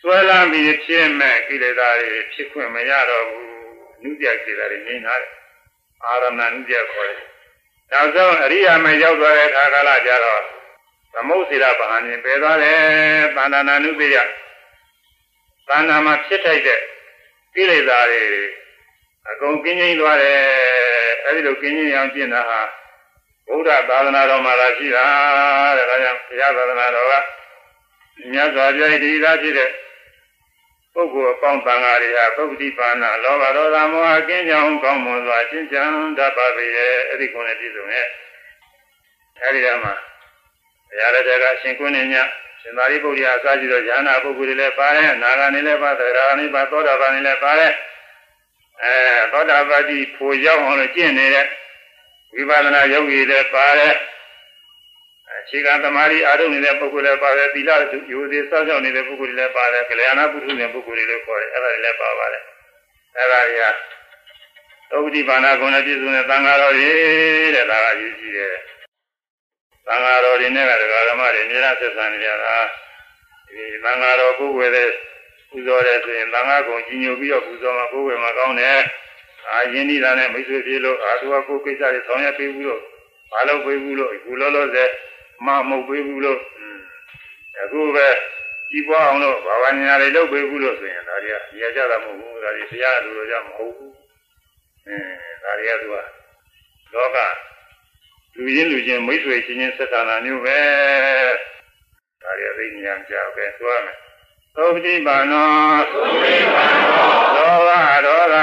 [0.00, 3.46] ဆွဲလမ်းပြီးဖြစ်မဲ့ကိလေသာတွေဖြစ်ခွင့်မရတော့ဘူး။
[4.02, 5.32] နုပြကိလေသာတွေငြိမ်းလာတယ်။
[6.04, 7.22] အာရမဏနုပြခေါ်တယ်။
[7.92, 10.42] နောက်ဆုံးအရိယာမရောက်သွားတဲ့အခါကာလကျတော့
[11.14, 12.78] သမုတ်စေရဗဟာနေပယ်သွားတယ်။
[13.36, 14.16] သန္တာနာနုပြယ
[15.68, 16.80] သန္တာမှာဖြစ်ထိုက်တဲ့
[17.58, 18.24] ကိလေသာတွေ
[19.30, 20.38] အကုန်ကင်းငြိမ်းသွားတယ်
[21.24, 22.60] အဲဒီလိုကင်းငြိမ်းအောင်ကျင့်တာဟာ
[23.46, 25.04] ဘုရားသာသနာတော်မှာလာရှိတာ
[25.76, 27.14] တဲ့ဒါကြောင့်ဘုရားသာသနာတော်က
[28.32, 29.70] မြတ်စွာဘုရားဒီသာဖြစ်တဲ့
[30.94, 38.08] ပုဂ္ဂိုလ်အပေါင်းသံဃာတွေဟာပုဂ္ဂတိပါဏလောဘဒေါသမောဟကင်းကြောင်းကောင်းမွန်စွာရှင်းချမ်းတတ်ပါပေရဲ့အဲ့ဒီကုန်းနဲ့ပြည့်စုံရဲ့
[39.42, 42.14] အဲဒီတော့မှဘုရားတဲ့ကအရှင်ကုဏ္ဏည
[42.60, 47.72] ရှင်သာရိပုတ္တရာအစရှိသောဉာဏပုဂ္ဂိုလ်တွေလည်းပါတယ်နာဂာနေလည်းပါသရဂာနေပါသောတာပန်နေလည်းပါတယ်
[48.82, 48.94] အဲ
[49.32, 51.46] သောတာပတိဖို့ရောက်အောင်လို့ကျင့်နေတဲ့
[52.34, 53.94] ဝိပဿနာယောဂီလည်းပါတယ်
[55.38, 57.70] အခြေခံသမာဓိအားထုတ်နေတဲ့ပုဂ္ဂိုလ်လည်းပါတယ်သီလ
[58.12, 62.42] ယူသေးစောင့်ရှောက်နေတဲ့ပုဂ္ဂိုလ်တွေလည်းပါတယ်ကလျာဏပုထုဇဉ်ပုဂ္ဂိုလ်တွေလည်းခေါ်တယ်အဲ့ဒါတွေလည်းပါပါတယ်
[63.16, 63.64] အဲ့ဒါတွေက
[64.90, 66.90] သုတိပါဏဂုဏပြည့်စုံတဲ့သံဃာတော်တွေ
[67.54, 68.54] တဲ့ဒါကယူကြည့်တယ်
[69.88, 72.54] သံဃာတော်တွေနဲ့ကဒကာဓမ္မတွေအများဆက်ဆံနေကြတာ
[73.48, 74.90] ဒီသံဃာတော်ကိုယ်ွယ်တဲ့
[75.50, 78.78] ပူဇော်တယ်ဆိုရင်သံဃာကုံကြီးညိုပြီးတော့ပူဇော်မှာကိုယ်ွယ်မှာကောင်းတယ်
[79.50, 82.82] အာယင်းဤတာနဲ့မိတ်ဆွေပြေလို့အာသူကကိုယ်ကိစ္စတွေဆောင်ရွက်ပေးဘူးလို့
[83.32, 84.90] မလုပ်ပေးဘူးလို့အခုလောလောဆယ်
[85.46, 86.40] မမဟုတ်ပေးဘူးလို့
[87.62, 88.08] အခုပဲ
[88.70, 93.92] ကြီးပွားအောင်လို့ဘာဝညာတွေလုပ်ပေးဘူးလို့ဆိုရင်ဒါတွေကရကြတာမဟုတ်ဘူးဒါတွေတရားလူလိုကြမဟုတ်ဘူး
[94.86, 94.96] အဲ
[95.42, 95.96] ဒါတွေကသူက
[96.94, 97.18] လောက
[98.40, 100.60] လူချင်းလူချင်းမိတ်ဆွေချင်းချင်းဆက်ဆံတာမျိုးပဲ
[102.22, 103.96] ဒါရီသိဉာဏ်ကြောက်ပဲသွားမယ်
[104.56, 105.50] သုတိပါနော
[105.92, 106.98] သုတိပါနော
[107.36, 107.70] လောဘ
[108.06, 108.36] ဒေါသ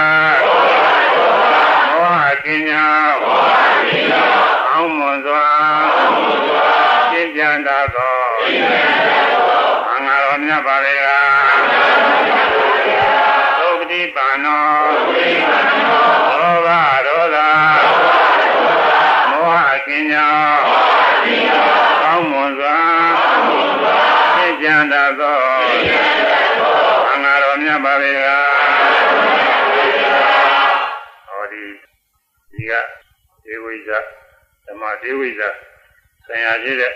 [1.90, 2.84] မောဟကင်းညာ
[3.24, 3.52] မောဟ
[3.92, 4.24] ကင်းညာ
[4.72, 5.35] အောင်းမွန်စွာ
[35.06, 35.42] ဓမ္မဒေဝိဇ
[36.26, 36.94] ဆံရဖြစ်တဲ့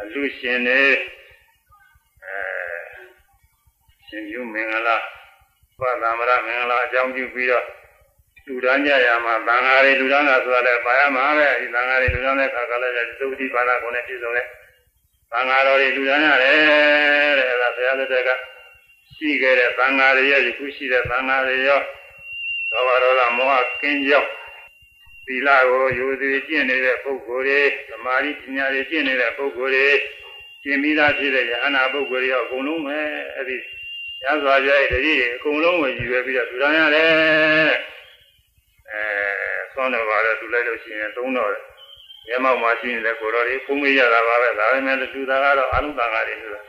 [0.00, 0.82] အလူရှင်တွေ
[2.24, 2.38] အဲ
[4.06, 4.96] ရှင်ပြုမင်္ဂလာ
[5.78, 7.64] ဘုရားသမရမင်္ဂလာအကြောင်းပြုပြီးတော့
[8.46, 14.46] လူတန်းကြရမှာသံဃာတွေလူတန်းတာဆိုတာလည်းပါရမှာပဲဒီသံဃာတွေလူတန်းတဲ့ခါကလည်းသုတိပါဒကိုနဲ့ပြည့်စုံတဲ့
[15.30, 16.54] သံဃာတော်တွေလူတန်းရတယ်
[17.38, 18.30] တဲ့အဲဒါဘုရားသက်က
[19.14, 21.80] ရှိခဲ့တဲ့သံဃာတွေရဲ့ဒီခုရှိတဲ့သံဃာတွေရော
[22.70, 24.39] သောဘာရောဂမောဟကင်းကြောင်းသီ
[25.46, 27.60] လကိုယူသည်ကျင့်နေတဲ့ပုဂ္ဂိုလ်တွေ
[27.90, 29.88] သမာဓိပညာတွေကျင့်နေတဲ့ပုဂ္ဂိုလ်တွေ
[30.62, 32.98] ကျင့်ပြီးသားဖြစ်တဲ့ယဟနာပုဂ္ဂိုလ်တွေရောအကုန်လုံးပဲ
[33.34, 33.56] အဲ့ဒီ
[34.24, 37.10] ရသော်ကြရဲ့တတိအကုန်လုံးကိုယူရပြီးတော့ထူထောင်ရတယ်
[38.90, 39.02] အဲ
[39.72, 41.52] ဆွမ်းတော်ပါတော့ထူလိုက်လို့ရှိရင်သုံးတော့
[42.28, 46.64] ရဲမောက်မှာရှိနေတဲ့ကိုတော်တွေဖုံးမေးရတာပါပဲဒါပေမဲ့လူသားကတော့အလုံးတန်ဃာတွေလို့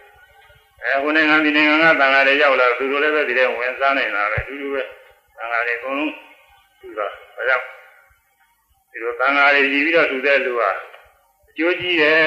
[0.84, 4.82] အဲဟိုနိုင်ငံဒီနိုင်ငံကတန်ဃာတွေရောက်လာသူတို့လည်းပဲဒီထဲဝင်စားနေတာပဲအတူတူပဲ
[5.38, 6.14] တန်ဃာတွေအကုန်လုံး
[6.80, 7.66] သူတာဒါကြောင့်
[8.92, 10.72] ဒီလိုတန်ဃာတွေကြီးပြီးတော့သူတဲ့လူဟာ
[11.50, 12.20] အကျိုးကြီးတယ်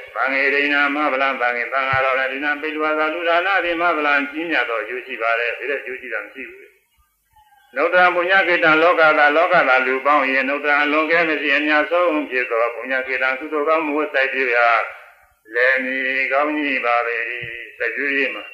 [0.14, 6.68] ။ဗံငေရိနာမဗလံဗံငေသံဃာတော်လည်းဒီနာပိလွာသာလူဒါနာတိမဗလံကြီးမြတ်တော့အကျိုးရှိပါတယ်။ဒီတဲ့အကျိုးရှိတာမရှိဘူး။
[7.76, 14.68] နုတ္တံပုညကေတံလောကသာလောကသာလူပေါင်းရင်နုတ္တံအလွန်ကဲမရှိအများဆုံးဖြစ်သောပုညကေတံသုတကောင်းမှုစိုက်ပြရာ
[15.54, 15.96] လည်းမီ
[16.32, 17.16] ကောင်းကြီးပါပဲ။
[17.78, 18.44] စိုက်ပြရမှာ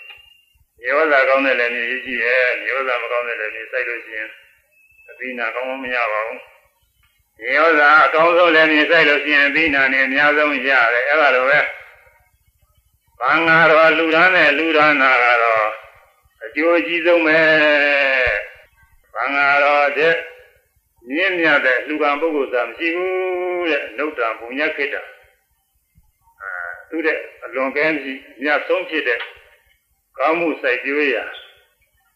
[0.86, 4.28] ယောဇာကောင်းတဲ့လည်းမြည်ကြည့်ရဲ့ယောဇာမကောင်းတဲ့လည်းမြည်စိုက်လို့ရှိရင်
[5.10, 6.40] အပိနာကောင်းမရပါဘူး။
[7.38, 11.60] ဒီဥစ္စာအကောင်းဆုံးလည်းမြင်ဆိုင်လို့ရှိရင်သိနာနဲ့အများဆုံးရတယ်အဲ့ဒါလိုပဲ
[13.20, 15.68] ဘာငါတော်လူရမ်းတဲ့လူရမ်းနာကတော့
[16.44, 17.38] အကျိုးအကြီးဆုံးပဲ
[19.14, 20.14] ဘာငါတော်တဲ့
[21.08, 25.02] မြင့်မြတ်တဲ့လူကံပုဂ္ဂိုလ်သာမရှိဘူးတဲ့နှုတ်တံဘုံညက်ခိတ္တအဲ
[26.90, 29.20] သူတဲ့အလွန်ကဲကြီးမြတ်ဆုံးဖြစ်တဲ့
[30.18, 31.24] ကောင်းမှုစိုက်ကြွေးရာ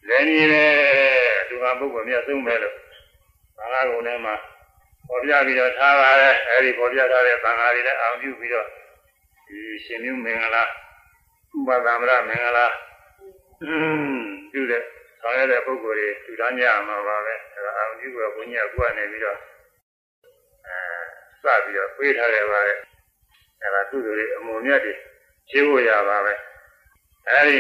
[0.09, 0.65] လည်းနေပဲ
[1.49, 2.77] လူကံပုဂ္ဂိုလ်မြတ်ဆုံးပဲလို့
[3.57, 4.35] ဘာငါကုံထဲမှာ
[5.13, 8.67] ပေါ်ပြပြီးတော့ထားပါတယ်အဲဒီပေါ်ပြထားတဲ့သံဃာတွေလည်းအောင်ပြုပြီးတော့
[9.49, 10.65] ဒီရှင်မြုမင်္ဂလာ
[11.57, 12.67] ဥပဒမရမင်္ဂလာ
[13.63, 13.75] อื
[14.17, 14.21] ม
[14.53, 14.83] ပြုတဲ့
[15.21, 19.39] ဆောင်ရတဲ့ပုဂ္ဂိုလ်တွေသူတန်းကြမှာပါပဲအဲဒါအောင်ပြုပြီးတော့ဘုန်းကြီးကကိုယ်ကနေပြီးတော့
[20.67, 22.75] အဲစပြီးတော့ပြေးထားတယ်ပါလေ
[23.63, 24.93] အဲဒါသူတို့တွေအမုံမြတ်တွေ
[25.51, 26.35] ရှင်းဖို့ရပါပဲ
[27.31, 27.59] အဲဒီ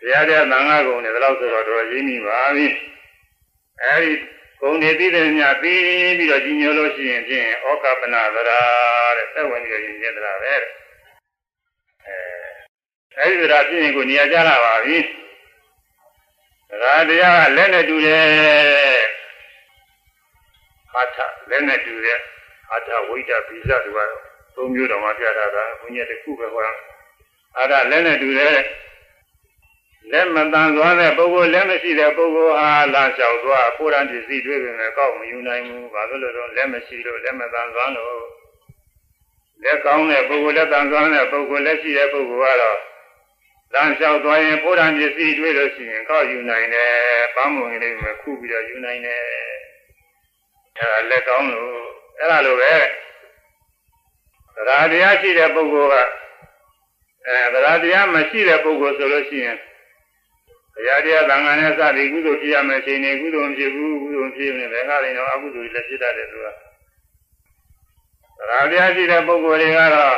[0.00, 2.66] ဘုရားတဲ့သံဃာကုံတွေဘယ်လောက်ဆိုတော့တော်ရင်းနေပါပြီ
[3.84, 4.12] အဲဒီ
[4.64, 8.60] ဂုံနေသိတဲ့ညပြီးပြီးတော့ကြီးညိုလို့ရှိရင်ဖြင့်ဩကပနာသရာ
[9.16, 10.54] တဲ့သက်ဝင်ပြီးရင်ကျင်သရာပဲ
[12.06, 12.16] အဲ
[13.18, 14.98] အဲဒီသရာဖြစ်ရင်ကိုနေရာကြလာပါပြီ
[16.70, 19.02] သရာတရားကလက်နဲ့တူတယ်
[20.92, 21.16] ဟာထ
[21.50, 22.18] လက်နဲ့တူတဲ့
[22.68, 24.10] ဟာထဝိဒ္ဓပိဇတူကတော့
[24.54, 26.72] သုံးမျိုးတော်မှပြတာကဘုညာတစ်ခုပဲဟောတာ
[27.56, 28.56] အဲ့ဒါလက်နဲ့တူတဲ့
[30.12, 38.16] လက်မတန်သွားတဲ့ပုဂ္ဂိုလ်လက်မရှိတဲ့ပုဂ္ဂိုလ်ဟာလာလျှောက်သွားကိုယ်ရန်ပစ္စည်းတွေ့ပြင်လည်းကောက်မယူနိုင်ဘူး။ဘာလို့လဲတော့လက်မရှိလို့လက်မတန်သွားလို့
[39.62, 42.78] လက်ကောင်းတဲ့ပုဂ္ဂိုလ်လက်တန်သွားတဲ့ပုဂ္ဂိုလ်လက်ရှိတဲ့ပုဂ္ဂိုလ်ကတော့
[43.72, 46.92] လမ်းလျှောက်သွားရင်ကိုယ်ရန်ပစ္စည်းတွေ့လို့ရှိရင်ကောက်ယူနိုင်တယ်။
[47.34, 49.22] ပန်းမဝင်လေးမှခုပြီးတော့ယူနိုင်တယ်။
[50.78, 51.72] အဲဒါလက်ကောင်းလို့
[52.20, 52.74] အဲဒါလိုပဲ
[54.54, 55.96] သရာတရားရှိတဲ့ပုဂ္ဂိုလ်က
[57.26, 59.58] အဲသရာတရားမရှိတဲ့ပုဂ္ဂိုလ်ဆိုလို့ရှိရင်
[60.74, 66.46] ဘုရားတရားသံဃာနဲ့စသည်ကုသိုလ်ဖြစ်ရမယ်ချိန်နေကုသိုလ်မဖြစ်ဘူးကုသိုလ်ဖြစ်နေတယ်ခါရင်တော့အကုသိုလ်လည်းဖြစ်တတ်တယ်သူက
[68.38, 70.16] သရာတရားရှိတဲ့ပုဂ္ဂိုလ်တွေကတော့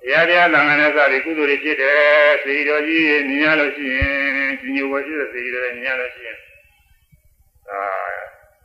[0.00, 6.38] ဘုရားတရားသံဃာနဲ့စသည်ကုသိုလ်တွေဖြစ်တယ်စေတော်ကြီးမြင်ရလို့ရှိရင်ဒီညိုဝရှိတဲ့စေတော်မြင်ရလို့ရှိရင်
[7.70, 7.80] အာ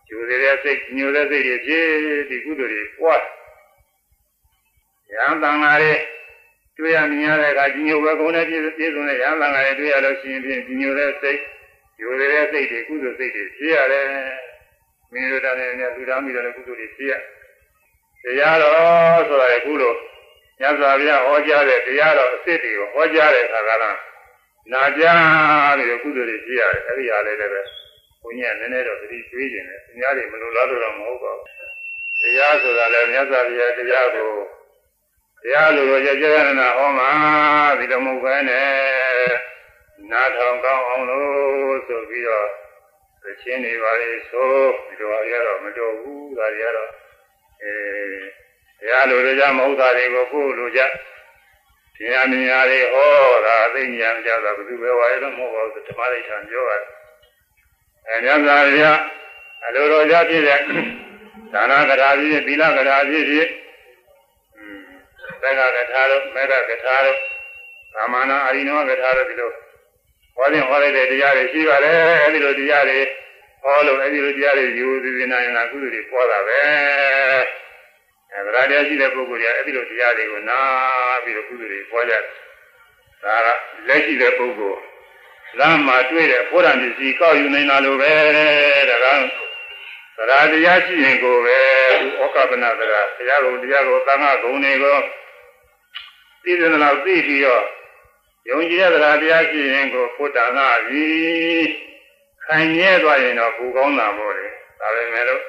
[0.08, 1.86] ကျိုးတဲ့စိတ်ညိုတဲ့စိတ်တွေဖြစ်
[2.30, 3.22] ဒီကုသိုလ်တွေပွား
[5.12, 5.94] ရဟန်းသံဃာတွေ
[6.78, 11.40] တွေ့ရမြင်ရတဲ့အခါကြီးညိုပဲကုန်းနဲ့ပြည့်ပြည့်စုံတဲ့ရဟန်းသံဃာတွေတွေ့ရလို့ရှိရင်ဖြင့်ကြီးညိုတဲ့စိတ်
[12.00, 14.08] ယူတဲ့စိတ်တွေကုသိုလ်စိတ်တွေဖြစ်ရတယ်
[15.14, 17.14] မင်းတို့တာနဲ့လူသားမိတဲ့ကုသိုလ်တွေဖြစ်ရ
[18.24, 19.94] တရားတော်ဆိုတာကခုလို
[20.60, 23.98] ညဇာပြဟောကြားတဲ့တရားတော်အစ်စ်တွေကိုဟောကြားတဲ့အခါကလား
[24.72, 27.62] နာကြားပြီးကုသိုလ်တွေဖြစ်ရတယ်အဲ့ဒီဟာလေးလည်းပဲ
[28.22, 31.48] ဘုန်းကြီးကနည်းနည်းတော့သတိကျွေးခြင်းနဲ့အများကြီးမလိုလားလို့တော့မဟုတ်ပါဘူး
[32.22, 34.30] တရားဆိုတာလည်းမြတ်စွာဘုရားတရားကို
[35.44, 37.10] တရားလိုလိုကြကြရနာဟောမှာ
[37.80, 38.72] ဒီလိုမဟုတ်ပဲနဲ့
[40.12, 42.48] နားထောင်ကောင်းအောင်လို့ဆိုပြီးတော့
[43.24, 44.52] သချင်းတွေပါလေဆို
[44.86, 46.92] ဒီလိုအရတော့မတော်ဘူးဒါကြတော့
[47.64, 47.74] အဲ
[48.80, 50.88] တရားလိုလိုကြမဟုတ်တာတွေကိုကိုယ်လိုကြတ
[52.14, 53.10] ရားမြင်ရတွေဟော
[53.46, 56.84] တာသိဉာဏ်ကြတာဘယ်သူပဲဝါရတော့မဟုတ်ပါဘူးဓမ္မဒိဋ္ဌာန်ပြောရတယ်
[58.08, 59.00] အဲမြတ်စွာဘုရား
[59.66, 60.60] အလိုတော်ကြဖြစ်တဲ့
[61.54, 63.50] ဒါနကရာဖြစ်ဖြစ်သီလကရာဖြစ်ဖြစ်
[65.44, 67.18] သက္ကကထာတို့မေဃကထာတို့
[67.94, 69.52] သာမဏအာရိနောကထာတို့ဒီလို
[70.36, 71.92] ဟောရင်ဟောလိုက်တဲ့တရားတွေရှိပါလေ
[72.22, 73.00] အဲဒီလိုတရားတွေ
[73.64, 76.60] ဟောလို့အဲဒီလိုတရားတွေယူသီသနာနာကုသိုလ်တွေပေါ်တာပဲ
[78.32, 80.60] အဲဗရာတရားရှိတဲ့ပုဂ္ဂိုလ်တွေကအဲဒီလိုတရားတွေကိုနာ
[81.24, 82.14] ပြီးတော့ကုသိုလ်တွေပေါ်ကြ
[83.24, 83.48] ဒါက
[83.88, 84.80] လက်ရှိတဲ့ပုဂ္ဂိုလ်
[85.60, 88.14] လမ်းမှာတွေ့တဲ့ဘုရားပစ္စည်းကောက်ယူနေတာလို့ပဲ
[88.90, 89.22] တကား
[90.18, 91.60] သရာတရားရှိရင်ကိုပဲ
[92.22, 94.98] ဩကပနသရာတရားကိုတရားကိုသံဃာဂုဏ်တွေကို
[96.44, 97.66] သိတဲ့လောက်သိပြီးတော့
[98.50, 101.08] ယုံကြည်တဲ့သရာတရားရှိရင်ကိုဘုဒ္ဓငါပြီ
[102.46, 104.48] ခိုင်မြဲသွားရင်တော့ဘူကောင်းတာပေါ့လေ
[104.80, 105.42] ဒါပဲမဲ့လို့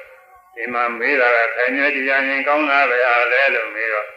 [0.55, 4.07] ဒီမှာမေးတာကခိုင်မြဲတရားရင်ကောင်းတာပဲအားလဲလို့မေးတော့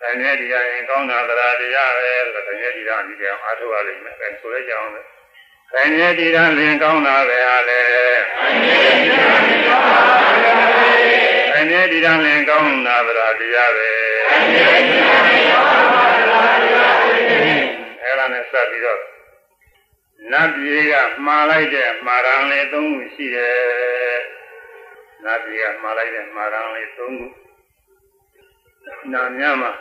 [0.00, 5.02] ခိုင်မြဲတရားရင်ကောင်းတာသရာတရားပဲဆိုတော့ခိုင်မြဲတရားဒီတရားအားထုတ်ရလိမ့်မယ်အဲဆိုရကြအောင်လေ
[5.70, 7.80] ခိုင်မြဲတရားရင်ကောင်းတာပဲအားလဲ
[8.32, 10.06] ခိုင်မြဲတရားရင်ကောင်းတာ
[10.42, 10.52] ပဲ
[11.50, 15.99] ခိုင်မြဲတရားရင်ကောင်းတာသရာတရားပဲခိုင်မြဲတရားရင်ကောင်းတာသရာတရားပဲ
[18.02, 19.00] အဲ့ဒါနဲ့စပ်ပြီးတော့
[20.32, 20.94] နတ်ပြည်က
[21.26, 24.20] မှားလိုက်တဲ့မှားရန်လေးသုံးခုရှိတယ်
[25.24, 27.26] နတ်ပြည်ကမှားလိုက်တဲ့မှားရန်လေးသုံးခု
[29.12, 29.72] နာမြမှာ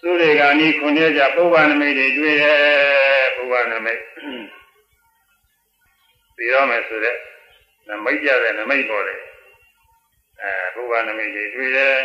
[0.00, 4.00] သုရေဂာနီခွန်ရကြပုဗ္ဗနမိတ်တွေတွေ့တယ်ပုဗ္ဗနမိတ်
[6.36, 7.16] ပြီးတော့မယ်ဆိုတဲ့
[7.88, 9.20] နမိတ်ကြတဲ့နမိတ်ပေါ်တယ်
[10.42, 11.96] အဲပုဗ္ဗနမိတ်တွေတွေ့တယ်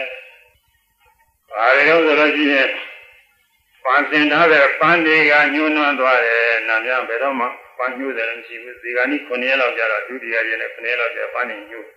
[1.52, 2.70] ဘာတွေလို့ဆိုလို့ရှိရင်
[3.84, 7.46] ပန်းစင်ထားတဲ့ပန်းတွေကညှိုးနှွမ်းသွားတယ်နာမဘယ်တော့မှ
[7.78, 11.88] ပန်းညှိုးတယ်မရှိဘူးဒီကနေ့9ရက်လောက်ကြာတော့ဒုတိယရက်နဲ့9ရက်လောက်ကြာပန်းနေညှိုး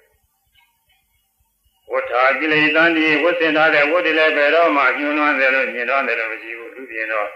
[1.93, 7.29] ဝဋ္ဌာကိလေသာတိဝတ်စင်ထားတဲ့ဝတ်တွေလည်းဘယ်တော့မှညှိုးနှွမ်းတယ်လို့ညင်တော့တယ်လို့မရှိဘူးလူပြင်းတော့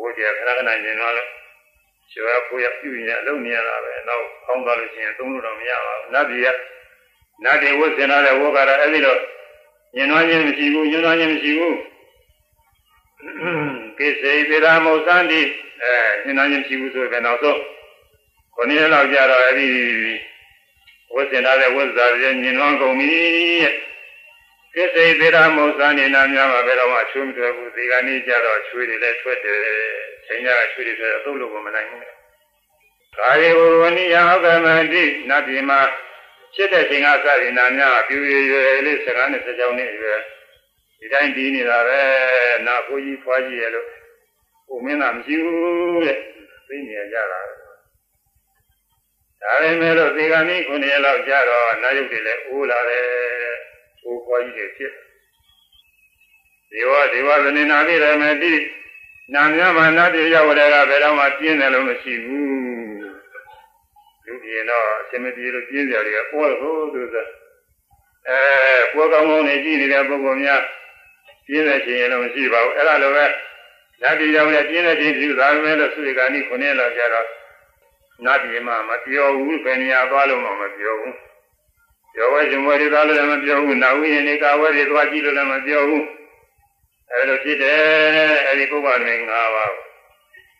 [0.00, 1.28] ဝတ်တွေခဏခဏညင်တော့လို့
[2.12, 6.48] ကျွာကိုရပြုရင်အလုံးနေရတာပဲနောက်ကောင်းသွားလို့ရှိရင်သုံးလို့တော့မရပါဘူးနတ်ပြည်က
[7.44, 9.20] နတ်တွေဝတ်စင်ထားတဲ့ဝတ်ကတော့အဲ့ဒီတော့
[9.96, 11.76] ညင်နှွမ်းခြင်းမရှိဘူးညှိုးနှွမ်းခြင်းမရှိဘူး
[13.98, 15.40] ကိစေသီရာမௌသန္တိ
[15.82, 15.92] အဲ
[16.24, 17.60] ညင်နှွမ်းခြင်းမရှိဘူးဆိုရင်နောက်ဆုံး
[18.54, 19.68] ခொနည်းလောက်ကြတော့အဲ့ဒီ
[21.14, 23.08] ဝတ်စင်ထားတဲ့ဝတ်စားတွေညင်နှွမ်းကုန်ပြီ
[24.74, 29.60] ကိစေသီရာမௌသန္တိနာများမှာဘယ်တော့မှချွေးမထွက်ဘူးဒီကနေ့ကျတော့ချွေးတွေလည်းထွက်တယ်
[30.26, 32.02] ချိန်ရချွေးတွေထွက်တော့သုံးလို့မနိုင်ဘူး
[33.16, 35.80] ကာယေဝဝနိယဩကမတိနတ်ပြည်မှာ
[36.54, 40.20] ဖြစ်တဲ့ချိန်ကစရင်နာများပြူရရွယ်လေးစကားနဲ့စကြောင်းနဲ့ရွယ်
[40.98, 42.00] ဒီတိုင်းပြီးနေတာပဲ
[42.66, 43.86] နာကိုကြီးဖွားကြီးရဲ့လို့
[44.66, 46.18] ဟိုမင်းကမရှိဘူးတဲ့
[46.68, 47.40] သိနေကြတာ
[49.42, 53.06] ဒါပေမဲ့လို့ဒီကနေ့ခုနှစ်ရက်လောက်ကြာတော့နာယုတ်တွေလည်းအိုးလာတယ်
[54.00, 54.92] ဟိုဖွားကြီးတွေဖြစ်
[56.70, 58.54] ဒီဝဒီဝသနေနာတိရမတိ
[59.34, 62.48] နာမြမနာတိရောက်တဲ့ကဘယ်တော့မှပြင်းတယ်လို့မရှိဘူး
[64.24, 67.16] လူပြင်တော့အစမပြေလို့ပြင်းကြတယ်ကပေါ်လို့သူက
[68.28, 68.40] အဲ
[68.94, 70.62] ပေါ်ကောင်းကောင်းနေကြည့်နေတဲ့ပုဂ္ဂိုလ်များ
[71.48, 73.26] ပြင်းတဲ့ခြင်းလည်းမရှိပါဘူးအဲ့ဒါလိုပဲ
[74.02, 77.26] နတ်ပြည်တော်နဲ့ပြင်းတဲ့ခြင်းပြုသာမယ်လို့သုရိကာနိခုနှစ်လောက်ကြတော့
[78.24, 81.16] နတ်ပြည်မှာမပြောဘူးဘယ်နေရာသွားလို့မှမပြောဘူး
[82.14, 86.04] ပြောဝဲရှင်ဝဲတွေသွားလို့လည်းမပြောဘူးနာဝိယနေကဝဲတွေသွားကြည့်လို့လည်းမပြောဘူး
[87.10, 87.78] အဲ့လိုဖြစ်တယ်
[88.46, 89.74] အဲ့ဒီပုဗ္ဗမင်း၅ပါး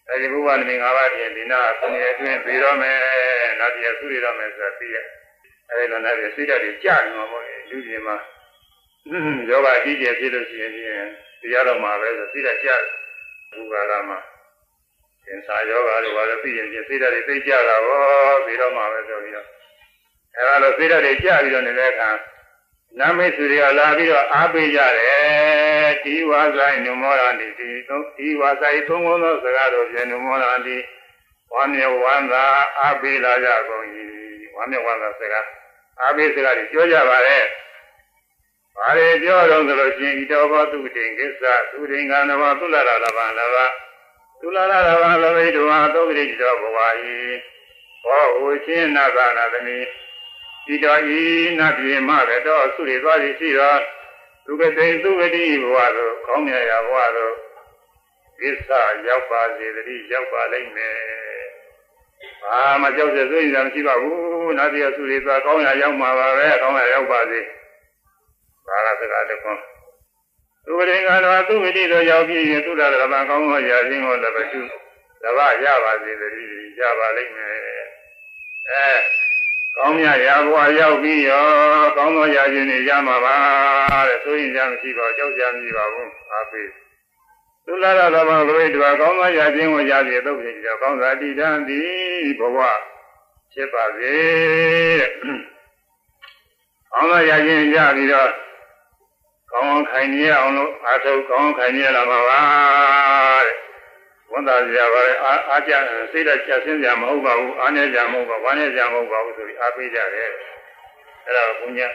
[0.08, 2.98] အဲ့ဒီပုဗ္ဗမင်း၅ပါးပြင်ဒီနာဆင်းရဲအတွင်းပြီးတော့မယ်
[3.58, 4.96] နတ်ပြည်သုရိတော်မယ်ဆိုတာသိရ
[5.70, 8.16] အဲ့ဒီလိုနဲ့စိတ်ဓာတ်တွေကြာနေမှာပေါ့လူကြီးမှာ
[9.50, 11.06] ယောဂအကြီးကျယ်ဖြစ်လို့ရှိရင်
[11.40, 12.68] တရားတော်မှာပဲဆိုသိတတ်ကြ
[13.52, 14.18] ဘူကာကမှာ
[15.24, 18.02] သင်္ဆာယောဂတို့ဘာလို့သိရင်သိတတ်တွေသိကြတာဟော
[18.44, 19.46] ပြီးတော့မှာပဲဆိုပြီးတော့
[20.36, 22.10] အဲဒါလို့သိတတ်တွေကြပြီးတော့နေတဲ့အခါ
[22.98, 27.68] နမိတ်သူတွေကလာပြီးတော့အားပေးကြတယ်ဒီဝါဆိုင်နုမောရန္တိဒီ
[28.16, 30.76] ဒီဝါဆိုင်သုံးခုသောစကားတို့ဖြင့်နုမောရန္တိ
[31.52, 32.44] ဝါမြေဝန္တာ
[32.80, 33.84] အားပေးလာကြကုန်၏
[34.56, 35.46] ဝါမြေဝန္တာစကား
[36.00, 37.44] အားပေးစကားတွေပြောကြပါရဲ့
[38.78, 43.56] ဘာတွေပြောတော့ဆိုလို့ရှိရင်ဣတောဘောသူတိင်ကိစ္စသူတိင်္ဂနဝသုလရလဗံလဗ
[44.40, 46.78] သုလရလဗံလဗိတဝါသုတိတောဘဝ
[47.14, 47.18] ဤ
[48.04, 49.78] ဘောဟူချင်းနာသနာသမီ
[50.66, 51.22] ဣတောဤ
[51.58, 53.80] နတ်ပြေမရတော့သုရိသွားသည်ရှိတော်
[54.44, 57.34] သူကတိသုဝတိဘဝသို့ကောင်းမြတ်ရာဘဝသို့
[58.40, 58.70] ကိစ္စ
[59.06, 60.96] ရောက်ပါစေတည်းရောက်ပါလိမ့်မယ်
[62.42, 67.40] ဘာမှကြောက်တဲ့စိတ်ဓာတ်မရှိပါဘူးနတ်ပြေသုရိသွားကောင်းရာရောက်မှာပါပဲကောင်းရာရောက်ပါစေ
[68.68, 69.62] ဘာသာစကားတစ်ခွန်း
[70.64, 74.60] သူဝိရင်ကတော့သူဝိတိတို့ရောက်ပြီးရင်သူရဓမ္မကောင်းသောရာခြင်းကိုလည်းပဲသူ
[75.22, 77.52] တပတ်ရပါစေတည်းရပါလိမ့်မယ်
[78.68, 78.86] အဲ
[79.76, 81.44] ကောင်းမြတ်ရာဘဝရောက်ပြီးရော
[81.96, 83.36] ကောင်းသောရာခြင်းတွေရမှာပါ
[84.08, 86.68] တဲ့ဆိုရင်ကြမရှိပါကြောက်ကြမရှိပါဘူးအားပေး
[87.64, 88.70] သူလာရဓမ္မဘဝတို့
[89.00, 92.58] ကောင်းသောရာခြင်းကိုရပြီသုတ်ဖြစ်ကြကောင်းသာတည်တံသည်ဘဝ
[93.52, 94.14] ဖြစ်ပါစေ
[95.00, 95.10] တဲ့
[96.92, 98.30] ကောင်းသောရာခြင်းရပြီးတော့
[99.52, 102.40] ကောင်းခိုင်နေအောင်လို့အာထုတ်ကောင်းခိုင်နေလာမှာပါ
[103.44, 103.56] တဲ့
[104.30, 105.72] ဝန်သားစရာပါလေအာအာကြ
[106.12, 110.30] စိတ်ဓာတ်ချက်ဆင်းစရာမဟုတ်ပါဘူးအားနေကြမဟုတ်ပါဘူးဝမ်းနေကြမဟုတ်ပါဘူးဆိုပြီးအားပေးကြတယ်
[111.26, 111.88] အဲ့ဒါကိုဘုညာ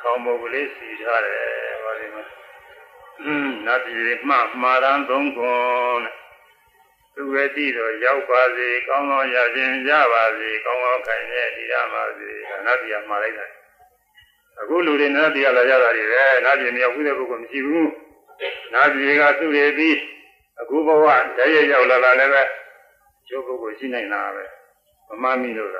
[0.00, 1.40] ဆောင်းမုတ်ကလေးစီထားတယ်
[1.82, 2.24] ဟောဒီမှာ
[3.22, 6.06] อืมနတ်ပြည်မှမှာရန်သုံးခွန်း
[7.14, 12.28] သူဝတိတော်ရောက်ပါစေကောင်းသောရခြင်းရပါစေကောင်းသောခိုင်တဲ့ဒီရပါစေ
[12.66, 13.46] နတ်ပြည်မှာလိုက်တာ
[14.60, 17.90] အခုလူတွေနတ်ပြည်ကလာကြတာတွေပဲနတ်ပြည်မြောက်ဘူးတဲ့ပုဂ္ဂိုလ်မရှိဘူး
[18.72, 19.96] နတ်ပြည်ကသူတွေပြီး
[20.60, 21.06] အခုဘဝ
[21.36, 22.42] တည်းရရောက်လာတာလည်းပဲ
[23.28, 24.44] ကျိုးပုဂ္ဂိုလ်ရှိနိုင်တာပဲ
[25.08, 25.76] မမမိလို့က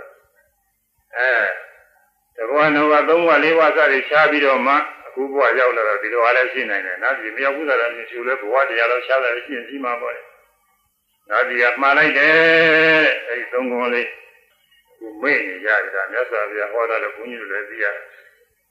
[1.17, 1.31] အဲ
[2.37, 4.75] တဘဝနောကသုံးဘဝလေးဘဝစသည်ရှားပြီးတော့မှ
[5.07, 10.23] အခုဘဝရောက်လာတော့ဒီလိုအားလည်းရှိနိုင်တယ်နတ်ပြည်မြောက်ဘူးတဲ့မြင်ရှုလဲဘဝတရားတော့ရှားတယ်ရှိရင်ရှိမှာပေါ့လေ
[11.31, 14.09] နာဒီကမှားလိုက်တယ်အဲဒီသုံးခုလေး
[14.99, 18.05] ကိုမေ့နေကြတာမြတ်စွာဘုရားဟောတာလည်းဘုန်းကြီးတို့လည်းသိရတယ်။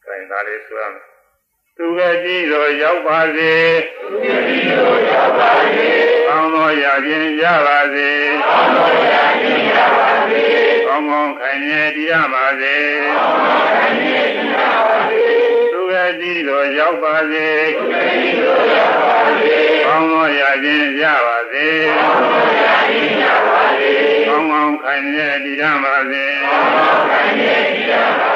[0.07, 1.03] အဲဒါလေးဆိုရမယ်။
[1.77, 3.53] သူကကြည့်တော့ရောက်ပါစေ။
[4.01, 5.89] သူကကြည့်တော့ရောက်ပါစေ။
[6.27, 8.09] ကောင်းသောရာခြင်းရပါစေ။
[8.43, 10.43] ကောင်းသောရာခြင်းရပါစေ။
[10.87, 12.75] ကောင်းကောင်းခိုင်မြဲတည်ရပါစေ။
[13.15, 15.23] ကောင်းကောင်းခိုင်မြဲတည်ရပါစေ။
[15.71, 21.67] သူကကြည့်တော့ရောက်ပါစေ။သူကကြည့်တော့ရောက်ပါစေ။ကောင်းသောရာခြင်းရပါစေ။
[21.97, 23.91] ကောင်းသောရာခြင်းရပါစေ။
[24.27, 28.34] ကောင်းကောင်းခိုင်မြဲတည်ရပါစေ။ကောင်းကောင်းခိုင်မြဲတည်ရပါ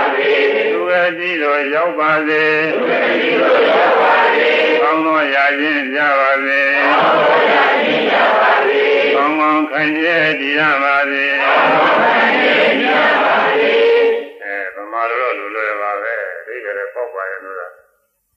[0.90, 2.44] စေ။သူကကြည့်တော့ရောက်ပါစေ။
[2.74, 4.50] သူကကြည့်တော့ရောက်ပါစေ။
[4.82, 8.84] ကောင်းသောရာခြင်းရပါစေ။ကောင်းသောရာခြင်းရပါစေ။
[9.16, 12.90] ကောင်းကောင်းခိုင်မြဲတည်ရပါစေ။ကောင်းကောင်းခိုင်မြဲတည်ရ
[13.24, 13.74] ပါစေ။
[14.44, 17.72] အဲဗမာလိုတော့လူလွယ်ပါပဲ။ဒီကလေးပေါက်ပါရဲ့လို့လား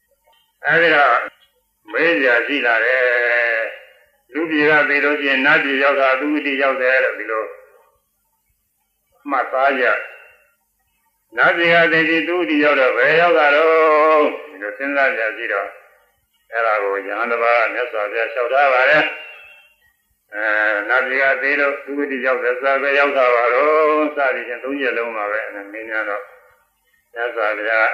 [0.67, 1.17] ။အဲဒီတော့
[1.93, 3.63] မေးကြရှိလာတယ်
[4.35, 7.45] လူပြည်ကသိလို့ချင်းနတ်ပြည်ရောက်တာသူဝတိရောက်တယ်လို့ဒီလို
[9.31, 9.85] မှတ်သားကြ
[11.37, 15.69] နတ်ပြည်ကသိပြီးသူဝတိရောက်တော့ဘယ်ရောက်တာတော့ဒီလိုစဉ်းစားကြကြည့်တော့
[16.53, 19.05] အဲ့ဒါကိုယဟန်တစ်ပါးမြတ်စွာဘုရားလျှောက်ထားပါတယ်
[20.35, 20.47] အဲ
[20.89, 26.23] နတ်ပြည်ကသိလို့သူဝတိရောက်တယ်စာပဲရောက်တာပါတော့စသည်ဖြင့်သုံးချက်လုံးပါပဲအဲမင်းများတော့
[27.15, 27.89] မြတ်စွာဘုရား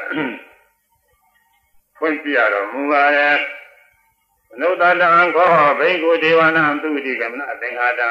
[1.98, 3.39] ဖွင့်ပြတော်မူပါတယ်
[4.60, 5.48] နုတတံခော
[5.78, 8.10] ဘိက္ခုဒေဝနာသူတိကမနသင်္ဃာတံ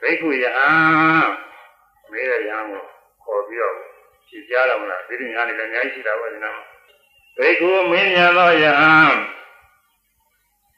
[0.00, 0.70] ဘိက္ခုယဟံ
[2.10, 2.82] မေးရယံကို
[3.24, 3.89] ခေါ်ပြီးတော့
[4.30, 6.50] ဖြေကြားတော်မလားဒီလိုညာနေလည်းအများကြီးရှိတာပေါ့ဒီနာ
[7.36, 8.94] ဘိက္ခုမင်းညာသောယဟံ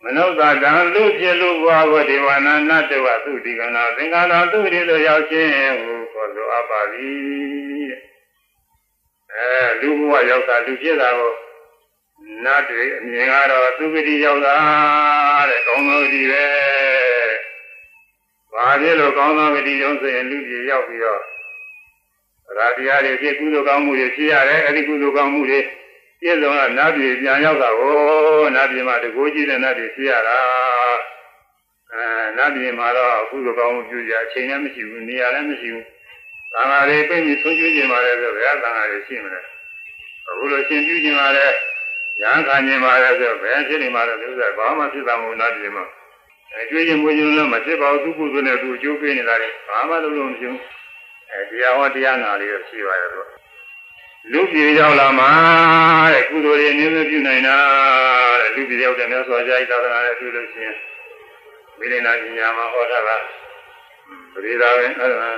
[0.03, 5.51] မနုဿတံလူဖြစ်လူဘွားကိုဒေဝနာနတဝသူတိကနာသင်္ဃာတံသူတိတို့ရောက်ခြင်း
[5.83, 7.91] ဟုခေါ်လိုအပ်ပါသည်
[9.35, 9.49] အဲ
[9.81, 11.33] လူဘဝရောက်တာလူဖြစ်တာကို
[12.45, 14.57] နတ်တွေအမြင်ကတော့သူဂတိရောက်တာ
[15.51, 16.45] တဲ့ကောင်းသောဂတိပဲ။
[18.53, 21.23] ဘာဖြစ်လို့ကောင်းသောဂတိတုံးဆိုရင်လူကြီးရောက်ပြီးတော့
[22.59, 25.61] ရာတရားတွေဖြစ်ကုသိုလ်ကောင်းမှုတွေဖြစ်ရတယ်။အဲဒီကုသိုလ်ကောင်းမှုတွေ
[26.21, 27.97] ပြည့်စုံတော့နတ်ပြည်ပြန်ရောက်တာကို
[28.55, 30.39] နတ်ပြည်မှာတကိုးကြီးတဲ့နတ်တွေဖြစ်ရတာ။
[31.93, 32.05] အဲ
[32.37, 35.85] နတ်ပြည်မှာတော့ကုသိုလ်ကောင်းမှုပြုကြအချိန်လည်းမရှိဘူးနေရာလည်းမရှိဘူး။
[36.53, 39.41] သံဃာတွေပြည့်ပြီးဆုံးကျွေးခြင်းပါလေဆိုဘယ်သံဃာတွေရှိမလဲ။
[40.29, 41.47] အခုလိုရှင်ပြုခြင်းပါလေ။
[42.23, 45.85] ရဟန်းခံခြင်းပါလေဆိုဘယ်ဖြစ်နေမှာလဲဥစ္စာဘာမှဖြစ်တာမဟုတ်နာပြည်မှာ
[46.53, 50.61] အဲကျွေးခြင်းမွေးခြင်းလည်းမဖြစ်ပါဘူးသူကုသိုလ်နဲ့သူအကျိုးပေးနေတာလေဘာမှလုပ်လို့မရှိဘူး
[51.33, 53.29] အဲတရားဟောတရားနာလေးတော့ရှိပါရဲ့တော့
[54.33, 55.31] လူပြည်ရောက်လာမှာ
[56.15, 57.57] တဲ့ကုသိုလ်တွေအနည်းငယ်ပြုနိုင်တာ
[58.41, 60.77] တဲ့လူပြည်ရောက်တဲ့မြတ်စွာဘုရားသာသနာနဲ့ပြုလို့ရှိရင်
[61.79, 63.11] မိလနာပညာမှာဟောတာက
[64.33, 65.31] ပရိဒါပဲအဲဒါ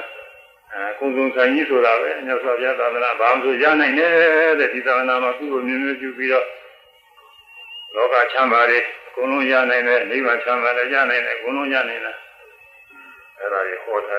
[0.72, 4.12] အဲကုသိုလ်ဆိုင်ကြီးဆိုတာပဲမြတ်စွာဘုရားသာသနာဘာမှဆိုရနိုင်တယ်
[4.60, 6.46] တဲ့ဒီသာသနာမှာကုသိုလ်မျိုးမျိုးပြုပြီးတော့
[7.94, 12.16] လောကချမ်းသာတွေအကုန်လုံးရနိုင်တယ်နိဗ္ဗာန်ချမ်းသာလည်းရနိုင်တယ်အကုန်လုံးရနိုင်တယ်
[13.38, 14.16] အဲ့ဒါကြီးဟောတာ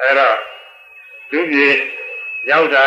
[0.00, 0.36] အဲ့တော့
[1.32, 1.76] သူကြီး
[2.50, 2.86] ရောက်တာ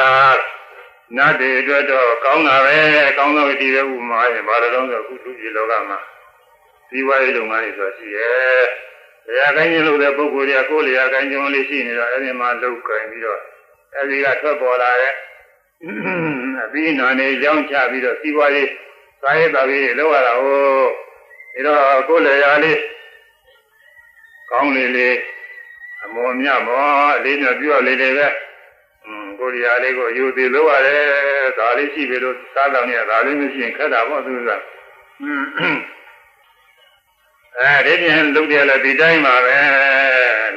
[1.18, 2.78] နတ်တွေအတွက်တော့ကောင်းတာပဲ
[3.18, 5.98] ကောင်းသောဒီပဲဥမာရင်ဘာလို့လဲဆိုအခုသူကြီးလောကမှာ
[6.90, 8.66] ဒီဝါရေးလုပ်ငန်းတွေဆိုရှိရဲ့
[9.26, 13.42] တရားကိုင်းခြင်းလုပ်တဲ့ပုဂ္ဂိုလ်တွေကကိုယ်လျာကိုင်းခြင်းလေးရှိနေတော့အဲ့ဒီမှာလုပ်ကိုင်းပြီးတော့
[13.96, 15.14] အဲ့ဒီကထွက်ပေါ်လာတဲ့
[16.64, 18.70] အပြီးနာနေကြောင်းချပြီးတော့စီးပွားရေး
[19.22, 20.60] စာရေးတော်ကြီးလောက်ရတာဟို
[21.66, 22.80] ဒါတော့ကိုယ်လည်းရာလေး
[24.52, 25.16] ကောင်းလေးလေး
[26.16, 26.82] မွန်မြတ်မော
[27.18, 28.28] အလေးမြပြုရလေလေပဲ
[29.06, 34.52] อืมကိုရီးယားလေးကိုယူသေးလို့ရတယ်ဒါလေးရှိပြီလို့စားတော်နေဒါလေးမရှိရင်ခက်တာပေါ့သူက
[37.60, 39.58] အဲဒီပြင်လုပ်တယ်လေဒီတိုင်းပါပဲ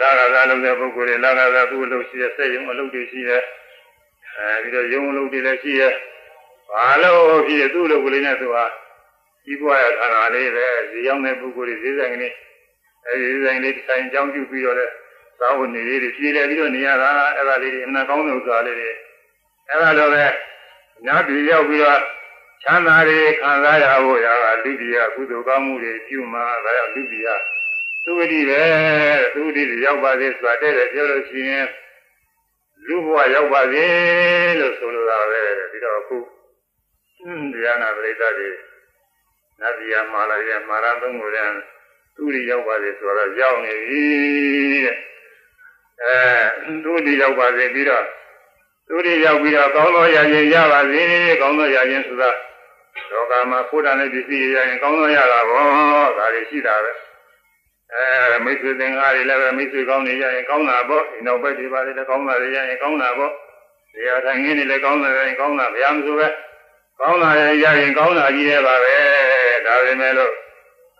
[0.00, 3.42] လာကစားလုပ်တဲ့ပုဂ္ဂိုလ်တွေလာကစားသူ့အလုပ်ရှိတဲ့စိတ်ယုံအလုပ်တွေရှိတဲ့
[4.36, 5.92] အဲပြီးတော့ယုံအလုပ်တွေလည်းရှိရဲ့
[6.72, 8.64] ဘာလို့ဖြစ်သူ့အလုပ်ကလေးနဲ့သူဟာ
[9.44, 12.34] ကြီးပွားရတာလေးပဲဇီရောက်တဲ့ပုဂ္ဂိုလ်တွေဈေးဆိုင်ကလေး
[13.06, 14.92] အဲဒီဈေးဆိုင်လေးတစ်ဆိုင်အကြောင်းပြုပြီးတော့လည်း
[15.40, 18.90] သာဝနေလေးတွေပြည်တယ်ပြီးတော့နေရတာအဲ့ဒါလေးတွေအမှန်ကောင်းတဲ့ဥစ္စာလေးတွေ
[19.68, 20.26] အဲ့ဒါလိုပဲ
[21.06, 22.00] ညပြည်ရောက်ပြီးတော့
[22.62, 27.30] ချမ်းသာတွေခံစားရဖို့ရာလူပြည်ကကုသိုလ်ကောင်းမှုတွေပြုမှာဒါကြောင့်လူပြည်က
[28.04, 28.62] သူဝတိပဲ
[29.34, 31.66] သူဝတိရောက်ပါသေးဆိုတာတဲ့တယ်ပြောလို့ရှိရင်
[32.86, 33.86] လူဘဝရောက်ပါစေ
[34.60, 35.40] လို့ဆိုလိုတာပဲ
[35.70, 36.18] ပြီးတော့အခု
[37.52, 38.50] တရားနာပရိသတ်တွေ
[39.60, 41.58] နတ်ပြည်မှာလာရဲ့မာရသုံးကိုလည်း
[42.16, 44.02] သူရိရောက်ပါစေဆိုတော့ရောက်နေပြီ
[44.84, 44.96] တဲ့
[46.02, 46.16] အဲ
[46.84, 48.04] သူရိရောက်ပါစေပြီးတော့
[48.88, 51.02] သူရိရောက်ပြီးတော့ကောင်းသောရရင်ရပါစေ
[51.40, 52.30] ကောင်းသောရရင်ဆိုတာ
[53.10, 55.62] လောကမှာကိုယ်တန်တဲ့ပစ္စည်းရရင်ကောင်းသောရတာဘော
[56.18, 56.92] ဒါတွေရှိတာပဲ
[57.94, 63.32] အဲမိတ်ဆွေသင်္ကားတွေလည်းပဲမိတ်ဆွေကောင်းနေရရင်ကောင်းတာပေါ့ဒီနောက်ဘက်ဒီပါတွေလည်းကောင်းတာတွေရရင်ကောင်းတာပေါ့
[63.94, 66.28] တရားထိုင်ခင်းတွေလည်းကောင်းတာရင်ကောင်းတာဘုရားမဆိုပဲ
[67.00, 67.30] ကောင်းတာ
[67.62, 68.94] ရရင်ကောင်းတာကြီးရဲ့ပါပဲ
[69.66, 70.32] ဒါပေမဲ့လို့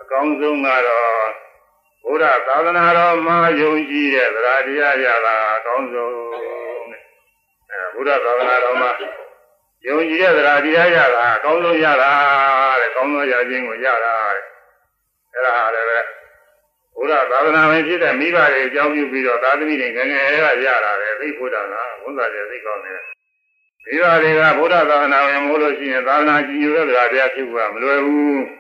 [0.00, 1.27] အကောင်းဆုံးကတော့
[2.08, 6.12] ဘုရားသာသနာတော်မှာယုံကြည်တဲ့သရတရားရတာအကောင်းဆုံး
[6.90, 7.02] တဲ့
[7.70, 8.90] အဲဘုရားသာသနာတော်မှာ
[9.86, 12.10] ယုံကြည်တဲ့သရတရားရတာအကောင်းဆုံးရတာ
[12.80, 14.44] တဲ့ကောင်းသောရခြင်းကိုရတာတဲ့
[15.34, 16.00] အဲဒါလည်းပဲ
[16.96, 23.00] ဘုရားသာသနာဝင်ဖြစ်တဲ့မိဘတွေအကြောင်းပြုပြီးတော့သာသမီတွေငငယ်ကရတာပဲသိဖို့တာလားဝန်သားတွေသိကောင်းတယ်
[23.84, 28.57] မိဘတွေကဘုရားသာသနာဝင်မို့လို့ရှိရင်သာသနာကြည်ညိုတဲ့တရားတရားဖြစ်ဖို့ကမလွယ်ဘူး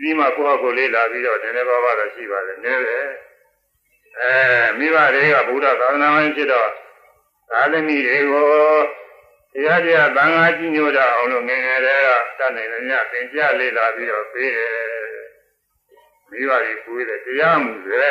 [0.00, 3.06] ဒီမှာကိုယ့်အကိုလေးလာပြီးတော့နည်းနည်းပါးပါးတော့ရှိပါတယ်နည်းတယ်
[4.20, 4.32] အဲ
[4.78, 6.70] မိဘတွေကဘုရားသာသနာဝင်ဖြစ်တော့
[7.50, 8.48] သာသမီတွေကို
[9.52, 12.08] တရားတရားသံဃာကြည်ညိုကြအောင်လို့ငငယ်တွေက
[12.38, 14.74] တတ်နိုင်တယ်ညသင်ကြလေ့လာပြီးတော့ပေးတယ်
[16.30, 18.04] မိဘတွေပွေးတယ်တရားမှုပဲ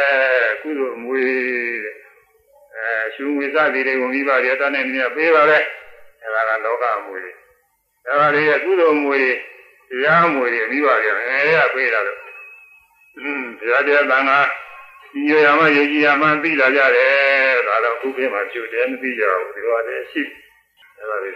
[0.61, 1.95] ကုသိုလ်မွေးတဲ့
[2.75, 5.59] အဲရှုငွေစသည်တွေကိုမိဘတွေတတ်နိုင်တယ်ပေးပါလေ
[6.21, 7.31] အဲဒါကလောကအမွေတွေ
[8.07, 9.31] အဲဒါတွေကုသိုလ်မွေးတ
[10.03, 12.19] ရားမွေတွေမိဘတွေငယ်ရပေးတာလို့
[13.17, 14.39] อืมတရားတရားသံဃာ
[15.13, 20.21] ဒီရရမယုံကြည်ရမှသိလာကြတယ်ဒါတော့ခုခေတ်မှာကျုပ်တယ်မသိကြဘူးဒီလိုအတဲ့ရှိ
[20.97, 21.31] အဲဒါတွေ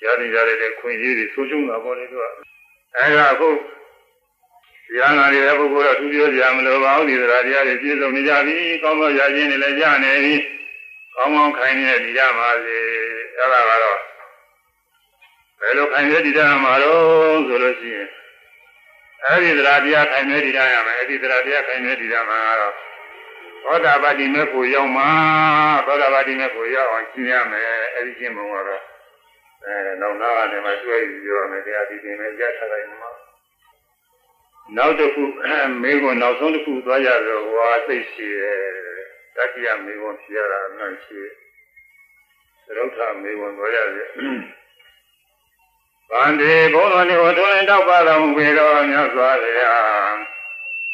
[0.00, 2.24] ကြားနေကြတဲ့ခွင့်ရည်တွေဆုံးရှုံးတာပေါ့လေသူက
[2.96, 3.56] အဲဒါအခုတ
[4.98, 10.34] ရားနာနေတဲ့ပုဂ္ဂိုလ်တော့သူပြောကြမလို့ပါဘူးဒီသရာတရားတွေပြည့်စုံနေကြပြီကောင်းသောရာခြင်းတွေလည်းရနေပြီ
[11.14, 12.76] ကောင်းကောင်းခိုင်နေဒီကြပါစေ
[13.38, 13.98] အဲဒါကတော့
[15.60, 18.08] ဘယ်လိုခိုင်နေဒီကြမှာတော့ဆိုလို့ရှိရင်
[19.24, 22.74] အဲဒီသရာတရားခိုင်နေဒီကြရမယ်အဲဒီသရာတရားခိုင်နေဒီကြမှာတော့
[23.64, 25.10] သောတာပတိမေဖို့ရောက်မှာ
[25.86, 28.82] သောတာပတိမေဖို့ရောက်အောင်ရှင်းရမယ်အဲဒီရှင်းပုံကတော့
[29.64, 33.10] အဲနောက်နာကနေမှတွေ့ပြီးပြောရမယ်တရားဒီပြင်နဲ့ကြားထားလိုက်မှာ
[34.76, 35.24] နောက်တစ်ခု
[35.82, 38.58] မေကွန်နောက်ဆုံးတစ်ခုသွားရတော့ဝါသိရှိတယ်
[39.36, 41.20] တတိယမေကွန်ဖြစ်ရတာအမှန်ရှိ
[42.66, 44.08] သရုပ်ထမေကွန်သွားရတယ်
[46.10, 50.16] ဗန္ဒီဘုန်းတော်လေးကိုထွန်းတောက်ပါတော်မူပေတော်မြတ်စွာဘုရား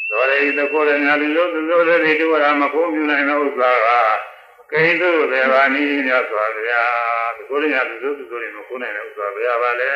[0.09, 9.87] သောရိတကိုယ်လည်းများလူလိုသူလိုတွေတူရမခိုးမြူနိုင်သောဥစ္စာကကိန်းသူဘေဘာနီမြတ်စွာဘုရားဒီကိုယ်လည်းများလူလိုသူလိုတွေမခိုးနိုင်တဲ့ဥစ္စာဘုရားပါလေ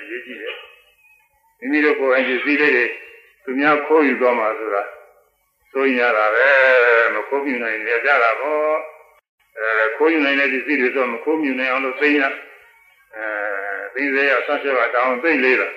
[0.00, 0.56] အရေးကြီးတယ်
[1.58, 2.86] မိမိတို့ကိုယ်အကျစီးလေးတွေ
[3.44, 4.82] သူများခိုးယူသွားမှာဆိုတာ
[5.72, 6.48] ဆိုရင်ရတာပဲ
[7.14, 8.74] မခိုးမြူနိုင်ရကြတာပေါ့
[9.58, 13.49] အဲခိုးယူနိုင်တဲ့ပစ္စည်းတွေဆိုမခိုးမြူနိုင်အောင်လို့သိရအဲ
[14.00, 15.68] သိစေရဆက်ချက်ပါတောင်းသိလေးတာ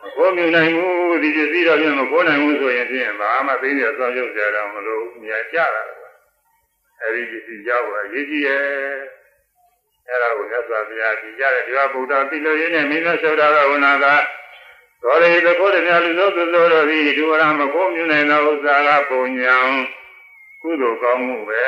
[0.00, 5.82] မခိုးမြူနိုင်ဘူးဒီပစ္စည်းတော့ပြန်မခိုးနိုင်ဘူးဆိုရင်ဖြင့်ဘာမှသိရဆောင်းရုပ်ကြတော့မလို့မြာကြတာ
[7.02, 8.62] အဲဒီပစ္စည်းကြောက်တာရေးကြည့်ရဲ့
[10.08, 14.06] အဲ့ဒါကိုမြတ်စွာဘုရားကြည်ကြတဲ့ဒီဝဗုဒ္ဓတိလို့ရင်းနဲ့မင်းတို့ဆောတာကဝနာက
[15.02, 19.56] သောရိတကိုယ်တည်းလူသောသူသောတို့သည်ဒုဝရမကိုမြင်နိုင်သောဥစ္စာကပုံညာ
[20.62, 21.64] ကုသိုလ်ကောင်းမှုပဲ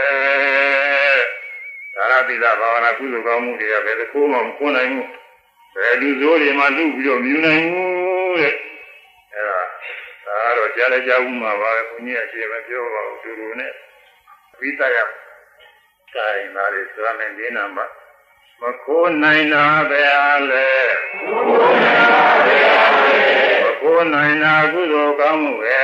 [1.95, 5.20] သာရတိသဘာဝနာကုသိုလ်ကောင်းမှုတွေကဘယ်တစ်ခုမှမခွနိုင်ဘူး
[5.75, 8.55] ဘယ်လူစိုးတွေမှလူပြီးတော့မြင်နိုင်ဘူးတဲ့
[9.35, 9.61] အဲဒါ
[10.27, 13.73] ဒါကတော့ကြားလည်းကြားဘူးမှာပါပဲဘုန်းကြီးအကျေပဲပြောပါဦးသူတို့နဲ့
[14.59, 14.99] ဝိတယ
[16.15, 17.87] ကိုင်ပါလေဆိုရမယ်ဒီနာမှာ
[18.61, 20.69] မခိုးနိုင်တာပဲအားလေ
[21.15, 23.19] မခိုးနိုင်တာပဲအားလေ
[23.63, 25.81] မခိုးနိုင်တာကုသိုလ်ကောင်းမှုပဲ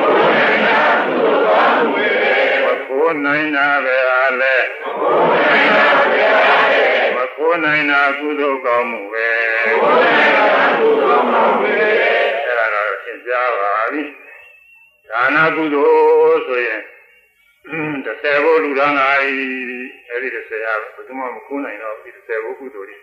[0.00, 2.08] မခိုးနိုင်တာကုသိုလ်ကောင်းမှုပဲ
[2.64, 4.54] မခိုးနိုင်တာပဲအားလေ
[7.46, 9.28] မခိုးနိုင်တာကုသိုလ်ကောင်းမှုပဲ
[9.66, 14.02] မခိုးနိုင်တာကုသိုလ်ကောင်းမှုပဲအဲ့ဒါတော့သင်ကြားပါပြီ
[15.10, 15.86] ဒါနာကုသို
[16.30, 16.80] လ်ဆိုရင်
[18.04, 19.32] တစ်ဆယ်ဘိုးလူသားငါအဲ့
[20.22, 22.96] ဒီတစ်ဆယ်ကဘယ်သူမှမခုနိုင်တော့ဒီတစ်ဆယ်ဘိုးကုသိုလ်တွေ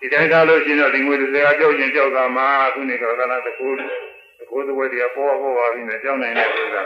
[0.00, 3.80] ဒီတိုင်းသားလို့ရှိရင်တော့ဒီငွေတစ်ဆယ်ကကြောက်ချင်းကြောက်တာမှာခုနေကကလာတကူတ
[4.50, 6.82] ကူသဝဲတရားပေါ်ပေါ်ပါပြီနဲ့ကြောက်နိုင်တဲ့ဆိုတာ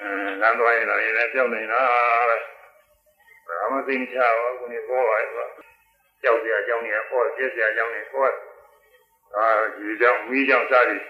[0.00, 0.10] အဲ
[0.42, 1.80] လမ်းသွားရင်လည်းကြောက်နိုင်တာ
[2.28, 2.36] ပဲ
[3.60, 5.67] ဘာမှသိမချပါဘူးခုနေပေါ်ပါရဲ့ဆို
[6.22, 8.32] ကြောက်စရာကြောင်းနေပေါ်ပြည့်စရာကြောင်းနေပေါ်
[9.34, 9.46] အာ
[9.76, 11.02] ဒီကြောင့်မိကြောင့်စသည်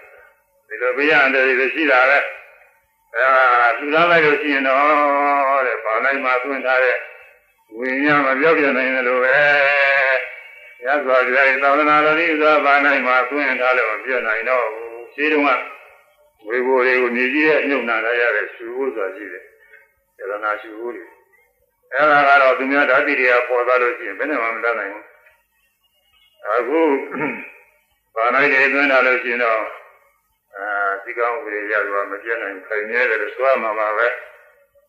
[0.67, 2.19] ဒီလိုပြရတဲ့တွေရှိတာပဲ
[3.15, 6.97] အဲလူသားလိုက်လို့ရှိရင်တော့တဲ့ဘာနိုင်မှသွင်းထားတဲ့
[7.75, 9.37] ဝိညာဉ်မပြောက်ပြနိုင်တယ်လို့ပဲ
[10.85, 15.49] ရသော်ကြိုင်သာသနာတော်ဤသောဘာနိုင်မှသွင်းထားလို့မပြနိုင်တော့ဘူးရှိတုန်းက
[16.47, 19.43] ဝေဘိုတွေကိုမြည်ကြီးရဲ့ညှုံနာရရတဲ့ရှူဖို့ဆိုတာရှိတယ်
[20.19, 21.05] ယရနာရှူဖို့တွေ
[21.93, 25.05] အဲဒါကတော့သူများဓာတိတွေကပေါ်သွားလို့ရှိရင်ဘယ်နဲ့မှမတတ်နိုင်ဘူး
[26.47, 26.81] အခု
[28.15, 29.61] ဘာနိုင်တွေသွင်းထားလို့ရှိရင်တော့
[30.55, 30.67] အာ
[31.03, 34.07] သဒီကောင်းကြီးရတော့မပြတ်နိုင်ခိုင်နေတယ်လို့ဆိုရမှာပါပဲ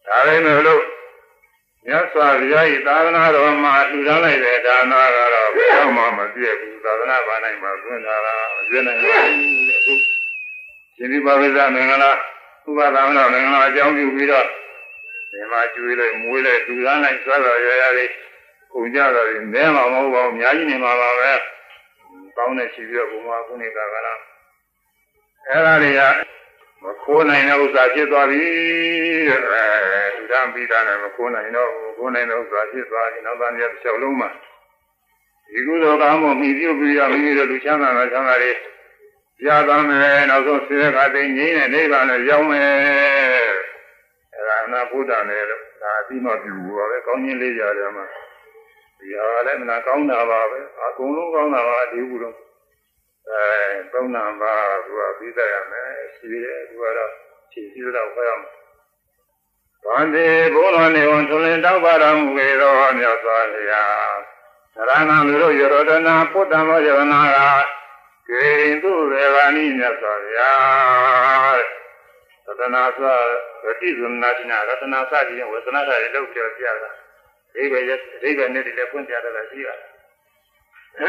[0.07, 0.83] ဒါလည်းမလို့
[1.87, 9.95] မြတ်စွာဘုရား၏သာသနာတော်မှာလှူဒါန်းလိုက်တဲ့ဒါနာကတော့ဘယ်တော့မှမပြည့်ဘူးသာသနာဘာနိုင်မှာသွင်းတာလားမပြည့်နိုင်ဘူးအခု
[10.97, 12.13] ရှင်ဒီပါဝိဇ္ဇမင်္ဂလာ
[12.69, 14.47] ဥပဒါမနာမင်္ဂလာအကြောင်းပြုပြီးတော့
[15.31, 18.13] ဒီမှာကျွေးလိုက်မွေးလိုက်လှူဒါန်းလိုက်ဆွဲတော်ရရလေး
[18.73, 21.33] ကုန်ကြတော့နဲမှာမဟုတ်ပါဘူးအများကြီးနေမှာပါပဲ
[22.37, 24.21] ကောင်းတဲ့ရှိပြီးတော့ဘုရားခုနေကကလား
[25.49, 26.01] အဲ့ဒါတွေက
[26.83, 28.43] မခိုးနိုင်တဲ့ဥစ္စာဖြစ်သွားပြီ
[29.29, 29.63] တဲ့အဲ
[30.17, 34.31] ဒုရမိသားနဲ့မခိုးနိုင်တော့ဘူးခိုးနိုင်တဲ့ဥစ္စာဖြစ်သွားပြီနောက်သားများတစ်ချက်လုံးမှာ
[35.53, 38.53] ဒီကုသိုလ်ကောင်းမှုမိပြုပြီးတော့မိမိတို့လူချမ်းသာတဲ့ချမ်းသာတွေ
[39.47, 42.89] ရသွားမယ်နောက်ဆုံးဆေးခါသိငြိမ်းတဲ့နိဗ္ဗာန်ကိုရောက်မယ်အဲ
[43.55, 43.70] ဒါအ
[44.73, 48.07] နာဘုဒ္ဓနဲ့လို့ဒါအပြီးမှပြုဘူးပါပဲကောင်းခြင်းလေးရတယ်မှာ
[48.99, 52.37] ဒီဟာလည်းမနာကောင်းတာပါပဲအကုန်လုံးကောင်းတာပါဒီကုလို့
[53.31, 53.45] အဲ
[53.93, 57.13] သုံးနာပါသူကပြီးတတ်ရမယ်ရှိတယ်သူကတော့
[57.53, 58.45] ခြေစည်းတော့ခွဲအောင်
[59.85, 64.19] ဗန္တိဘုန်းတော်နေဝန်ထွလင်းတောက်ပါတော်မူလေတော်မြတ်စွာဘုရား
[64.75, 67.39] သရဏံလူတို့ယရောဒနာပုတ္တမောယရနာက
[68.29, 71.81] ကေရင်သူရေဂာနိမြတ်စွာဘုရားသ
[72.59, 73.15] တနာစွာ
[73.65, 76.91] ရတိဇုနာတိနာရတနာစသည်ဝေသနာစာတွေလောက်ပြောပြတာ
[77.57, 77.91] အိဗေရ
[78.23, 79.75] အိဗေနဲ့တည်းလည်းဖွင့်ပြတာရှိတာ
[80.99, 81.03] အ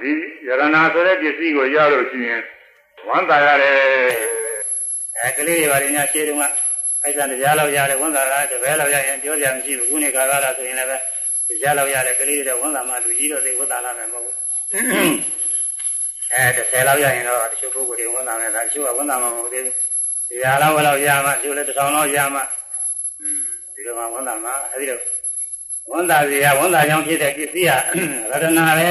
[0.00, 0.12] ဒီ
[0.46, 2.42] ယရနာဆိုတဲ့ပစ္စည်းကိုရလို့ရှိရင်
[3.08, 3.76] ဝမ်းသာရတယ်
[5.18, 6.52] အဲကလေးတွေပါရင်ရှင်းတော့
[7.02, 14.36] အဲ့ဒါတရားလောက်ရတယ်ဝန်သာတာတပည့်လောက်ရရင်ပြောကြမရှိဘူးခုနေခါကားလာဆိုရင်လည်းပဲတရားလောက်ရတယ်ကလေးတွေဝန်သာမှလူကြီးတော့သိဝန်သာလာမယ်မဟုတ်ဘူး
[16.32, 19.74] အဲ30လောက်ရရင်တော့တချို့ပုဂ္ဂိုလ်တွေဝန်သာမယ်ဒါတချို့ကဝန်သာမှာမဟုတ်သေးဘူး
[20.28, 22.40] တရားလောက်လောက်ရမှတချို့လည်းတစ်ထောင်လောက်ရမှ
[23.74, 25.00] ဒီလိုမှဝန်သာမှာအဲဒီတော့
[25.90, 27.72] ဝန်သာစီကဝန်သာကြောင့်ဖြစ်တဲ့ပစ္စည်းက
[28.30, 28.90] ရတနာပဲ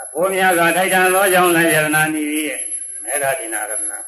[0.00, 2.60] အဖို့များစွာထိုက်တန်သောကြောင့်လည်းယရနာနီးရဲ့
[3.02, 3.98] မေဃတိနာရတနာ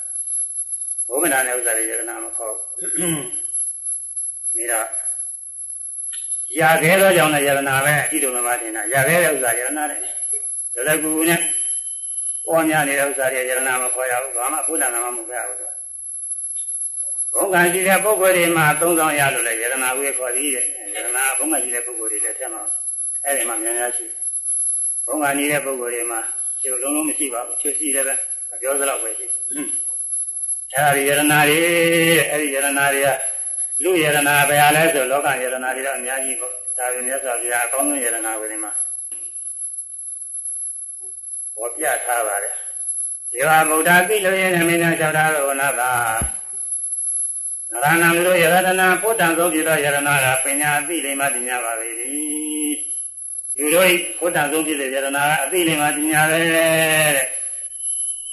[1.08, 4.80] ဘုမနာနဲ့ဥစ္စာတွေယရနာမခေါ်ဘူးဒါ
[6.58, 10.10] ရခဲ့သောကြောင့်လည်းယရနာပဲအတိတုံမတင်တာရခဲ့တဲ့ဥစ္စာယရနာတဲ့ဒါ
[10.86, 11.40] လည်းကူနဲ့
[12.46, 15.58] ပေါ်များနေတဲ့ဥစ္စာတွေယရနာမခေါ်ရဘူးဘာမှဘုဒ္ဓနာမမခေါ်ရဘူး
[17.34, 20.64] ဘုံကံရှိတဲ့ပုဂ္ဂိုလ်တွေမှာသုံးဆောင်ရလို့လည်းယရနာဝေခေါ်သည်တဲ့
[20.94, 22.62] ယရနာဘုံကံရှိတဲ့ပုဂ္ဂိုလ်တွေလည်းတက်မှာ
[23.24, 24.06] အဲ့ဒီမှာများများရှိ
[25.06, 26.20] ဘုံကံနေတဲ့ပုဂ္ဂိုလ်တွေမှာ
[26.62, 28.14] ကျိုးလုံးလုံးမရှိပါဘူးကျိုးရှိတယ်ပဲ
[28.50, 29.26] မပြောသလောက်ပဲရှိ
[30.74, 31.58] အဲဒီယရနာတွေ
[32.30, 33.08] အဲဒီယရနာတွေက
[33.82, 38.72] လူယရနာပဲအားလဲဆိုလောကယရနာတွေတော့အများကြီးပေါ့ဒါပေမဲ့ဆိုပြအကောင်းဆုံးယရနာဝင်မှာ
[41.56, 42.54] ဟောပြထားပါတယ်
[43.32, 45.92] ဒီဟာဗုဒ္ဓသိလို့ရဲ့မင်းသားလျှောက်ထားလို့နာသာ
[47.72, 52.06] နရဏံလို့ယရနာပုဒ္ဒံသောပြတော့ယရနာကပညာသိလိမ္မာပညာပါပဲဒီ
[53.58, 57.36] လူတို့ပုဒ္ဒံဆုံးဖြစ်တဲ့ယရနာကအသိလိမ္မာပညာပဲတဲ့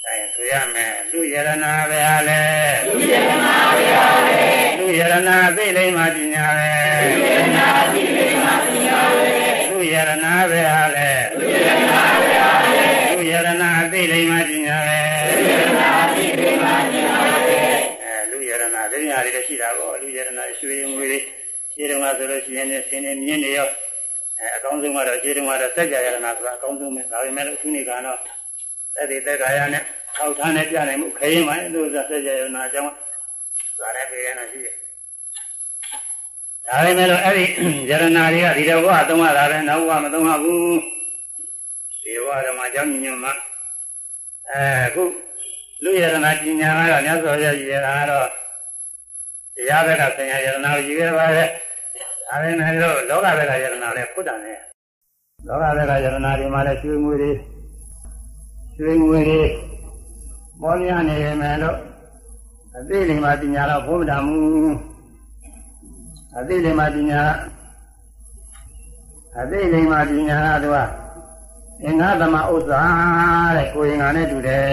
[0.06, 2.42] အဲဆိုရမယ်လူယရနာပဲဟာလေ
[2.86, 4.40] လူယရနာပဲဟာလေ
[4.78, 6.70] လူယရနာသိလိမ္မာပညာပဲ
[7.10, 9.28] လူယရနာသိလိမ္မာပညာပဲ
[9.68, 11.13] လူယရနာပဲဟာလေ
[19.54, 21.18] ရှိတာပေါ့လူယရနာရွှေငွေတွေ
[21.72, 23.68] ရှင်းတော့ဆိုလို့ရှိရင်ဆင်းနေမြင်းတွေရော
[24.38, 28.18] အဲအကောင်းဆုံးကတော့ရှင်းတော့စัจ jaya ရနာဆိုတာအကောင်းဆုံးပဲဒါပေမဲ့အခုနေကတော့
[28.96, 29.82] အဲ့ဒီသက်ကာယနဲ့
[30.16, 32.88] ထောက်ထားနဲ့ပြနိုင်မှုခရင်ပါလို့ဆိုဆက်ကြရနာအကြောင်း
[33.80, 34.74] သာရပေရနာရှိတယ်။
[36.66, 37.44] ဒါပေမဲ့လို့အဲ့ဒီ
[37.90, 40.76] ယရနာတွေကဒီတော့ဘဝသုံးရတာပဲနောက်ဘဝမသုံးရဘူး။
[42.02, 43.32] ဒီဘဝဓမ္မအကြောင်းညွှန်မှာ
[44.50, 45.04] အဲခု
[45.82, 48.28] လူယရနာပညာကတော့မြတ်စွာဘုရားကြီးရတာကတော့
[49.56, 51.48] တရားဘက်ကဆင်ညာယရနာကိုယူရပါရဲ့။
[52.28, 54.58] ဒါပေမဲ့လို့လောကဘက်ကယရနာလည်းဖုတ်တယ်။
[55.46, 57.32] လောကဘက်ကယရနာဒီမှာလည်းကျွေးငွေတွေ
[58.78, 59.42] ရွှေငွေတွေ
[60.60, 61.78] ပေါ်ပြနေမယ်လို့
[62.76, 64.38] အသိလိမ္မာပညာတော့ဘုရားမူ
[66.38, 67.22] အသိလိမ္မာပညာ
[69.40, 70.78] အသိလိမ္မာပညာကသူက
[71.84, 72.82] အင်္ဂါသမဥစ္စာ
[73.56, 74.64] တဲ့ကိုရင်္ဂါနဲ့တူတယ်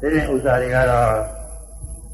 [0.00, 1.41] တဲ့ဒီဥစ္စာတွေကတော့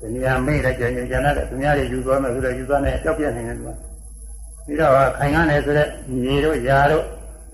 [0.01, 3.71] ဒီနေရာမိတ်တဲ့ကျန်ကျန်တဲ့သူများတွေယူသွားမယ်ဆိုတော့ယူသွားနေကြောက်ပြနေတယ်သူက
[4.67, 5.89] ပြီးတော့ခိုင်ကားနေဆိုတဲ့
[6.23, 7.05] ညီတို့ယာတို့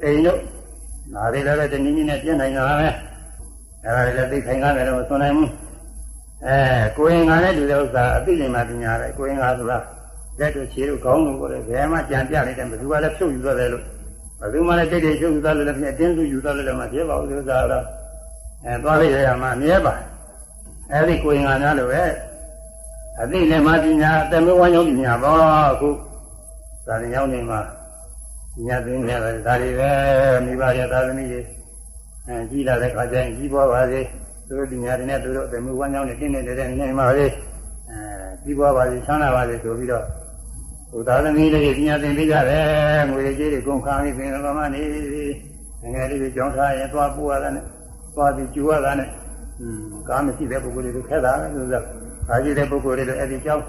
[0.02, 0.38] အိမ်တို့
[1.14, 2.88] ဒါတွေလည်းတနည်းနည်းနဲ့ပြည့်နိုင်တာပဲ
[3.84, 5.50] အဲဒါတွေလည်းသိခိုင်ကားတယ်လို့ဆိုနိုင်ဘူး
[6.46, 6.58] အဲ
[6.96, 9.78] ကိုရင်ကလည်းတူတဲ့ဥစ္စာအသိဉာဏ်မှပညာပဲကိုရင်ကဆိုတာ
[10.38, 13.82] လက်တို့ခြေတို့ခေါင်းတို့ကိုလည်းဘယ်မှကြံပြလိုက်တယ်ဘယ်သူမှလည်းဖြုတ်ယူသွားတယ်လို့
[14.40, 17.84] ဘယ်သူမှလည်းတိတ်တိတ်ဖြုတ်ယူသွားလို့လည်းပြင်းတင်းစုယူသွားလို့လည်းမဖြစ်ပါဘူးဥစ္စာတော့
[18.66, 19.94] အဲသွားလိုက်ရမှာမြဲပါ
[20.92, 22.02] အဲဒီကိုရင်ကများလို့ပဲ
[23.20, 25.39] အသိဉာဏ်မှပညာအတမေဝါယောပညာပေါ့
[25.73, 25.91] အခု
[26.86, 27.61] သာရင်ရောက်နေမှာ
[28.66, 29.91] ညသိနေတယ်ဒါတွေပဲ
[30.45, 31.41] မိဘရသာသမီတွေ
[32.27, 34.01] အဲကြီးလာတဲ့ခါကျရင်ကြီးပွားပါစေ
[34.47, 37.28] သူတို့ပညာတွေနဲ့သူတို့အမှုဝမ်းကြောင်းနဲ့တင်းနေတဲ့နေမှာလေအဲ
[38.43, 40.05] ကြီးပွားပါစေချမ်းသာပါစေဆိုပြီးတော့
[40.91, 44.82] ဟိုသာသမီလေးပညာသင်ပေးကြတယ်ငွေကြေးတွေကုန်ခါပြီးသင်တော်မှနေ
[45.95, 47.65] ငယ်လေးတွေကြောင်းထားရင်သွားပူရတာနဲ့
[48.15, 49.09] သွားပြီးကျူရတာနဲ့
[49.61, 53.64] อืมကားမရှိတဲ့ပုဂ္ဂိုလ်တွေခက်တာလို့ဆို ကားရှိတဲ့ပုဂ္ဂိုလ်တွေလည်းအဲ့ဒီကြောင်း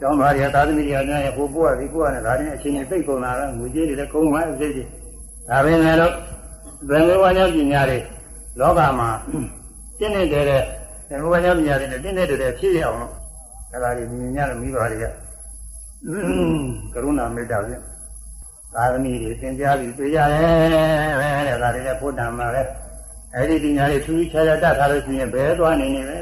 [0.00, 4.88] ကျောင်းသားတွေကသာသမီတွေကများဟိုပို့ရဒီပို့ရနဲ့ဒါနဲ့အချိန်ကြီးသိကုန်လာတော့ငွေကြေးတွေလည်းကုန်မှအစိတ်ကြီး
[5.48, 6.12] ဒါပဲလေတော့
[6.88, 7.98] ဘယ်လိုဝါကြောင့်ပညာတွေ
[8.60, 9.08] လောကမှာ
[9.98, 10.62] တင်းနေတဲ့တဲ့
[11.08, 13.12] ဘယ်လိုဝါကြောင့်ပညာတွေနဲ့တင်းနေတဲ့ဖြစ်ရအောင်လို့
[13.72, 15.04] ဒါကလေးမြင်ရလို့မိဘတွေက
[16.92, 17.82] ကရုဏာမေတ္တာဖြင့်
[18.74, 22.62] သာသမီတွေသင်ကြားပြီးပြရတယ်ပဲတဲ့ဒါတွေလည်းဘုဒ္ဓမှာပဲ
[23.34, 26.18] အဲ့ဒီပညာတွေသူချာချာတတ်ထားလို့ရှိရင်ဘယ်သွားနေနေပဲ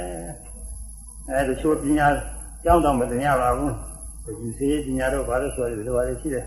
[1.32, 2.06] အဲ့ဒီချိုးပညာ
[2.64, 3.74] ကျောင်းတော်မတင်ရပါဘူး
[4.42, 6.44] ဒီစေပညာတော့ဘာလို့ဆိုရလဲဒီလိုပါလေရှိတယ်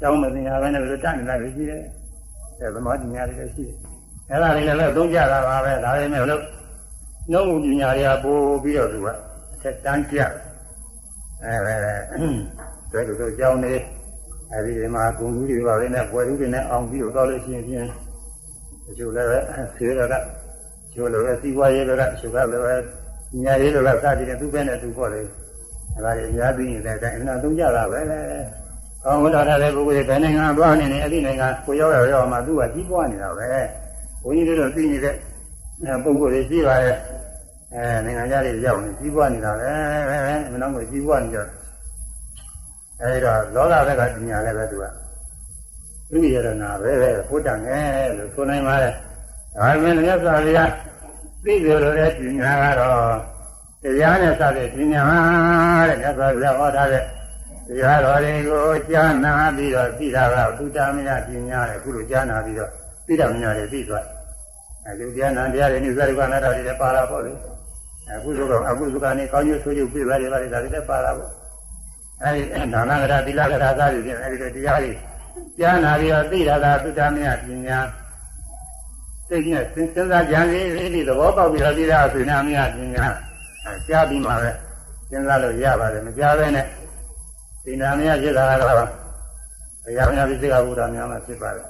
[0.00, 1.82] ကျောင်းမတင်ရဘဲနဲ့ဘယ်လိုတတ်နေတာလဲရှိတယ်
[2.58, 3.76] အဲသမားပညာတွေလည်းရှိတယ်
[4.30, 6.42] အဲ့ဒါတွေလည်းသုံးကြတာပါပဲဒါပေမဲ့လို့
[7.30, 9.08] နှုတ်ပညာတွေကပို့ပြီးတော့သူက
[9.54, 10.18] အထက်တန်းကြ
[11.44, 11.74] အဲပဲ
[12.92, 13.74] ဘယ်လိုဆိုကြောင်းနေ
[14.52, 17.86] အဲဒီဒီမှာဂုံလူတွေပါလေနဲ့ဘွယ်လူတွေနဲ့အောင်ပြီးတော့လို့ရှိရင်ဖြင့်
[18.84, 19.44] ဒီလိုလည်း
[19.76, 20.14] ဆေးရက
[20.94, 22.74] ကျိုးလိုပဲစီးပွားရေးတွေကကျိုးကလည်းပဲ
[23.44, 25.20] ညာရေးတွေကစသည်နဲ့သူ့ဘက်နဲ့သူ့ပေါ့လေ
[25.94, 28.00] အဲဒါတွေအများကြီးနေတဲ့အတိုင်းအနာသုံးကြတာပဲ။
[29.04, 33.46] ကောင်းဝတ်ထားတဲ့ပုဂ္ဂိုလ်တွေဘယ်နိုင်ငံသွားနေနေအဲ့ဒီနိုင်ငံကိုရောက်ရောက်ရောက်မှသူကကြီးပွားနေတာပဲ။
[34.22, 35.14] ဘုန်းကြီးတို့သိနေတဲ့
[36.04, 36.96] ပုဂ္ဂိုလ်တွေရှိပါရဲ့။
[37.74, 39.70] အဲနိုင်ငံခြားတွေရောက်နေကြီးပွားနေတာပဲ။
[40.52, 41.48] မနှောင်းကိုကြီးပွားနေကြတယ်
[43.02, 44.84] အဲဒီတော့လောကဘက်ကပညာလည်းပဲသူက
[46.12, 48.94] ဝိရဒနာပဲပဲဘုဒ္ဓငယ်လို့ဆိုနိုင်ပါတယ်
[49.56, 50.70] ဒါပေမဲ့မြတ်စွာဘုရား
[51.44, 53.14] သိကြလို့တဲ့ပညာကတော့
[53.82, 55.02] တရားနဲ့စတဲ့ပညာ
[55.88, 57.04] တဲ့မြတ်စွာဘုရားဟောထားတဲ့
[57.68, 62.70] တရားတော်တွေကိုကြားနာပြီးတော့သိတာကသုတ္တမယပညာတဲ့ခုလိုကြားနာပြီးတော့
[63.06, 64.06] သိတာမညာတွေသိသွား
[64.86, 67.32] အဲဒီတရားနာတရားတွေနိစ္စရိကနာတော်တွေလည်းပါတာပေါ့လေ
[68.10, 71.30] အခုဆိုတော့အခုဆိုကနေကောင်းကျိုးဆိုးကျိုးပြပါလေပါလေဒါတွေလည်းပါတာပေါ့
[72.22, 72.42] အဲဒီ
[72.74, 74.92] ဒါနကရာသီလကရာသာတွေဖြင့်အဲဒီတရားတွေ
[75.58, 77.78] ကြားနာပြီးတော့သိတာသာသုတ္တမယပညာ
[79.32, 80.64] သိတဲ့စဉ်းစားကြံစည်
[80.94, 83.08] ဒီသဘောပေါက်ပြီးတော့သိတာသုတ္တမယပညာ
[83.88, 84.50] ကြားပြီးမှပဲ
[85.10, 86.66] စဉ်းစားလို့ရပါတယ်မကြားဘဲနဲ့
[87.64, 91.64] ဒီနာမယဖြစ်တာကတော့ဘုရားမြတ်ပြည့်ကဘုရားများမှာဖြစ်ပါတယ်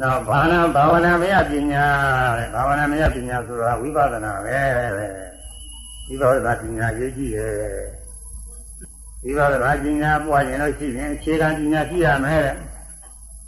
[0.00, 1.86] နောက်ဘာနာဘာဝနာမယပညာ
[2.38, 4.58] တဲ့ဘာဝနာမယပညာဆိုတာဝိပဿနာပဲ
[6.08, 7.52] ဝိပဿနာပညာရေးကြည့်ရဲ့
[9.22, 12.54] ဒီပါကပညာပွားရင်လို့ရှိရင်အခြေခံပညာရှိရမယ်တဲ့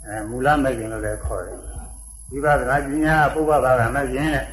[0.05, 1.64] အဲမူလမဲ့ခင်လို့လည်းခေါ်တယ်
[2.35, 4.45] ဒီပါကပညာပုဗ္ဗဘာကမဲ့ခင်တဲ့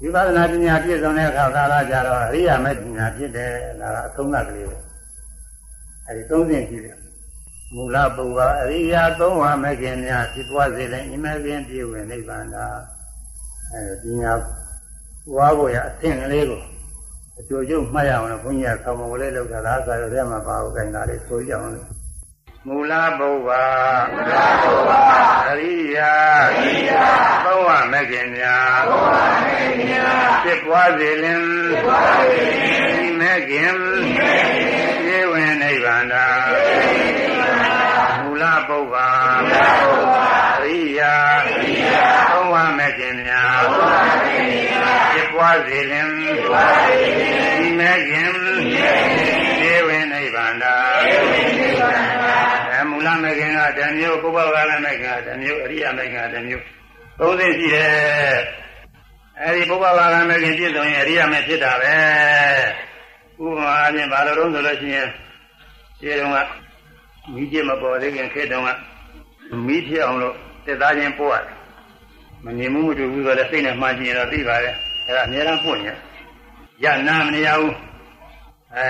[0.00, 4.76] ဒီပါဒနာပညာပြည့်စုံတဲ့အခါကာလကြတော့အရိယာမဲ့ပညာဖြစ်တယ်ဒါကအဆုံးသတ်ကလေးပဲ
[6.06, 6.98] အဲဒီသုံးစဉ်ရှိတယ်
[7.74, 12.66] မူလပုဗ္ဗအရိယာသုံးဝမဲ့ခင်များဖြစ်သွားစေတဲ့အိမဲ့ခင်ပြည့်ဝင်နိဗ္ဗာန်သာ
[13.72, 14.32] အဲဒီပညာ
[15.34, 16.62] ဝါဖို့ရအသင်ကလေးကို
[17.38, 22.01] အကျိုးကျုပ်မှတ်ရအောင်လို့ဘုန်းကြီးကဆောင်းမဝလေးလောက်တာလားဆိုတော့ထဲမှာပါဘူးခိုင်းတာလေးဆိုကြအောင်လို့
[22.68, 26.12] မူလဘုရားမူလဘုရားအရိယာ
[26.50, 27.04] အရိယာ
[27.44, 36.26] သုံးဝမဂ္ဂင်များသုံးဝမဂ္ဂင်များဖြစ်ပွားစေလင်ဖြစ်ပွားစေလင်ဒီမဂ္ဂင်ဒီမဂ္ဂင်ပြေဝင်နိဗ္ဗာန်သာ
[38.20, 41.14] မူလဘုရားမူလဘုရားအရိယာ
[41.46, 52.21] အရိယာသုံးဝမဂ္ဂင်များသုံးဝမဂ္ဂင်များဖြစ်ပွားစေလင်ဖြစ်ပွားစေလင်ဒီမဂ္ဂင်ဒီမဂ္ဂင်ပြေဝင်နိဗ္ဗာန်သာပြေဝင်နိဗ္ဗာန်သာအဲမူ
[53.06, 56.64] လမဂ္ဂင်ကတမျိုးပုဗ္ဗဘာလမဂ္ဂင်ကတမျိုးအရိယာမဂ္ဂင်ကတမျိုး
[57.18, 58.38] သုံးသိရှိတယ်
[59.40, 61.94] အဲဒီပုဗ္ဗဘာလမဂ္ဂင်ပြည့်စုံရင်အရိယာမဖြစ်တာပဲ
[63.44, 65.08] ဥပမာအပြင်ဘာလို့တော့ဆိုလို့ရှိရင်
[66.00, 66.36] ခြေတုံးက
[67.32, 68.68] မိကျမပေါ်သေးခင်ခေတုံးက
[69.66, 70.34] မိဖြစ်အောင်လို့
[70.66, 71.56] တက်သားချင်းပို့ရတယ်
[72.44, 74.74] မမြင်မှုမတွေ့ဘူးဆိုတော့စိတ်နဲ့မှန်းကြည့်ရင်တော့သိပါတယ်
[75.06, 75.92] အဲဒါအများအားပို့နေ
[76.84, 77.74] ရနာမနေရဘူး
[78.76, 78.88] အဲ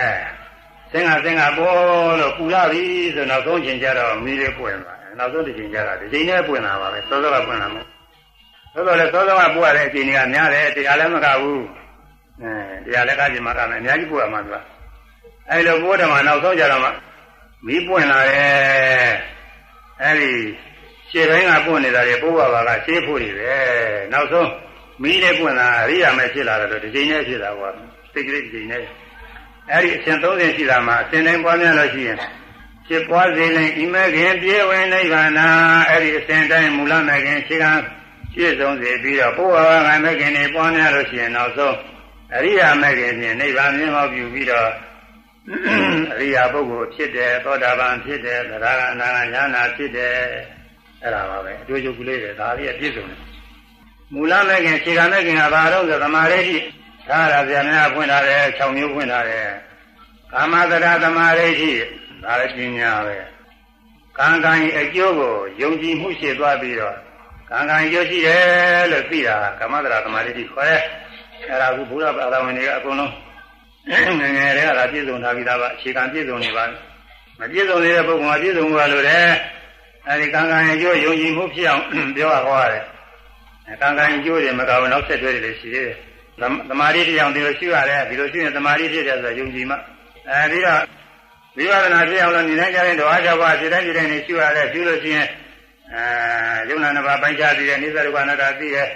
[0.92, 1.76] စင်္ဂစင်္ဂပေါ်
[2.20, 2.82] လို့ပူလာပြီ
[3.14, 7.82] ဆိုတော့သုံးချိန်ကျတော့မိလေးပွင့်သွားတယ်နောက်ဆုံးတစ်ချိန်ကျတော့ဒီချိန်နဲ့ပွင့်လာပါပဲစောစောကပွင့်လာမှာ
[8.74, 11.64] သို့တော်လည်းစောစောကပွင့်ရတဲ့အချိန်ကများတယ်တရားလည်းမကဘူး
[12.42, 12.52] အဲ
[12.84, 14.56] တရားလည်းကကြည့်မှကမယ်အများကြီးပွင့်ရမှာသူက
[15.50, 16.90] အဲလိုဘုရားမှာနောက်ဆုံးကျတော့မှ
[17.66, 19.12] မီးပွင့်လာတယ်
[20.02, 20.32] အဲဒီ
[21.10, 23.54] ခြေတိုင်းကပွင့်နေတာတွေဘုရားဘာကရှေးဖို့တွေပဲ
[24.12, 24.48] နောက်ဆုံး
[25.02, 27.68] မီးလေးပွင့်လာအရိယာမဲ့ဖြစ်လာတယ်လို့ဒီချိန်နဲ့ဖြစ်တာကွာ
[28.12, 28.82] စိတ်ကလေးဒီချိန်နဲ့
[29.70, 32.18] အဲ့ဒီအရှင်30ရှိတာမှာအရှင်တိုင်းပွားများလို့ရှိရင်
[32.86, 35.30] ဖြစ်ပွားစေလင်ဤမဲ့ခင်ပြေဝင်နိဗ္ဗာန်
[35.88, 37.64] အဲ့ဒီအရှင်တိုင်းမူလမဲ့ခင်ခြေက
[38.32, 41.76] ပြည့်စုံစေပြီးတော့ဘုရားကမဲ့ခင်တွေပွားများလို့ရှိရင်နောက်ဆုံး
[42.34, 44.70] အရိယာမဲ့ခင်ဖြင့်နိဗ္ဗာန်မြင်မောက်ပြုပြီးတော့
[46.18, 50.14] အရိယာပုဂ္ဂိုလ်ဖြစ်တယ်သောတာပန်ဖြစ်တယ်သရဂအနာဂညာနာဖြစ်တယ်
[51.02, 53.20] အဲ့ဒါပါပဲအတူတူကလေးတွေဒါလေးအပြည့်စုံတယ်
[54.14, 56.58] မူလမဲ့ခင်ခြေကမဲ့ခင်ကဘာတော့ဆိုသမာဓိရှိ
[57.08, 59.48] ဒါရဗျာများဖွင့်ထားတယ်6မျိုးဖွင့်ထားတယ်
[60.32, 61.72] ကာမတရာသမာဓိရှိ
[62.22, 63.16] ဒါလည်းပညာပဲ
[64.18, 66.96] ကံကံအကျိုးကိုယုံကြည်မှုရှိသွားပြီးတော့
[67.50, 70.82] ကံကံအကျိုးရှိတယ်လို့သိတာကာမတရာသမာဓိရှိခေါ်တယ်
[71.48, 73.12] အဲ့ဒါကဘုရားဘာသာဝင်တွေကအကုန်လုံး
[74.20, 76.64] ငယ်ငယ်တည်းကလာပြည့်စုံထားပြီးသားပါအခြေခံပြည့်စုံနေပါ
[77.38, 79.28] မပြည့်စုံသေးတဲ့ပုဂ္ဂိုလ်ကပြည့်စုံမှုလို့တယ်
[80.08, 81.82] အဲဒီကံကံအကျိုးယုံကြည်မှုဖြစ်အောင်
[82.16, 82.84] ပြောရဟောရတယ်
[83.82, 85.98] ကံကံအကျိုးတွေမကောင်းနောက်ဆက်တွဲတွေလည်းရှိသေးတယ်
[86.40, 89.76] သမာဓိတရားဒီလိုရှိရတယ်ဒီလိုရှိရင်သမာဓိဖြစ်တယ်ဆိုတော့ယုံကြည်မှ
[90.30, 90.80] အဲဒီတော့
[91.56, 95.26] ဝိပဿနာဖြစ်အောင်လို့နေတိုင်းကြတဲ့ဓဝါ၆ပါးဖြစ်တိုင်းဖြစ်တိုင်းနေရှိရတယ်ပြုလို့ရှိရင်
[95.92, 98.88] အဲယုံနာနှစ်ပါးပိုင်းခြားပြီးတဲ့နိစ္စဒုက္ခအနတ္တသိရဲ့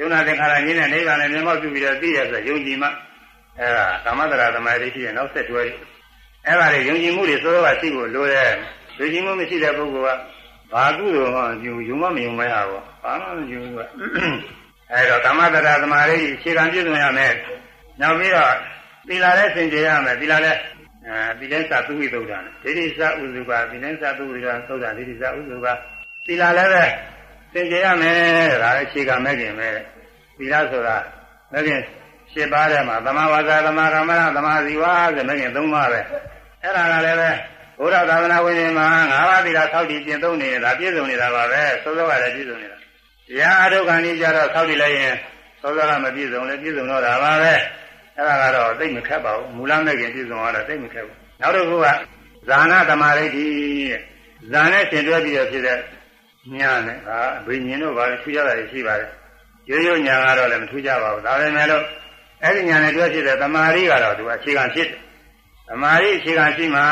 [0.00, 2.88] ယုံနာသင်္ခါရငြင်းတဲ့နိဗ္ဗာန်နဲ့မြင်မောက်ပြုပြီးတော့သိရဆိုယုံကြည်မှ
[3.58, 5.62] အဲဒါကာမတရာသမာဓိရှိရင်နောက်ဆက်တွဲ
[6.46, 8.50] အဲ့ဒါတွေယုံကြည်မှုတွေစိုးစိုးကရှိဖို့လိုတယ်
[8.98, 13.80] ယုံကြည်မှုမရှိတဲ့ပုဂ္ဂိုလ်ကဘာကုသိုလ်မှယူယုံမမယုံမရဘူးဘာမှမယူဘူးက
[14.92, 17.32] အဲ့တော့ကာမတရာသမာဓိအခြေခံပြည့်စုံရမယ်
[18.00, 18.54] နောက်ပြီးတော့
[19.08, 20.60] သီလလည်းစင်ကြယ်ရမယ်သီလလည်း
[21.06, 25.72] အဲဒီလဲသသုဝိသုဒ္ဓံဒိဋ္ဌိသဥစုပါဒီလဲသသုဝိသုဒ္ဓသုဒ္ဓဒိဋ္ဌိသဥစုပါ
[26.26, 26.84] သီလလည်းပဲ
[27.52, 28.14] စင်ကြယ်ရမယ်
[28.62, 29.68] ဒါလည်းအခြေခံမဲ့ခင်ပဲ
[30.38, 30.96] သီလဆိုတာ
[31.52, 31.80] မဲ့ခင်
[32.32, 34.84] ရှင်းပါးထဲမှာသမာဝါစာသမာကမ္မနာသမာဇီဝ
[35.14, 36.00] ဆိုမဲ့ခင်သုံးပါပဲ
[36.62, 37.30] အဲ့ဒါကလည်းပဲ
[37.78, 42.76] ဘုရားသာသနာဝင်တွေမှာငါးပါးသီလဆောက်တည်ကျင့်သုံးနေတာပြည့်စုံနေတာပါပဲသောသောကလည်းပြည့်စုံနေတာ
[43.28, 45.14] တရားအထုတ်ခံကြီးကြတော့ဆောက်တည်လိုက်ရင်
[45.62, 47.52] သောသောကမပြည့်စုံလည်းပြည့်စုံတော့တာပါပဲ
[48.16, 51.86] အဲ့ဒါကတော့သိမခက်ပါဘူးမူလမဲ့ခင်ပြည့်စုံတော့သိမခက်ဘူးနောက်တစ်ခုက
[52.48, 53.46] ဇာနာသမာဓိတိ
[54.52, 55.78] ဇာနဲ့ရှင်တွဲပြီးတော့ဖြစ်တဲ့
[56.58, 59.10] ညာနဲ့ဒါဘိညာဉ်တို့ဘာလဲထူးခြားတာရှိပါတယ်
[59.70, 61.84] ရိုးရိုးညာကတော့လည်းမထူးခြားပါဘူးဒါပေမဲ့လို့
[62.42, 64.98] အဲ့ဒီညာနဲ့တွဲဖြစ်တဲ့သမာဓိကတော့သူအခြေခံဖြစ်တယ်
[65.68, 66.82] သမာဓိအခြေခံရှိမှ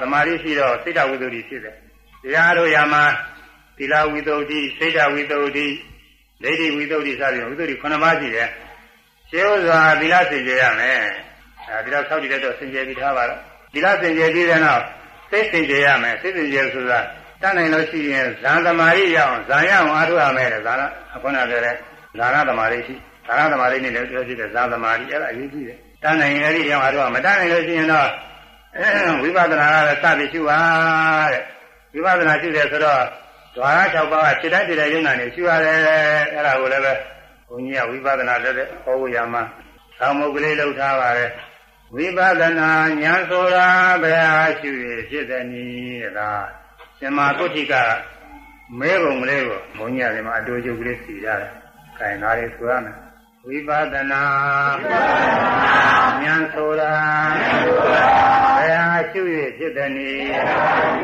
[0.00, 1.76] သမာဓိရှိတော့စိတ်တဝိသုဒ္ဓိဖြစ်တယ်
[2.22, 3.04] တရားတို့ရာမှာ
[3.77, 5.67] သီလဝိသုဒ္ဓိစိတ်တဝိသုဒ္ဓိ
[6.43, 8.49] ဒိဋ္ဌိဝိသုဒ္ဓိစသည်ဝိသုဒ္ဓိ9ပါးရှိတယ်
[9.29, 11.01] ရှင်းဥစွာသီလစင်ကြယ်ရမယ်
[11.67, 13.39] အဲဒီတော့ဆောက်တည်တဲ့တော့စင်ကြယ်ပြီးထားပါတော့
[13.73, 14.83] သီလစင်ကြယ်ပြီးတဲ့နောက်
[15.31, 16.99] စိတ်စင်ကြယ်ရမယ်စိတ်စင်ကြယ်ဆိုတာ
[17.41, 20.77] တတ်နိုင်လို့ရှိရင်ဇာန်သမารိရအောင်ဇာန်ရအောင်အားထုတ်ရမယ်တဲ့ဇာန်
[21.13, 21.75] အခုနပြောတဲ့
[22.17, 22.95] ဇာနာသမารိရှိ
[23.27, 28.09] ဇာနာသမารိနဲ့လည်းပြောရှိတဲ့ဇာန်သမารိအဲ့ဒါအရေးကြီးတယ်တတ်နိုင်ရင်အဲ့ဒီအောင်အားထုတ်ရမတတ်နိုင်လို့ရှိရင်တော့
[29.23, 30.59] ဝိပဿနာကလည်းစပြီးရှုပါ
[31.31, 31.43] တဲ့
[31.93, 33.03] ဝိပဿနာရှုတယ်ဆိုတော့
[33.56, 35.78] ဓဝါရ6ပါးကစိတ်တိုင်းစိတ်တိုင်းယုံနာနေရှုရတယ်
[36.32, 36.92] အဲ့ဒါကိုလည်းပဲ
[37.48, 39.42] ဘုန်းကြီးကဝိပဿနာတက်တဲ့ဟောဝရမှာ
[39.98, 41.30] သောင်းမုတ်ကလေးလှုပ်ထားပါတယ်
[41.94, 42.70] ဝိပဿနာ
[43.02, 43.66] ဉာဏ်ဆိုတာ
[44.02, 46.46] ဘယ်ဟာရှိရဖြစ်တဲ့နည်းတဲ့လား
[46.98, 47.74] ရှင်မာကုဋ္ဌိက
[48.78, 51.50] မဲပုံကလေးကိုဘုန်းကြီးကဒီမှာအတူတူကလေးစီရတယ်။
[51.98, 52.96] ခိုင်သားလေးဆိုရမယ်
[53.46, 54.22] ဝိပဿနာ
[56.22, 56.94] ဉာဏ်ဆိုတာ
[58.56, 60.28] ဘယ်ဟာရှိရဖြစ်တဲ့နည်း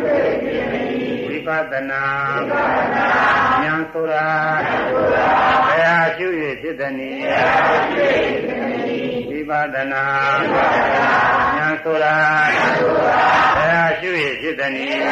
[0.03, 0.92] ဝိ
[1.47, 2.03] ပဿနာ
[2.51, 4.27] ဉာဏ်ဆိုတာ
[5.67, 7.25] ဘယ်ဟာရှိရဖြစ်တဲ့နည်း
[9.31, 10.05] ဝိပဿနာ
[11.57, 12.15] ဉာဏ်ဆိုတာ
[13.57, 15.03] ဘယ်ဟာရှိရဖြစ်တဲ့နည်း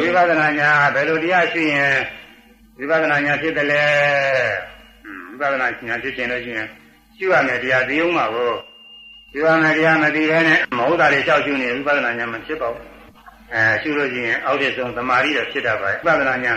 [0.00, 1.96] ဝိပဿနာညာဘယ်လိုတရားရှိရင်
[2.78, 3.84] ဝိပဿနာညာဖြစ်တယ်လဲ
[5.28, 6.68] ဝိပဿနာညာဖြစ်ခြင်းလို့ရှိရင်
[7.16, 8.52] ရှုရမယ်တရားသိအောင်ပါကို
[9.32, 12.95] ရှုရမယ်တရားမသိဘဲနဲ့မဟုတ်တာတွေကြောက်ရှုနေဝိပဿနာညာမဖြစ်ပါဘူး
[13.54, 16.54] အဲရှုလို့ရှိရင်အောက်တဲ့ဆုံးသမာဓိတော့ဖြစ်တတ်ပါတယ်ဝိပဿနာညာ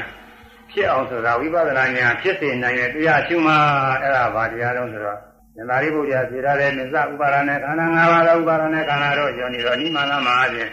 [0.71, 3.53] ဖြစ်အောင်ဆိုတာဝိပဿနာညာဖြစ်စေနိုင်တဲ့တရားရှုမှ
[4.01, 5.19] အဲ့ဒါဘာတရားတော့ဆိုတော့
[5.57, 10.69] ဉာဏ်ရိပုတ္တရာဖြေထားတဲ့မြစ္ဆဥပါဒနဲ့ခန္ဓာ၅ပါးသောဥပါဒနဲ့ခန္ဓာတို့ယောနေတော့နိမလာမဟာဖြင့်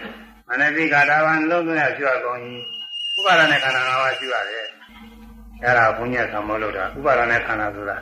[0.48, 2.38] မနတိကာတာဝံလုံးသွင်းရရှုရကုန်၏
[3.18, 4.66] ဥပါဒနဲ့ခန္ဓာ၅ပါးရှုရတယ်
[5.62, 7.96] အဲ့ဒါဘုန်းကြီးကမောလို့တာဥပါဒနဲ့ခန္ဓာဆိုတာ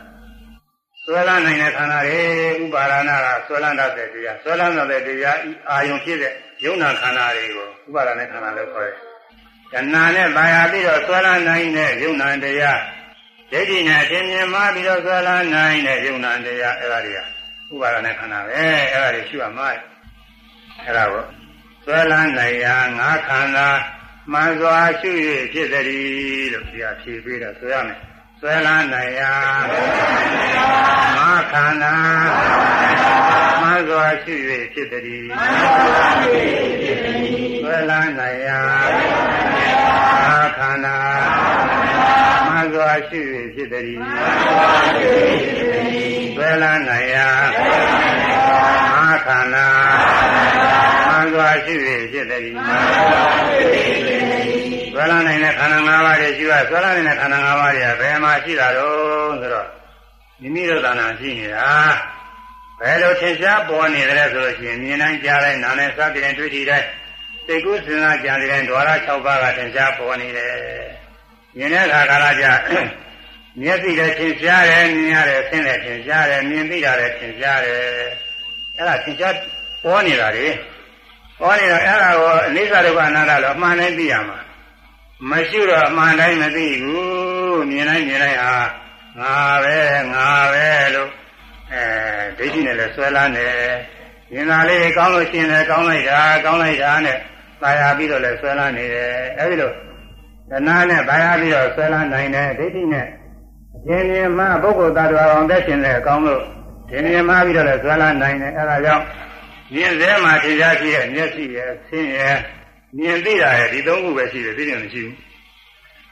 [1.05, 2.20] ဆွဲလန်းနိုင်တဲ့ခန္ဓာတွေ
[2.65, 5.39] ဥပါဒနာကဆွဲလန်းတတ်တဲ့တရားဆွဲလန်းတဲ့တရား
[5.70, 6.35] အာယုံဖြစ်တဲ့
[6.65, 8.97] ယုံနာခန္ဓာတွေကိုဥပါဒနဲ့ခန္ဓာလို့ခေါ်တယ်။
[9.73, 9.86] ဉာဏ်
[10.16, 12.81] နဲ့ပါရပြီးတော့ဆွဲလန်းနိုင်တဲ့ယုံနာတရား
[13.51, 17.20] ဒိဋ္ဌိနဲ့အခြင်းမြင်မှပြီးတော့ဆွဲလန်းနိုင်တဲ့ယုံနာတရားအဲ့ဒါတွေက
[17.73, 19.69] ဥပါဒနဲ့ခန္ဓာပဲအဲ့ဒါတွေရှိရမှာ
[20.85, 21.24] အဲ့ဒါကို
[21.85, 23.69] ဆွဲလန်းနိုင်ရာငါးခန္ဓာ
[24.32, 25.12] မှန်စွာရှိ၍
[25.53, 27.99] ဖြစ်သည်လို့ဒီအဖြေပေးတော့ဆိုရမယ်
[28.41, 29.32] ဆွဲလန်းနိုင်ရာ
[31.16, 31.95] ငါးခန္ဓာ
[33.65, 34.35] မှန်စွာရှိ၍
[34.74, 35.24] ဖြစ်သည်
[37.62, 38.61] ဆွဲလန်းနိုင်ရာ
[40.24, 40.97] ငါးခန္ဓာ
[42.47, 43.20] မှန်စွာရှိ၍
[43.55, 43.99] ဖြစ်သည်
[46.36, 47.28] ဆွဲလန်းနိုင်ရာ
[48.95, 49.66] ငါးခန္ဓာ
[51.09, 51.74] မှန်စွာရှိ၍
[52.12, 52.49] ဖြစ်သည်
[54.93, 59.69] ဆွဲလန်းနိုင်တဲ့ခန္ဓာ၅ပါးတွေရှိရဆွဲလန်းနိုင်တဲ့ခန္ဓာ၅ပါးတွေကဘယ်မှာရှိတာတော့ဆိုတော့
[60.41, 61.69] မိမိတို့သာနာရှိနေတာ
[62.80, 66.88] ဘယ်လိုထင်ရှားပေါ်နေတယ်ဆိုလို့ရှိရင်မြင်တိုင်းကြားတိုင်းနားနဲ့စသည်နဲ့တွေ့ထိတိုင်း
[67.46, 70.52] စိတ်ကူးစဉ်းစားကြံတဲ့ဓဝရ6ပါးကထင်ရှားပေါ်နေတယ်
[71.56, 72.46] မြင်တဲ့အခါကာလကြ
[73.60, 77.76] မျက်စိလည်းထင်ရှားတယ်မြင်ရတယ်ဆင်းလည်းထင်ရှားတယ်မြင်သိတာလည်းထင်ရှားတယ်
[78.76, 79.34] အဲ့ဒါထင်ရှား
[79.84, 80.46] ပေါ်နေတာလေ
[81.40, 84.38] ပေါ်နေတော့အဲ့ဒါကိုအနိစ္စဒုက္ခအနတ္တလို့အမှန်တိုင်းသိရမှာ
[85.30, 88.55] မရှိတော့အမှန်တိုင်းမသိဘူးမြင်တိုင်းမြင်တိုင်းဟာ
[89.20, 89.34] ငါ
[89.64, 89.76] ပဲ
[90.12, 91.10] ငါပဲလို့
[91.73, 91.82] အဲ
[92.39, 93.55] ဒိဋ္ဌိနဲ့လည်းဆွဲလန်းတယ်
[94.32, 97.19] မြင်တာလေးကောင်းလို့ရှိရင်လည်းကောင်းလိုက်တာကောင်းလိုက်တာနဲ့
[97.61, 99.73] ပါရပြီးတော့လည်းဆွဲလန်းနေတယ်အဲဒီလို
[100.51, 103.07] တဏှာနဲ့ပါရပြီးတော့ဆွဲလန်းနိုင်တယ်ဒိဋ္ဌိနဲ့
[103.86, 106.43] အရင်ရင်မှပုဂ္ဂိုလ်သတ္တဝါအောင်သက်ရှင်တဲ့အကောင်းလို့
[106.89, 109.05] ဒီမြင်မှပြီးတော့လည်းဆွဲလန်းနိုင်တယ်အဲဒါကြောင့်
[109.74, 112.31] မြင်သေးမှထင်ရှားရှိတဲ့မျက်စိရဲ့ဆင်းရဲ
[112.99, 115.16] မြင်သိတာရဲ့ဒီသုံးခုပဲရှိတယ်သိတယ်မရှိဘူး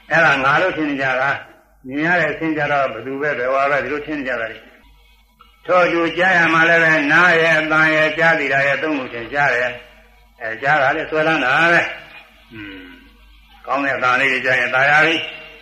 [0.09, 1.31] အဲ့ဒါငါလို့ထင်ကြတာ
[1.87, 4.57] မြင်ရတဲ့ဆင်းကြတော့ဘယ်သူပဲဘယ်ဝါပဲဒီလိုထင်ကြတာလေ
[5.66, 9.72] ထို့သူကြားရမှာလည်းပဲနားရဲ့အတန်ရဲ့ကြားသိတာရဲ့သုံးခုထင်ရှားတယ်
[10.42, 11.82] အဲကြားတာလည်းဆွဲလန်းတာပဲ
[12.52, 12.86] อืม
[13.66, 15.16] ကောင်းတဲ့အတန်လေးကြားရင်ตายရပြီ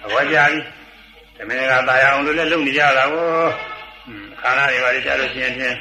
[0.05, 0.59] အဝကြပြီ
[1.37, 3.27] တမင်ကตายရအောင်လို့လည်းလုပ်နေကြတာကို
[4.07, 5.77] อืมခန္ဓာတွေပါလေကြားလို့ရှိရင်ဖြင့်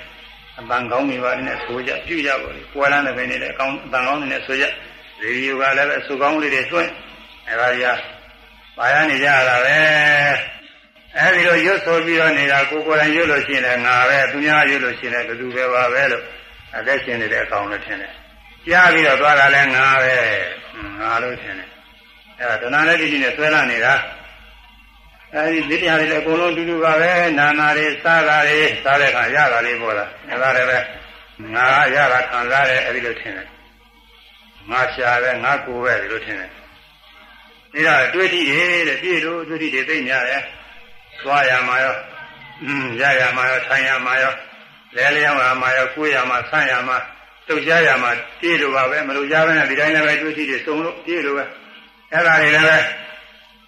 [0.58, 4.66] အတန်ကောင်းနေပါနဲ့ဆိုကြပြုကြပါလေပွဲလန်းတဲ့ဘယ်နေလဲအကောင်းအတန်ကောင်းနေနဲ့ဆိုကြ
[5.22, 6.92] ရေဒီယိုကလည်းပဲအဆူကောင်းလေးတွေတွင်း
[7.48, 8.00] အဲဒါကြီး
[8.78, 9.78] ပါရနေကြတာပဲ
[11.19, 16.25] အဲဒီလိုရွတ်ဆိုပြီးတော့နေတာကိုကိုယ်တိုင်ရွတ်လို့ရှိရင်လည်းငါပဲသူများရွတ်လို့ရှိရင်လည်းဘယ်သူပဲပါပဲလို့
[16.77, 18.13] အသက်ရှင်နေတဲ့အကောင်လို့ထင်တယ်
[18.67, 20.15] ကြားပြီးတော့သွားတာလည်းငါပဲ
[21.01, 21.69] ငါလို့ထင်တယ်
[22.39, 23.95] အဲဒါဒနာလည်းဒီကြီးနဲ့ဆွဲလာနေတာ
[25.35, 30.79] အဲဒီဒီတရားတွေလည်းအကုန်လုံးတူတူပါပဲနာနာတွေစားတာတွေစားတဲ့အခါရတာလေးပေါ်လာအဲဒါလည်းပဲ
[31.55, 33.49] ငါရတာခံစားတယ်အဲဒီလိုထင်တယ်
[34.71, 40.43] ငါရှာပဲငါကိုပဲဒီလိုထင်တယ်ဒါတော့တွေးကြည့်တယ်တဲ့ပြည့်လို့တွေးကြည့်တယ်သိညာတယ်
[41.24, 41.96] သွားရမှာရော
[42.64, 44.34] อืมရရမှာရောထိုင်ရမှာရော
[44.96, 46.98] လဲလျောင်းရမှာရောကိုယ်ရမှာဆန့်ရမှာ
[47.48, 51.46] တုတ်ရှားရမှာပြည့်လို့ပါပဲမလို့ရပဲနဲ့ဒီတိုင်းလည်းပဲတွေးကြည့်တယ်စုံလို့ပြည့်လို့ပဲ
[52.12, 52.78] အဲ့ဒါတွေလည်းပဲ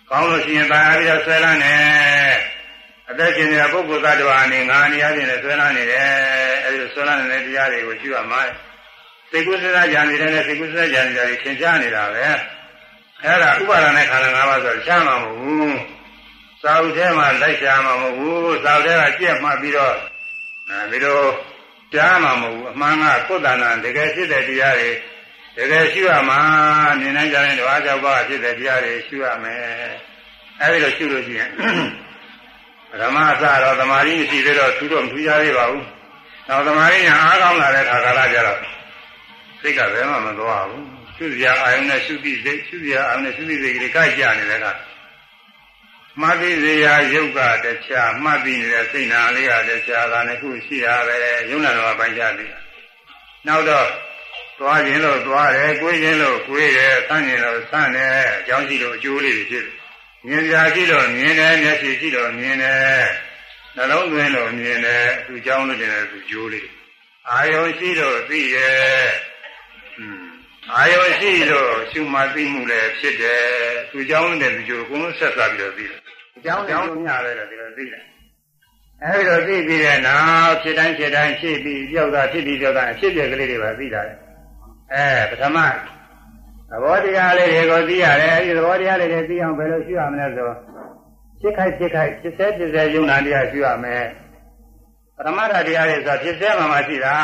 [0.09, 1.73] ကောင်းလို့ရှိရင်ตายပြီးတော့ဆွဲလန်းနေ
[3.09, 6.07] အသက်ရှင်နေတဲ့ပုဂ္ဂိုလ်သတ္တဝါအနေငါအနေအချင်းနဲ့ဆွဲလန်းနေတယ်
[6.63, 8.41] အဲဒီလိုဆွဲလန်းနေတဲ့တရားတွေကိုကြည့်ရမှာ
[9.31, 12.23] စိတ်ကူးစရာကြံနေတဲ့နဲ့စိတ်ကူးစရာကြံနေတာတွေသင်ကြားနေတာပဲ
[13.23, 15.77] အဲ့ဒါဥပါဒနဲ့ခန္ဓာ၅ပါးဆိုရှားမှာမဟုတ်ဘူး
[16.62, 19.96] စာအုပ်ထဲမှာလိုက်ရှားမှာမဟုတ်ဘူးစာအုပ်ထဲကကြက်မှတ်ပြီးတော့
[20.68, 21.22] အဲဒီလို
[21.94, 24.90] ကြားမှာမဟုတ်ဘူးအမှန်ကကုသနာတကယ်ဖြစ်တဲ့တရားတွေ
[25.56, 26.40] တကယ်ရှိရမှာ
[27.00, 29.62] မြင်နိုင်ကြတဲ့ဓဝါကြောက်ပါဖြစ်တဲ့တရားတွေရှိရမယ်
[30.60, 31.50] အဲဒီလိုရှိလို့ရှိရင်
[33.00, 35.86] ဓမ္မအစတော့သမာဓိမရှိသေးတော့သူတော့မထူးကြသေးပါဘူး
[36.48, 38.60] နောက်သမာဓိညာအားကောင်းလာတဲ့ခါကာလကျတော့
[39.60, 40.86] စိတ်ကဘယ်မှမသွားဘူး
[41.16, 44.66] ရှုစရာအာယုန်နဲ့ရှုတိစိတ်ရှုစရာအာယုန်နဲ့ရှုတိစိတ်တွေကကြနေတဲ့က
[46.20, 51.16] မှတ်ပြီးစေရာယုတ်ကတခြားမှတ်ပြီးနေတဲ့စိတ်နာလေးကတခြားကလည်းခုရှိရပဲ
[51.50, 52.46] ယုံနာတော်ပိုင်းကြပြီ
[53.46, 53.88] နောက်တော့
[54.58, 59.74] သွားခြင်းလို့သွားတယ်၊ကိုယ်ခြင်းလို့ကိုယ်တယ်၊ဆန့်ခြင်းလို့ဆန့်တယ်အကြောင်းရှိလို့အကျိုးလေးတွေဖြစ်တယ်
[60.26, 63.04] မြင်ကြရှိလို့မြင်တယ်မျက်စိရှိလို့မြင်တယ်
[63.76, 66.68] နှလုံးသွင်းလို့မြင်တယ်သူကြောင်းလို့ကျင်တယ်သူကျိုးလေး
[67.30, 69.10] အာယုံရှိလို့သိတယ်
[70.74, 73.42] အာယုံရှိလို့ရှုမှတ်သိမှုလည်းဖြစ်တယ်
[73.90, 76.01] သူကြောင်းတဲ့သူကျိုးကိုယ်လုံးဆက်စားပြီးတော့သိတယ်
[76.36, 78.02] အကြောင်းကြောင့်ညပဲတော့ဒီလိုသိတယ်
[79.04, 84.14] အဲဒီတော့သိပြီးတဲ့နောက်ဖြစ်တိုင်းဖြစ်တိုင်းဖြစ်ပြီးပြောက်တာဖြစ်ပြီးပြောက်တာအဖြစ်ပြက်ကလေးတွေပါသိတာလေ
[84.94, 85.58] အဲပထမ
[86.70, 90.50] သဘောတရားလေးတွေကိုသိရတယ်အဲဒီသဘောတရားလေးတွေသိအောင်ဘယ်လိုရှိရမလဲဆို
[91.40, 94.04] ဖြစ်ခိုက်ဖြစ်ခိုက်ဖြစ်စေဖြစ်စေယုံနာတရားရှိရမယ်
[95.16, 97.16] ပထမတရားတွေဆိုဖြစ်စေမှမှရှိတာ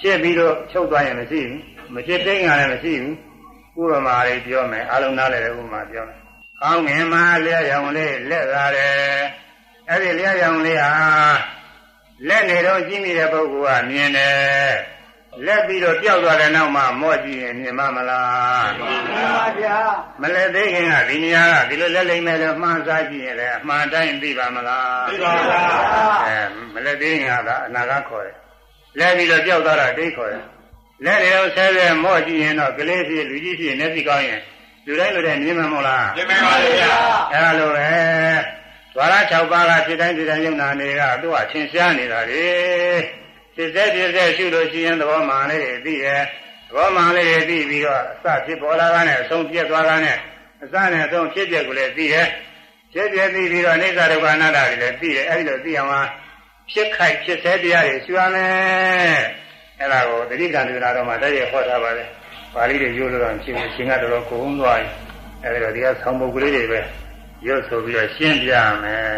[0.00, 1.60] ဖြစ်ပြီးတော့ချုပ်သွားရင်မရှိဘူး
[1.94, 6.21] မဖြစ်သိငါလည်းမရှိဘူးဥပမာလေးပြောမယ်အလုံးနားလည်းဥပမာပြောမယ်
[6.62, 9.22] ကောင်းငင်မှာလျှက်ရောင်လေးလက်လာတယ်
[9.88, 10.92] အဲ့ဒီလျှက်ရောင်လေးဟာ
[12.28, 14.72] လက်နေတော့ကြည့်မိတဲ့ပုဂ္ဂိုလ်ကမြင်တယ်
[15.46, 19.78] လက်ပြီးတော့ပျောက်သွားတဲ့နောက်မှာမော့ကြည့်ရင်မြင်မမလားမြင်ပါဗျာ
[20.20, 25.62] မလက်သေးခင်ကဒီနေရာကဒီလိုလက်လိမ့်မယ်လို့မှန်းစားကြည့်ရင်လည်းအမှန်တိုင်းသိပါမလားသိပါဗျာ
[26.26, 26.38] အဲ
[26.74, 28.36] မလက်သေးခင်ကအနာကခေါ်တယ်
[28.98, 30.44] လက်ပြီးတော့ပျောက်သွားတာဒိတ်ခေါ်တယ်
[31.04, 34.40] လက်တွေတော့ဆဲဆဲမော့ကြည့်ရင်တော့ကလေးဖြစ်လူကြီးဖြစ်မျက်စိကောင်းရင်
[34.86, 36.94] လူတိုင်းလူတိုင်းမြင်မှာမဟုတ်လားမြင်ပါပါဗျာ
[37.32, 37.88] အဲလိုပဲ
[38.94, 42.46] ဒွါရ6ပါးကဖြစ်တိုင်းဖြစ်တိုင်းယုံနာတွေကသူကသင်ရှားနေတာလေ
[43.54, 46.22] ဖြစ်စေဖြစ်စေရှုလို့ရှိရင်သဘောမှန်လေးတွေသိတယ်
[46.68, 50.18] သဘောမှန်လေးတွေသိပြီးတော့အစဖြစ်ပေါ်လာတာနဲ့အဆုံးပြတ်သွားတာနဲ့
[50.62, 52.28] အစနဲ့အဆုံးဖြစ်ပြက်ကိုလည်းသိတယ်
[52.92, 56.02] ဖြစ်ပြက်သိပြီးတော့အိဋ္ဌဒုက္ခအနတ္တတွေလည်းသိတယ်အဲဒီလိုသိအောင်ဟာ
[56.70, 59.20] ဖြစ်ခိုက်ဖြစ်စေတရားတွေရှုရမယ်
[59.80, 62.08] အဲဒါကိုတတိကံဒေသနာတော်မှာတည်းရဟောထားပါတယ်
[62.54, 64.88] ပါဠိတွေရိုးလို့တော့ရှင်ရှင်ကတော်တော်ကုန်သွားပြီ
[65.44, 66.80] အဲဒီတော့ဒီကဆောင်းပုဒ်ကလေးတွေပဲ
[67.46, 68.52] ရွတ်ဆိုပြီးတော့ရှင်းပြ
[68.82, 69.16] မယ်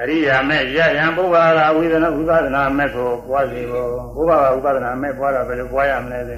[0.00, 6.36] အရိယာမဲ့ရရန်ဘုရားကဝိသနာဥပဒနာမဲ့ကိုပွားစီဖို့ဘုရားကဥပဒနာမဲ့ပွားတော့ဘယ်လိုပွားရမလဲသိ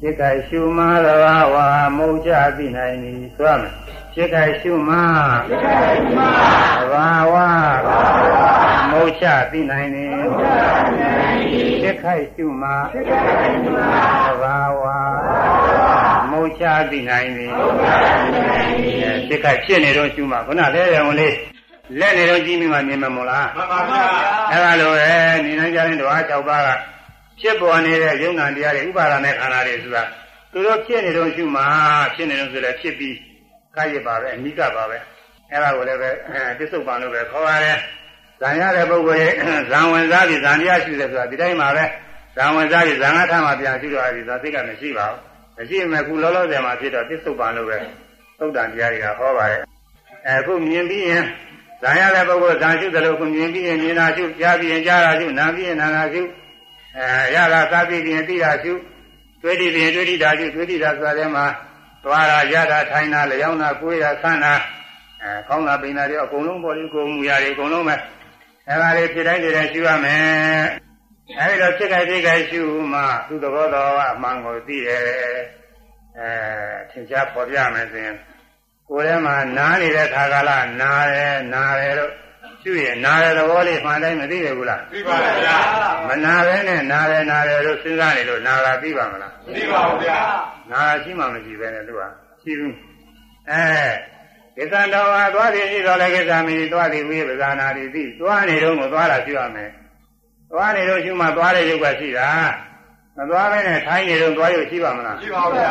[0.00, 1.56] စိတ်ကရှုမာရဝဝ
[1.96, 3.72] မုတ်ချသိနိုင်ပြီဆိုရမယ်
[4.14, 4.96] ဖြစ်ခိုက်ရှုမှ
[5.50, 7.34] သဘာဝ
[8.90, 10.10] မုတ်ချသိနိုင်သည်
[11.82, 12.68] ဖြစ်ခိုက်ရှုမှ
[14.26, 14.84] သဘာဝ
[16.42, 17.50] မုတ်ချသိနိုင်သည်
[19.28, 21.36] ဖြစ်ခိုက်ဖြစ်နေတော့ရှုမှခုနလဲတယ်ဝင်လေး
[22.00, 24.02] လက်နေတော့ကြည့်မိမှမြင်မှာမို့လားမှန်ပါဗျာ
[24.50, 25.12] အဲ့ဒါလိုပဲ
[25.44, 26.68] နေနိုင်ကြတဲ့ဓဝါ၆ပါးက
[27.40, 30.04] ဖြစ်ပေါ်နေတဲ့ယုံနာတရားတွေဥပါဒနဲ့ခန္ဓာတွေဆိုတာ
[30.52, 31.62] သူတို့ဖြစ်နေတော့ရှုမှ
[32.14, 33.16] ဖြစ်နေတော့ဆိုလည်းဖြစ်ပြီး
[33.76, 34.98] ကာယပါပဲအနိကပါပဲ
[35.50, 36.10] အဲ့ဒါကိုလည်းပဲ
[36.58, 37.78] တစ္ဆုတ်ပံလို့ပဲခေါ်ရတယ်
[38.40, 39.34] ဇံရတဲ့ပုဂ္ဂိုလ်ရဲ့
[39.70, 41.84] ဇံဝင်စားပြီးဇံတရားရှိတယ်ဆိုတာဒီတိုင်းပါပဲ
[42.36, 47.78] ဇံဝင်စားပြီးဇံငါထမှာပြန်ရှိတော့ပြီသာသိကမရှိပါဘူး မရှိမှခုလောလောဆယ်မှာဖြစ်တော့တစ္ဆုတ်ပံလို့ပဲ
[48.38, 49.62] သုတ်တန်တရားတွေကဟောပါတယ်
[50.28, 51.24] အခုမြင်ပြီးရင်
[51.82, 56.22] ဇာရတဲ့ပုဂ္ဂိုလ်ဇာရှုသလိုကိုမြင်ပြီးရင်မြင်တာရှုကြားပြီးရင်ကြားတာရှုနားပြီးရင်နားတာရှု
[56.96, 58.72] အဲရတာစားပြီးရင်သိတာရှု
[59.42, 61.44] တွေ့တိပြီးရင်တွေ့တိတာရှုတွေ့တိတာဆိုတဲ့မှာ
[62.04, 64.54] သွားတာရတာထိုင်တာလျောင်းတာကိုယ်တာဆန်းတာ
[65.22, 67.96] အဲကောင်းတာပိန်တာတွေအကုန်လုံးပေါ်ပြီးကိုယ်မူရာတွေအကုန်လုံးပဲ
[68.68, 70.62] အဲဒါလေးဖြစ်တိုင်းဖြစ်တိုင်းရှုရမယ်
[71.40, 72.62] အဲဒီတော့ဖြစ်ကြဖြစ်ကြရှု
[72.92, 75.02] မှသူ့သဘောတော်ကအမှန်ကိုသိတယ်
[76.18, 76.30] အဲ
[76.90, 78.16] သင်္ချာပေါ်ပြမယ်ဆိုရင်
[78.88, 80.50] ကိုယ်ထဲမှာနားနေတဲ့ခါကာလ
[80.80, 82.12] နားတယ်နားတယ်လို့
[82.62, 85.56] ရှုရင်နားတဲ့သဘောလေးမှန်တိုင်းမသိရဘူးလားသိပါဗျာ
[86.08, 90.18] မနာပဲနဲ့နားတယ်နားတယ်လို့စဉ်းစားနေလို့နာတာသိပါမလားသိပါဗျာ
[90.70, 92.02] နာတာရှိမှမရှိပဲနဲ့သူက
[92.42, 92.76] ရှိဘူး
[93.50, 93.64] အဲ
[94.56, 99.70] ကိစ္စတော်ဟာသွားတယ်ရှိတော်လည်းကိစ္စမီသွားတယ်ဝိပဇာနာတိသိသွားနေတော့ကိုသွားတာရှိရမယ်
[100.52, 102.30] သွားနေတော့ရှိမှသွားတဲ့ရုပ်ကရှိတာ
[103.16, 105.70] မသွားပဲနဲ့ထိုင်းနေတော့သွားရုပ်ရှိပါမလားသိပါဗျာ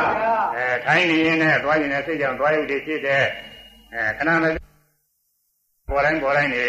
[0.56, 3.26] အဲထိုင်းနေရင်လည်းသွားရင်လည်းစိတ်ကြောင့်သွားရုပ်တွေဖြစ်တယ်
[3.94, 4.45] အဲခဏမ
[5.90, 6.64] ပေါ်တိုင်းပေါ်တိုင်းနေ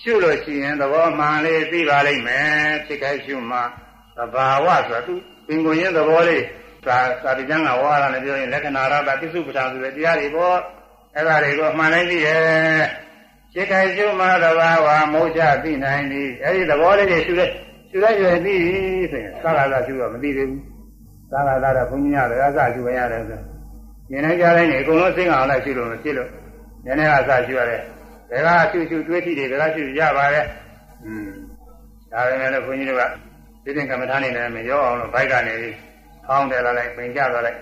[0.00, 2.48] ရှုလို့ရှိရင်သဘောမှန်လေးသိပါလိမ့်မယ်
[2.86, 3.58] ဖြစ်ခိုက်ရှုမှ
[4.16, 5.14] သဘာဝဆိုတာသူ
[5.46, 6.44] ပင်ကိုရင်းသဘောလေး
[6.86, 10.58] သာသာတိကျမ်းကဝါရနဲ့ပြောရင်လက္ခဏာရတာပိစုပ္ပထာဆိုတဲ့တရားတွေပေါ့
[11.14, 13.03] အဲ့ဒါတွေကိုမှန်လိုက်သိရဲ့
[13.54, 17.52] ဖြစ်ခိုက်ရှုမှသဘာဝမုတ်ချသိနိုင်သည်အဲ့ဒီသဘောလေးတွေရှုလိုက်
[17.90, 18.76] ရှုလိုက်ရသိပြီ
[19.12, 20.62] ဆိုရင်သာသာသာရှုတော့မသိသေးဘူး
[21.32, 23.40] သာသာသာတော့ဘုန်းကြီးများလည်းအစရှုဝင်ရတယ်ဆို
[24.10, 26.28] ရင်နိုင်ကြတိုင်းနေအကုန်လုံးစိတ်အောင်လိုက်ရှုလို့မဖြစ်လို့
[26.84, 27.80] နည်းနည်းအစရှုရတယ်
[28.46, 30.46] ဒါကရှုရှုတွေးကြည့်တယ်ဒါကရှုရပါတယ်
[31.04, 31.28] อืม
[32.12, 33.02] ဒါပဲလေဘုန်းကြီးတို့က
[33.64, 35.76] ဒီတင်ကမ္မထာနေနဲ့မရောအောင်လို့ဘိုက်ကနေပြီး
[36.26, 37.58] ဖောင်းတယ်လာလိုက်ပင်ကြသွားလိုက်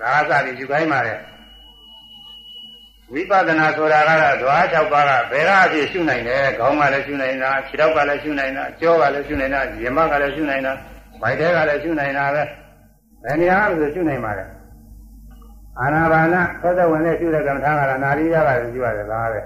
[0.00, 1.14] ဒါအစပြီးယူခိုင်းပါလေ
[3.14, 10.72] ဝိပဿနာဆိုတာကတော့ဓဝါ၆ပါးကဘယ်ကအဖြစ်ရှုနိုင်တယ်ခေါင်းကလည်းရှုနိုင်တာခြေထောက်ကလည်းရှုနိုင်တာကြောကလည်းရှုနိုင်တာရင်မကလည်းရှုနိုင်တာ
[11.20, 12.42] ဗိုက်တဲကလည်းရှုနိုင်တာပဲ
[13.24, 14.44] ဘယ်နေရာမှဆိုရှုနိုင်ပါလဲ
[15.78, 19.40] အာနာပါနသောတဝင်နဲ့ရှုတဲ့ကမ္မထာကလည်းနာရီရပါလို့ရှုရတယ်ဒါပဲ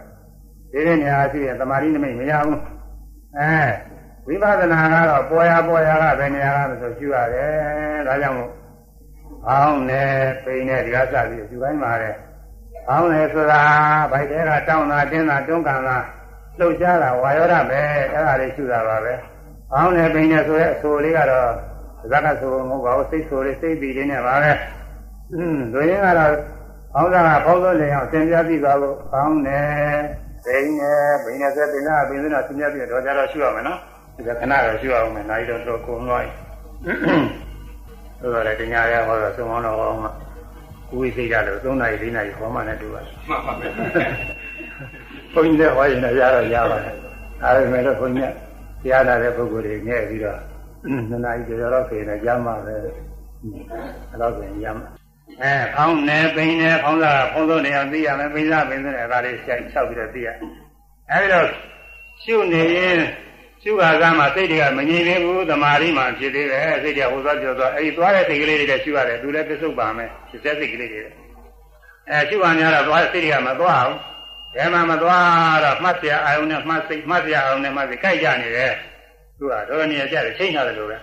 [0.72, 2.60] ဒီနေ့နေရာရှိရင်သမာဓိနမိတ်မရဘူး
[3.38, 3.54] အဲ
[4.26, 8.50] ဝိပဿနာကတော့ပေါ်ရပေါ်ရကဘယ်နေရာကဆိုရှုရတယ်ဒါကြောင့်မို့
[9.48, 10.12] အောင်းနဲ့
[10.44, 12.16] ပိန်နဲ့ဒီကစပြီးရှုခိုင်းပါတယ်
[12.90, 13.62] အောင်းနဲ့ဆိုတာ
[14.12, 15.98] ဗိုက်တဲကတောင်းတာတင်းတာတွန်းကန်တာ
[16.58, 17.80] လှုပ်ရှားတာဝါယောဓပဲ
[18.12, 19.14] အဲ့ဒါလေးရှုတာပါပဲ
[19.74, 21.50] အောင်းနဲ့ပိန်နဲ့ဆိုရဲအဆိုလေးကတော့
[22.10, 24.52] ဇက်ကဆိုမဟုတ်ပါဘူးစိတ်ဆိုလေးစိတ်ပြီးလေးနဲ့ပါပဲ
[25.34, 26.32] อืมဒွေရင်ကတော့
[26.94, 29.66] အောင်းစားကဖောက်လို့လေအောင်သင်ပြပြီးသွားလို့အောင်းနဲ့
[30.44, 33.78] ပိန်နဲ့ပိန်နဲ့ဆိုပိန်လားပိန်နဲ့သင်ပြပြီးတော့ကြတော့ရှုရမယ်နော်
[34.16, 36.30] ဒီကခဏတော့ရှုအောင်မယ်နိုင်တော့တော့ကုန်သွားပြီ
[38.20, 40.12] ဆိုတော့လည်းတရားရဟောတော့သုံးအောင်တော့ဟောမှာ
[40.90, 43.70] ကိုယ်စိတ်ကြလို့3နာရီ4နာရီဟောမှလည်းတူပါမှန်ပါဗျာ
[45.32, 46.96] ဘုန်းကြီးလည်းဟောရင်လည်းရတော့ရပါတယ်
[47.42, 48.32] ဒါပေမဲ့လို့ဘုန်းကြီး
[48.82, 50.38] တရားနာတဲ့ပုဂ္ဂိုလ်တွေငဲ့ပြီးတော့
[51.08, 52.82] နှစ်နာရီကျော်တော့ဆိုရင်လည်းရမှာပဲအဲ့
[54.20, 54.88] တော့ဆိုရင်ရမှာ
[55.42, 60.28] အဲဖောင်းနေပိန်နေဖောင်းစားဖောင်းစိုးနေအောင်သိရမယ်ပိန်စားပိန်စိုးနေဒါလေးဆက်လျှောက်ပြီးတော့သိရ
[61.10, 61.46] အဲဒီတော့
[62.22, 63.00] ရှုနေရင်
[63.68, 71.00] ရှုခါကမှစိတ်တွေကမငြိမ်သေးဘူးသမာဓိမှဖြစ်သေးတယ်စိတ်တွေကဟိုသွားပြောသွားအဲဒီသွားတဲ့စိတ်ကလေးတွေလည်းရှုရတယ်သူလည်းပြစ္ဆုတ်ပါမယ်စိတ်စိတ်ကလေးတွေ
[72.10, 73.98] အဲရှုပါများတော့သွားစိတ်တွေကမသွားဘူး
[74.54, 78.72] ဘယ်မှမသွားတော့မှတ်ပြအာယုန်နဲ့မှတ်စိတ်မှတ်ပြအာယုန်နဲ့မှတ်စိတ်ကြိုက်ကြနေတယ်
[79.38, 80.98] သူကတော်နေရကြတယ်ချိန်ထားတယ်လို့ပဲ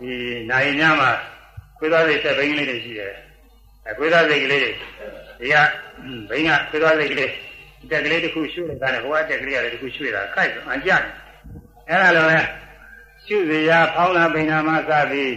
[0.00, 0.12] ဒီ
[0.50, 1.10] နိုင်ညမှာ
[1.78, 3.12] ခွေးသားစိတ်ဆက်ဘိန်းကလေးတွေရှိတယ်
[3.86, 5.56] အဲခွေးသားစိတ်ကလေးတွေဒီက
[6.30, 7.30] ဘိန်းကခွေးသားစိတ်ကလေး
[7.90, 11.04] တက်ကလေးတစ်ခုရှုနေတာနဲ့ဟိုကတက်ကလေးကလည်းတစ်ခုရှုနေတာခိုက်အန်ကြတယ်
[11.88, 12.38] အဲ့ဒါလိုပဲ
[13.24, 15.34] ရှုစရာဖောင်းလာပိန်နာမှစပြီး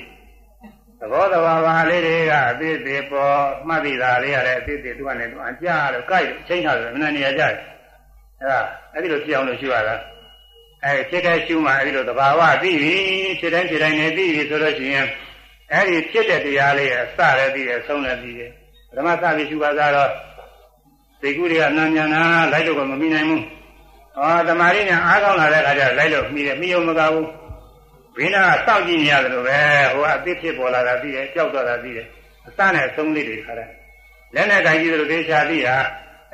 [0.99, 7.53] သဘောတဘာဝလေးတွေကအသေးသေးပေါ်မှတ်သိတာလေးရတယ်အသေးသေးသူကလည်းသူအကြလို့ကြိုက်ချိန်ထားတယ်မနဲ့နေရာကြတယ်
[8.39, 8.59] အဲ့ဒါ
[8.93, 9.95] အဲ့ဒီလိုဖြစ်အောင်လို့ရှုရတာ
[10.83, 12.95] အဲဖြစ်တဲ့ရှုမှအဲ့ဒီလိုသဘာဝသိပြီ
[13.39, 15.07] ဖြစ်တိုင်းဖြစ်တိုင်းနဲ့သိပြီဆိုလို့ရှိရင်
[15.73, 18.51] အဲ့ဒီဖြစ်တဲ့တရားလေးရဲ့အစလည်းသိတယ်ဆုံးလည်းသိတယ်
[18.89, 20.11] ပထမစပြီးရှုပါသားတော့
[21.21, 22.21] သိကုတွေကနာညာနာ
[22.51, 23.43] လိုက်လို့ကမမိနိုင်ဘူး
[24.19, 27.27] ဟောတမာရီညာအားကောင်းလာတဲ့အခါကျလိုက်လို့မိတယ်မိအောင်မကဘူး
[28.17, 29.59] ဘင်းနာစောင့်ကြည့်နေရတယ်လို့ပဲ
[29.93, 32.07] ဟိုကအသစ်ဖြစ်ပေါ်လာတာသိတယ်ကြောက်သွားတာသိတယ်
[32.47, 33.69] အစနဲ့အဆုံးလေးတွေခါတယ်
[34.35, 35.75] လက်နဲ့ကြိုင်ကြည့်လို့သေချာသိတာ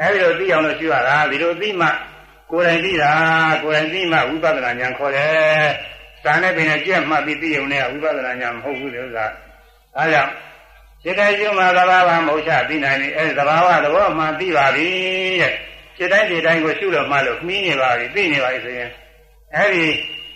[0.01, 1.87] အဲဒီလိုသိအောင်လို့ရှိရတာဒီလိုသိမှ
[2.51, 3.13] ကိုယ်တိုင်သိတာ
[3.63, 5.65] ကိုယ်တိုင်သိမှဝိပဿနာဉာဏ်ခေါ်တယ်။
[6.23, 9.25] စာနဲ့ပင်နဲ့ကြက်မှတ်ပြီးသိုံနဲ့ဝိပဿနာဉာဏ်မဟုတ်ဘူးဒီဥစ္စာ။
[9.95, 10.31] ဒါကြောင့်
[11.03, 14.87] စိတ်တိုင်းကျုံမှာသဘာဝမဟုတ်ချသိနိုင်ပြီအဲဒီသဘာဝသဘောမှသိပါပြီ
[15.41, 15.53] တဲ့။
[15.97, 18.89] စိတ်တိုင်းစိတ်တိုင်းကိုရှုလို့မှလို့မှီးနေပါပြီသိနေပါပြီဆိုရင်
[19.55, 19.85] အဲဒီ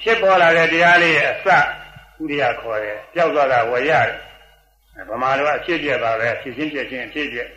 [0.01, 1.57] ဖြစ်ပေါ်လာတဲ့တရားလေးရဲ့အစဥ
[2.29, 4.15] ရိယခေါ်တယ်။ကြောက်သွားတာဝယ်ရတယ်။
[5.09, 7.47] ဗမာလိုကအဖြစ်ပြက်ပါပဲဖြစ်ချင်းပြက်ချင်းအဖြစ်ပြက်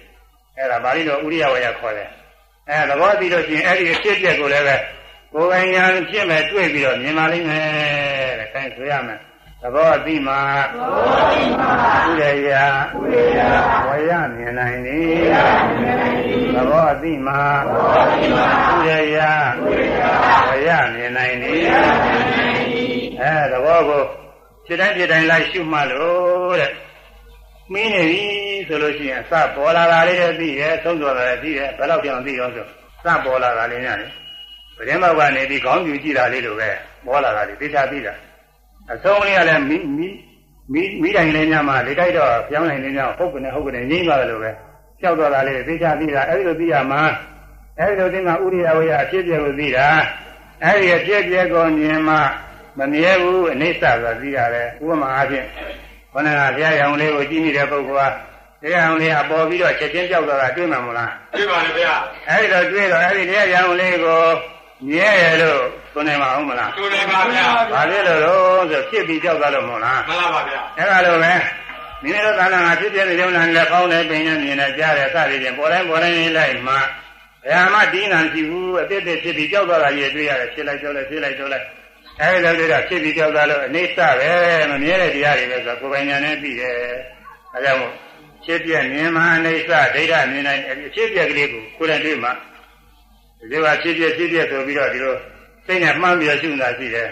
[0.56, 2.08] အဲ့ဒါပါဠိတော်ဥရိယဝေယခေါ်တယ်
[2.68, 4.76] အဲသဘောသိလို့ရှိရင်အဲ့ဒီအဖြစ်ပြက်ကိုလည်းပဲ
[5.32, 9.20] ကိုယ်ပိုင်ညာဖြစ်မဲ့တွေ့ပြီးတော့မြင်ပါလိမ့်မယ်တဲ့အဲဆိုရမယ်
[9.64, 10.40] သဘောသိမှာ
[10.70, 11.72] သဘောသိမှာ
[12.08, 13.40] ဥရိယဥရိယ
[13.86, 15.34] ဝေယမြင်နိုင်သည်ဝေယ
[15.80, 20.00] မြင်နိုင်သည်သဘောသိမှာသဘောသိမှာဥရိယဥရိယ
[20.48, 21.72] ဝေယမြင်နိုင်သည်ဝေယ
[22.02, 24.04] မြင်နိုင်သည်အဲသဘောကို
[24.66, 26.72] စိတ်တိုင်းစိတ်တိုင်းလိုက်ရှုမှလို့တဲ့
[27.72, 28.24] မင်းနေပြီ
[28.68, 32.66] ဆိုလို့ရှိရင်အစပေါ်လာတာလေးတည်းသိရဲ့သုံးတော်တာလည်းသိရဲ့ဘယ်တော့ကြောင်သိရောဆို
[33.04, 34.06] စပေါ်လာတာလေးညနေ
[34.76, 36.70] ပရင်မောက်ကနေပြီးခေါင်းပြူကြည့်တာလေးလိုပဲ
[37.06, 38.14] ပေါ်လာတာလေးသိချာသိတာ
[38.90, 40.08] အဆုံးလေးကလည်းမိမိ
[40.72, 44.50] မိမိတိုင်းလေးညမှာလေတိုက်တော့ပြောင်းနိုင်လေးညဟုတ်ကနေဟုတ်ကနေငြိမ့်သွားတယ်လို့ပဲ
[45.00, 47.02] ကြောက်တော့တာလေးသိချာသိတာအဲဒီလိုသိရမှာ
[47.78, 49.88] အဲဒီလိုသိမှဥရိယဝေယအဖြစ်ပြကိုသိတာ
[50.64, 52.16] အဲဒီအဖြစ်ပြကိုမြင်မှ
[52.78, 55.46] မမြဲဘူးအနိစ္စဆိုတာသိရတယ်ဥပမာအားဖြင့်
[56.12, 58.14] ခန္ဓာဘုရားရောင်လေးကိုကြည့်နေတဲ့ပုဂ္ဂိုလ်က
[58.62, 61.94] တရားရောင်လေးအပေါ်ပြီးတော့ချက်ချင်းကြောက်သွားတာတွေ့မှာမလားတွေ့ပါလေဗျာ
[62.28, 64.22] အဲဒီတော့တွေ့တော့အဲဒီတရားရောင်လေးကို
[64.88, 65.62] မြဲရလို့
[65.94, 76.74] သွန်နေမှာဟုတ်မလားသွန်နေပါဗျာဘာဖြစ်လို့လို့ဆိုဖြစ်ပြီးကြောက်သွားလို့မဟုတ်လားမှန်ပါဗျာအဲဒါလိုပဲမိမိတို့သာနာမှာဖြစ်ပြတဲ့ယုံနာနဲ့ပေါင်းတဲ့ပင်နဲ့မြင်နဲ့ကြားတဲ့စသည်ဖြင့်ပေါ်တိုင်းပေါ်တိုင်းလိုက်မှ
[77.44, 81.66] ဘယ်မှဒီနာကြည့်ဘူးအတိတ်ဖြစ်ပြီးကြောက်သွားတာကြီးတွေ့ရတယ်ဖြစ်လိုက်ကြောက်လိုက်ဖြစ်လိုက်ကြောက်လိုက်
[82.20, 84.32] အဲဒီလိုတွေကဖြစ်ပြီးကြောက်သားလို့အိဋ္ဌပဲ
[84.70, 86.76] မမြဲတဲ့တရားတွေပဲဆိုကိုယ်ပိုင်ညာနဲ့ပြီးတယ်
[87.54, 87.92] အဲကြောင့်မို့
[88.44, 90.60] ဖြစ်ပြမြင်မှအိဋ္ဌဒိဋ္ဌမြင်နိုင်
[90.94, 92.30] ဖြစ်ပြကလေးကိုကိုယ်တိုင်တွေ့မှ
[93.50, 95.16] ဒီကဖြစ်ပြဖြစ်ပြဆိုပြီးတော့ဒီလို
[95.66, 97.08] စိတ်နဲ့မှန်းပြီးရှုနေတာရှိတယ်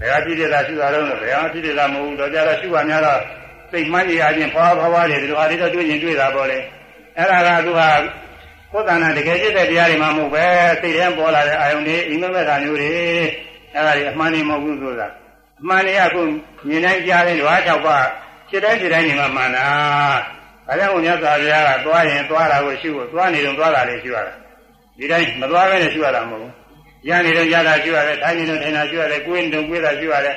[0.00, 3.20] ဘယ်ဟာဖြစ်ပြတာရှုတာတော့ဘယ်ဟာဖြစ်ပြတာမဟုတ်ဘူးတော့ကြတော့ရှုပါများတော့
[3.70, 6.58] စိတ်မှန်းနေရခြင်းဖွာဖွာဖွာတယ်ဒီလိုဟာတွေတော့တွေ့ရင်တွေ့တာပေါ့လေ
[7.16, 7.80] အဲ့ဒါကသူက
[8.72, 10.44] ကိုယ်တဏ္ဍတကယ်ဖြစ်တဲ့တရားတွေမှမဟုတ်ပဲ
[10.80, 12.90] စိတ်ထဲပေါ်လာတဲ့အာယုန်တွေအိမ်မက်မဲ့တာမျိုးတွေ
[13.74, 15.08] အဲ့ဒါကြီးအမှန်နေမဟုတ်ဘူးဆိုတာ
[15.60, 16.22] အမှန်နေရခု
[16.68, 18.06] မြင်တိုင်းကြားတိုင်းဓဝါ၆ပါး
[18.50, 19.68] စိတ်တိုင်းစိတ်တိုင်းနေမှမှန်တာ
[20.66, 24.34] ဒါကြောင့်ဘုရားသာဘုရားကသွားရင်သွားတာကိုရှုဖို့သွားနေတော့သွားတာလေးရှုရတာ
[25.00, 26.52] ဒီတိုင်းမသွားဘဲနဲ့ရှုရတာမဟုတ်ဘူး
[27.08, 30.36] ရနေတော့ရတာရှုရတယ်ထိုင်နေတော့ထိုင်တာရှုရတယ်ကိုယ်နေတော့ကိုယ်တာရှုရတယ်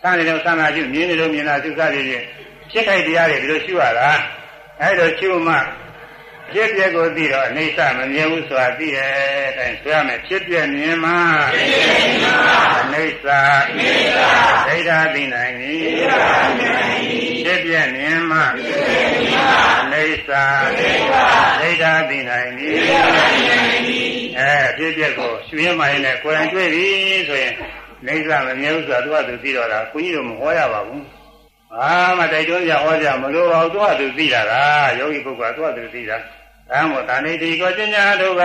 [0.00, 2.24] ဆန်းနေတော့ဆန်းတာရှုမြင်နေတော့မြင်တာရှုစသည်ဖြင့်
[2.70, 4.10] ဖြစ်ခိုက်တရားတွေဒီလိုရှုရတာ
[4.80, 5.54] အဲ့လိုရှုမှ
[6.52, 9.10] ဖြစ်ပြကိုသိတော့အိဋ္ဌမမြင်ဘူးဆိုတာသိရဲ့
[9.58, 11.12] အဲဒါဆိုရမယ်ဖြစ်ပြမြင်မှ
[11.52, 12.30] ဖြစ်ပြမြင်မှ
[12.92, 13.30] အိဋ္ဌ
[14.68, 19.42] အိဋ္ဌဒိဋ္ဌာသိနိုင်ပြီဒိဋ္ဌာသိနိုင်ပြီဖြစ်ပြမြင်မှဖြစ်ပြမြင်မှ
[19.92, 20.32] အိဋ္ဌ
[20.72, 21.14] အိဋ္ဌ
[21.60, 23.93] ဒိဋ္ဌာသိနိုင်ပြီဒိဋ္ဌာသိနိုင်ပြီ
[24.44, 26.86] အဲဖြစ်ပြကိုရှုရင်းမှရင်လည်းကိုယ်တိုင်တွေ့ပြီ
[27.28, 27.54] ဆိုရင်
[28.06, 31.04] အိဋ္ဌမမြင်ဘူးဆိုတာသူကသူသိတော့တာဘုန်းကြီးတို့မဟောရပါဘူး
[31.74, 34.52] အာမတိုက်တွန်းကြဟောကြမလို့ပါဘူးသူကသူသိတာက
[34.98, 36.16] ယောဂီပုဂ္ဂိုလ်ကသူကသူသိတာ
[36.70, 38.42] ဒါမို့တဏိတိကိုကျင့်ကြတို့က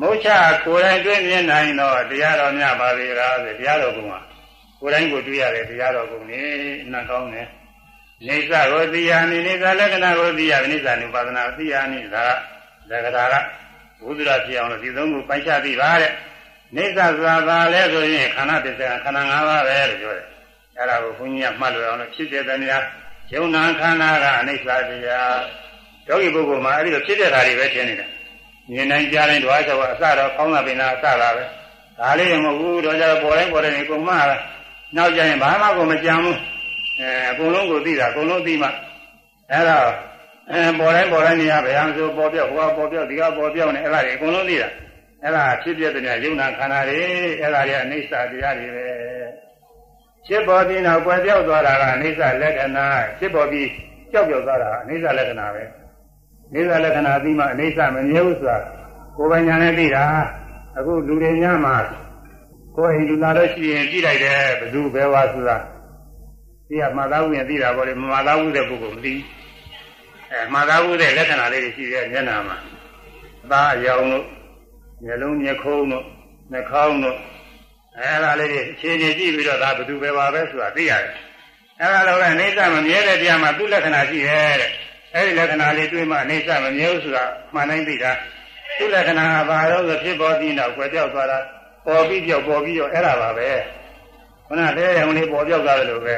[0.00, 0.28] မုတ်ချ
[0.64, 4.14] ကိုယ်တိုင်တွေ့မြင်နိုင်တော့တရားတော်များပါလေလားဆိုတရားတော်ကုံက
[4.80, 6.40] ကိုယ်တိုင်ကိုတွေ့ရတယ်တရားတော်ကုံနေ
[6.92, 7.48] နှံကောင်းတယ်
[8.26, 12.24] နေသကိုသိရနိနေသလက္ခဏာကိုသိရနိစ္စနုပါဒနာသိရနိသာ
[12.90, 13.34] လက္ခဏာက
[14.04, 16.12] ဘုဒ္ဓရာဖြစ်အောင်လို့ဒီသုံးခုပိုင်ချသိပါတဲ့
[16.76, 20.26] နေသဆိုတာဘာလဲဆိုရင်ခန္ဓာပစ္စယခန္ဓာ၅ပါးပဲလို့ပြောတယ်
[20.76, 22.84] အဲ့ဒါကိုဘုန်းကြီးကမှတ်လို့အောင်လို့ဖြစ်တဲ့တရား
[23.32, 25.36] ယုံနာခန္ဓာကအနိစ္စတရား
[26.08, 28.06] ယောဂီပုဂ္ဂိုလ်မှာအဲ့ဒီလိုဖြစ်တဲ့ဓာတ်တွေပဲထင်နေတာ
[28.70, 31.44] မြင်နိုင်ကြားတိုင်းဓဝါချက်ကအစတော့ကောင်းတာပင်နာအစတာပဲ
[31.98, 34.14] ဒါလေးမဟုတ်ဘူးတော့ကြတော့ပေါ်တိုင်းပေါ်တိုင်းကိုမှ
[34.96, 36.38] နောက်ကျရင်ဘာမှကိုမကြံဘူး
[37.00, 38.68] အဲအကုန်လုံးကိုသိတာအကုန်လုံးသိမှ
[39.50, 39.86] အဲ့တော့
[40.50, 44.68] အဲပေါ်တိုင်းပေါ်တိုင်းနေရဘယ်အောင်ဆိုပေါ်ပြောက်ဟိုကပေါ်ပြောက်ဒီကပေါ်ပြောက်နေအဲ့ဒါတွေအကုန်လုံးသိတာ
[45.22, 47.00] အဲ့ဒါဖြစ်ပြတဲ့ယုံနာခန္ဓာတွေ
[47.40, 48.86] အဲ့ဒါတွေအိဋ္ဌတရားတွေပဲ
[50.26, 52.86] ဖြစ်ပေါ်ပြီးနောက်ကွယ်ပြောက်သွားတာကအိဋ္ဌလက္ခဏာ
[53.18, 53.68] ဖြစ်ပေါ်ပြီး
[54.12, 55.64] ကြောက်ပြောက်သွားတာအိဋ္ဌလက္ခဏာပဲ
[56.54, 58.56] နေသလက္ခဏာပြီးမှအိဋ္ဌမမြဲဘူးဆိုတာ
[59.16, 60.04] ကိုယ်ပိုင်ညာနဲ့သိတာ
[60.78, 61.74] အခုလူတွေများမှာ
[62.76, 65.56] ကိုယ်အိမ်လူလာလို့ရှိရင်ကြည့်လိုက်တယ်ဘယ်သူဘယ်ဝါဆိုတာ
[66.68, 69.14] သိရမှတ်သားဘူးရင်သိတာပေါ့လေမမှတ်သားဘူးတဲ့ပုဂ္ဂိုလ်မသိ
[70.32, 72.56] အဲမှတ်သားဘူးတဲ့လက္ခဏာလေးတွေရှိတဲ့မျက်နှာမှာ
[73.50, 74.26] သားအယောင်တို့
[75.04, 76.04] မျက်လုံးမျက်ခုံးတို့
[76.52, 77.18] နှာခေါင်းတို့
[77.98, 81.12] အဲဒါလေးတွေအခြေအနေကြည့်ပြီးတော့ဒါဘယ်သူပဲပါပဲဆိုတာသိရတယ်
[81.80, 84.70] အဲဒါလိုပဲအိဋ္ဌမမြဲတဲ့တရားမှာသူ့လက္ခဏာရှိရဲ့တဲ့
[85.14, 88.12] အဲဒီလက္ခဏာလေးတွေ့မှအိဋ္ဌမမြဲဘူးဆိုတာမှန်တိုင်းသိတာ
[88.78, 91.38] သူ့လက္ခဏာကဘာလို့ဆိုဖြစ်ပေါ်ပြီးတော့ကွယ်ပြောက်သွားတာ
[91.86, 93.48] ပေါ်ပြီးပြောက်ပေါ်ပြီးတော့အဲ့ဒါပါပဲ
[94.46, 96.14] ခုနတဲရုံလေးပေါ်ပြောက်သွားတယ်လို့ပဲ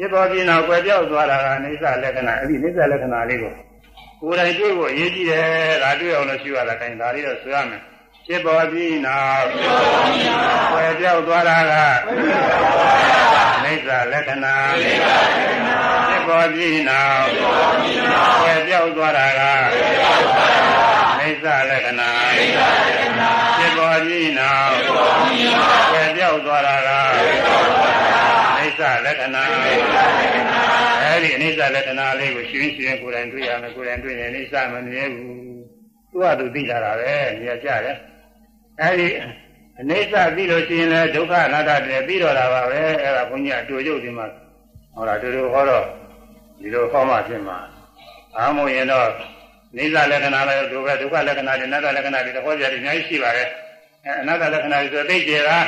[0.00, 3.52] ဖြစ်ပေါ်ပြီးတော့ကွယ်ပြောက်သွားတာကအိဋ္ဌလက္ခဏာအဲ့ဒီအိဋ္ဌလက္ခဏာလေးကို
[4.20, 5.46] ကိုယ်တိုင်တွေ့ဖို့အရေးကြီးတယ်
[5.82, 7.82] ဒါတွေ့အောင်လို့ရှိရတာခိုင်းဒါလေးတော့ဆိုရမယ်
[8.26, 9.46] ဖြစ်ပေါ်ပြီးနောက်
[10.74, 11.74] ဝယ်ပြောက်သွားတာက
[13.64, 14.54] နိစ္စလက္ခဏာ
[16.08, 17.26] ဖြစ်ပေါ်ပြီးနောက်
[18.42, 19.42] ဝယ်ပြောက်သွားတာက
[21.18, 22.10] နိစ္စလက္ခဏာ
[23.56, 24.74] ဖြစ်ပေါ်ပြီးနောက်
[25.92, 26.90] ဝယ်ပြောက်သွားတာက
[27.26, 27.79] နိစ္စ
[29.06, 29.42] လက္ခဏာ
[31.02, 35.40] အဲဒီအနိစ္စလက္ခဏာလေးကိုရှင်းရှင်းကိုယ်တိုင်တွေ့ရမယ်ကိုယ်တိုင်တွေ့ရင်အနိစ္စမမြဲဘူး
[36.10, 37.96] သူကသူသိလာတာပဲနေရာကြတယ်
[38.80, 39.08] အဲဒီ
[39.80, 44.26] အနိစ္စသိလို့ရှိရင်လည်းဒုက္ခအနတ္တတည်းပြီးတော့တာပါပဲအဲ့ဒါဘုန်းကြီးအတူတူဒီမှာ
[44.94, 45.84] ဟောတာတူတူဟောတော့
[46.58, 47.58] ဒီလိုဟောမှဖြစ်မှာ
[48.36, 49.08] အားမို့ရင်တော့
[49.76, 53.48] နိစ္စလက္ခဏာလည်းဒုက္ခဒုက္ခလက္ခဏာတွေအနတ္တလက္ခဏာတွေဟောကြတယ်အများကြီးရှိပါတယ်
[54.04, 55.58] အဲအနတ္တလက္ခဏာတွေဆိုသိကြတာ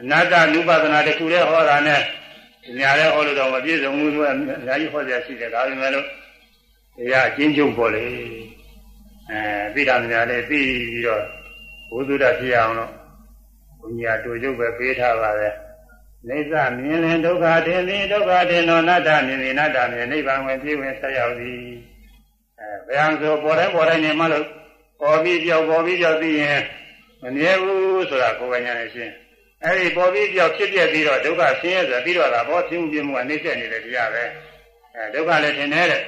[0.00, 2.00] အနတ္တနုပဒနာတစ်ခုတည်းဟောတာနဲ့
[2.78, 4.34] ညာလည်းဟောလို့တော့မပြည့်စုံဘူးသူကအ
[4.66, 6.06] များကြီးဟောကြရှိတယ်ဒါပေမဲ့လို့
[6.96, 8.04] တရားအချင်းချုပ်ပေါ်လေ
[9.30, 9.40] အဲ
[9.74, 11.22] သိတာများလည်းသိပြီးတော့
[11.90, 12.90] ဘုသူဒ္ဓဖြစ်အောင်လို့
[13.80, 15.48] ဘုညာတူချုပ်ပဲပေးထားပါပဲ
[16.28, 21.60] နေသမြင်လင်ဒုက္ခတင်သည်ဒုက္ခတင်သောနတ္တမြင်သည်နတ္တမြင်နိဗ္ဗာန်ဝင်ပြည့်ဝင်ဆက်ရောက်သည်
[22.60, 24.46] အဲဘယ်အောင်ဆိုပေါ်တိုင်းပေါ်တိုင်းနေမှလို့
[25.00, 26.60] ပေါ်ပြီးပြောက်ပေါ်ပြီးပြောက်သိရင်
[27.22, 29.14] မမြဲဘူးဆိုတာကိုယ်ကညာနေရှင်း
[29.66, 34.24] အဲဒီပေါ်ပြီးပြောက်ဖြစ်ပြပြီးတော့ဒုက္ခဆင်းရဲဆိုပြီးတော့တာဘောဖြစ်မှုပြမှုကနှိမ့်ဆက်နေတဲ့တရားပဲ
[34.94, 36.02] အဲဒုက္ခလည်းထင်တယ်တဲ့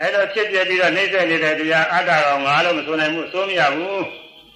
[0.00, 4.02] အဲတော့ဖြစ်ပြပြီးတော့နှိမ့်ဆက်နေတဲ့တရားအတ္တကောင်ငါလို့မဆိုနိုင်ဘူးစိုးမရဘူး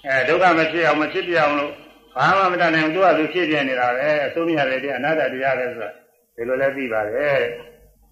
[0.06, 1.72] အဲဒုက္ခမဖြစ်အောင်မဖြစ်ပြအောင်လို့
[2.16, 5.90] ဘာမှမတတ်နိုင်ဘူးသူကသူဖြစ်ပြနေတာပဲအစိုးမရတဲ့တရားအနာတ္တတရားပဲဆိုတာ
[6.36, 7.42] ဒီလိုလည်းသိပါတယ်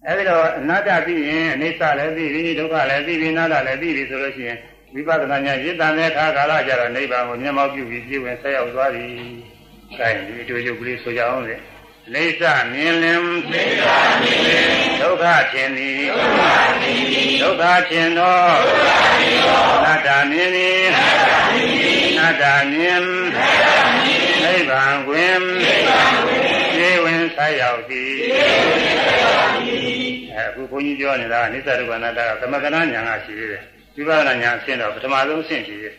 [0.07, 4.57] အဲဒီတော့အနာတ္တသိရင်အနိစ္စလည်းသိပြီဒုက္ခလည်းသိပြီအနာတ္တလည်းသိပြီဆိုလို့ရှိရင်
[4.93, 9.07] ဝိပဿနာဉာဏ်ရစ်တန်တဲ့အခါကာလကြတော့နိဗ္ဗာန်ကိုမျက်မှောက်ပြုပြီးပြည့်ဝင်ဆက်ရောက်သွားပြီ။
[9.97, 11.57] အဲဒီအတူတူကလေးဆိုကြအောင်လေ။
[12.13, 12.43] လိစ္စ
[12.73, 13.85] မြင်လင်လိစ္စ
[14.21, 14.67] မြင်လင်
[15.01, 16.41] ဒုက္ခခြင်းသည်ဒုက္ခ
[16.71, 23.03] ခြင်းသည်ဒုက္ခခြင်းသောဒုက္ခခြင်းသောအတ္တမြင်သည်အတ္တမြင်သည်အတ္တမြင်
[23.37, 26.41] အတ္တမြင်နိဗ္ဗာန်တွင်နိဗ္ဗာန်တွင်
[26.73, 33.63] ပြည့်ဝင်ဆက်ရောက်သည်ပြည့်ဝင်ဆက်ရောက်သည်အခုဘုန်းကြီးပြောနေတာအနိစ္စဒုက္ခအနတ္တကသမကနာညာကရှိသေးတယ်
[33.95, 35.95] ဝိပဿနာညာအဆင့်တော့ပထမဆုံးအဆင့်ရှိသေးတယ်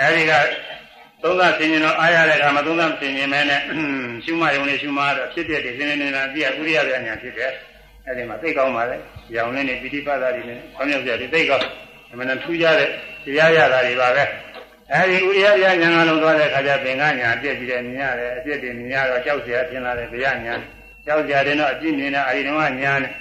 [0.00, 0.32] အဲဒီက
[1.23, 3.61] သုံးသဆင်ရင်တော့အားရတဲ့အခါမှာသုံးသဆင်ရင်မဲနဲ့
[4.23, 7.51] ရှုမှယုံနေရှုမှတော့ဖြစ်တဲ့ဒီစနေနေတာပြည့်ဥရိယပြညာဖြစ်တယ်
[8.05, 8.97] အဲဒီမှာသိကောင်းပါလေ
[9.35, 11.65] ရောင်နေနေပိဋိပတ်တာတွေနဲ့ဆောင်းရောက်ကြတယ်သိကောင်း
[12.11, 12.89] အမှန်တထူးကြတဲ့
[13.25, 14.23] တရားရတာတွေပါပဲ
[14.93, 20.55] အဲဒီဥရိယပြညာကလုံးသွားတဲ့အခါကျသင်္ကညာအပြည့်ကြီးတယ်မြင်ရတယ်အပြည့်တွေမြင်ရတော့ကြောက်เสียထင်လာတယ်ဗျာညာ
[21.05, 23.13] ကြောက်ကြတယ်တော့အပြည့်မြင်တဲ့အာရိဓမ္မညာနဲ့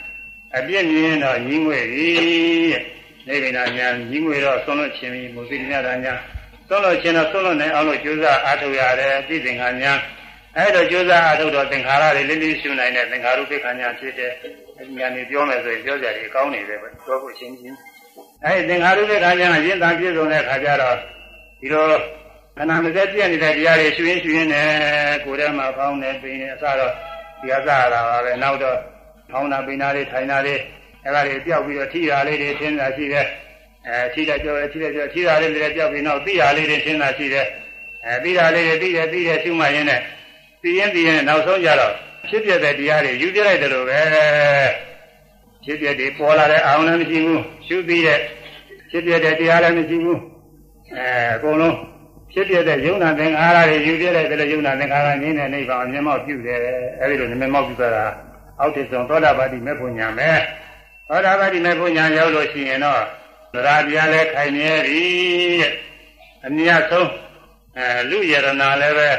[0.59, 2.07] အပြည့်မြင်တော့ညီးငွေပြီ
[2.73, 2.83] တဲ့
[3.27, 6.15] နေဗိနာညာကြီးငွေတော့ဆုံးလို့ခြင်းပြီးမုသိညတာညာ
[6.72, 9.94] ဆုံးလို့ခြင်းတော့ဆုံးလို့နိုင်အောင်လို့ကြိုးစားအားထုတ်ရတယ်သိသင်္ခါညာ
[10.58, 14.32] အဲ့တော့ကြိုးစားအားထုတ်တော့သင်္ခါရတွေလေးလေးရှုနိုင်တဲ့သင်္ခါရုပ္ပခညာဖြစ်တဲ့
[14.98, 17.78] ညာနေပြောမယ်ဆိုရင်ပြောကြတယ်ကောင်းနေတယ်ပဲပြောဖို့ချင်းချင်း
[18.46, 20.98] အဲ့ဒီသင်္ခါရုပ္ပခညာရင့်တာပြည့်စုံတဲ့အခါကျတော့
[21.60, 21.86] ဒီလို
[22.58, 24.68] ခဏမစက်ပြည့်နေတဲ့တရားတွေရှုရင်းရှုရင်းနဲ့
[25.26, 26.94] ကိုယ်ထဲမှာဖောင်းနေပင်အစတော့
[27.42, 28.78] ဒီအစရတာပါပဲနောက်တော့
[29.32, 30.60] ဖောင်းတာပင်တာလေးထိုင်တာလေး
[31.04, 33.28] အဲ့ဒါတွေပြောက်ပြီးတော့ထိတာလေးတွေထင်းတာရှိတယ်
[33.88, 37.48] အဲထိတာကြောထိတာကြောထိတာလေးတွေပြောက်ပြီးနောက်သိတာလေးတွေထင်းတာရှိတယ်
[38.06, 40.02] အဲသိတာလေးတွေသိတယ်သိတယ်ရှုမှရင်းနဲ့
[40.62, 41.94] သိရင်သိရင်နောက်ဆုံးကြတော့
[42.30, 44.02] ဖြစ်ပြတဲ့တရားတွေယူပြလိုက်တယ်လို့ပဲ
[45.64, 48.20] ဖြစ်ပြတဲ့ပေါ်လာတဲ့အာရုံလည်းမရှိဘူးရှုပြီးတဲ့
[48.90, 50.20] ဖြစ်ပြတဲ့တရားလည်းမရှိဘူး
[50.98, 51.76] အဲအကုန်လုံး
[52.32, 56.60] ဖြစ်ပြတဲ့ယုံနာသင်္ခါရတွေယူပြလိုက်တယ်လို့ယုံနာသင်္ခါရနင်းတဲ့နိဗ္ဗာန်မျက်မှောက်ပြုတယ်
[57.00, 58.06] အဲဒီလိုမျက်မှောက်ပြုတာ
[58.60, 60.40] အောက်တဆုံးသောတာပတိမေဖို့ညာမယ်
[61.10, 63.02] သောတာပတိမေဖို့ညာရောက်လို့ရှိရင်တော့
[63.54, 65.06] သရတရားလည်းခိုင်မြဲပြီ
[65.62, 65.74] တဲ့
[66.46, 67.12] အမြတ်ဆုံး
[67.78, 69.10] အဲလူယရနာလည်းပဲ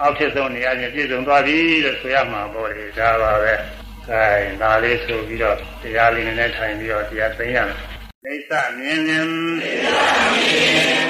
[0.00, 3.54] အောက်ထစ်ဆုံးနေရာချင်းပြည့်စုံသွားပြီလို့ဆိုရမှာပေါ့လေဒါပါပဲ။
[4.08, 4.24] အဲ
[4.62, 7.78] ဒါလေးဆိုပြီးတော့တရားလေးနဲ့ထိုင်ပြီးတော့တရားသိရမယ်။
[8.24, 9.28] ဒိသမြင်မြင်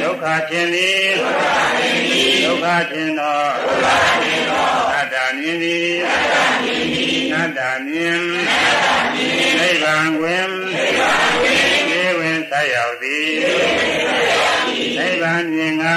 [0.03, 1.09] ဒုက္ခခြင်းသည်
[2.45, 3.39] ဒုက္ခခြင်းသော
[4.95, 5.89] အတ္တမြင်သည်
[7.35, 8.21] အတ္တမြင်
[9.59, 10.87] နိဗ္ဗာန်တွင်နေ
[11.43, 11.66] ဝင်
[12.51, 13.33] ဆက်ရောက်သည်
[14.99, 15.97] နိဗ္ဗာန်မြင်ငါ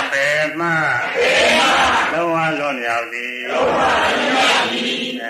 [0.00, 0.26] အပေ
[0.58, 0.68] မှ
[2.12, 3.36] လုံးဝလွန်မြောက်သည်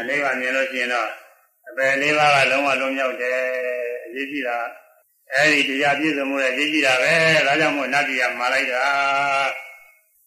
[0.08, 1.10] နိဗ္ဗာန်မြင်လို့ရှိရင်တော့
[1.68, 3.38] အပေလေးပါးကလုံးဝလွန်မြောက်တယ်
[4.06, 4.58] အရေးကြီးတာ
[5.32, 7.12] အဲဒီတရားပြည့်စုံမှုရဲ့ရေးကြည့်တာပဲ
[7.46, 8.84] ဒါကြောင့်မို့နတ်ပြည်ကမှာလိုက်တာ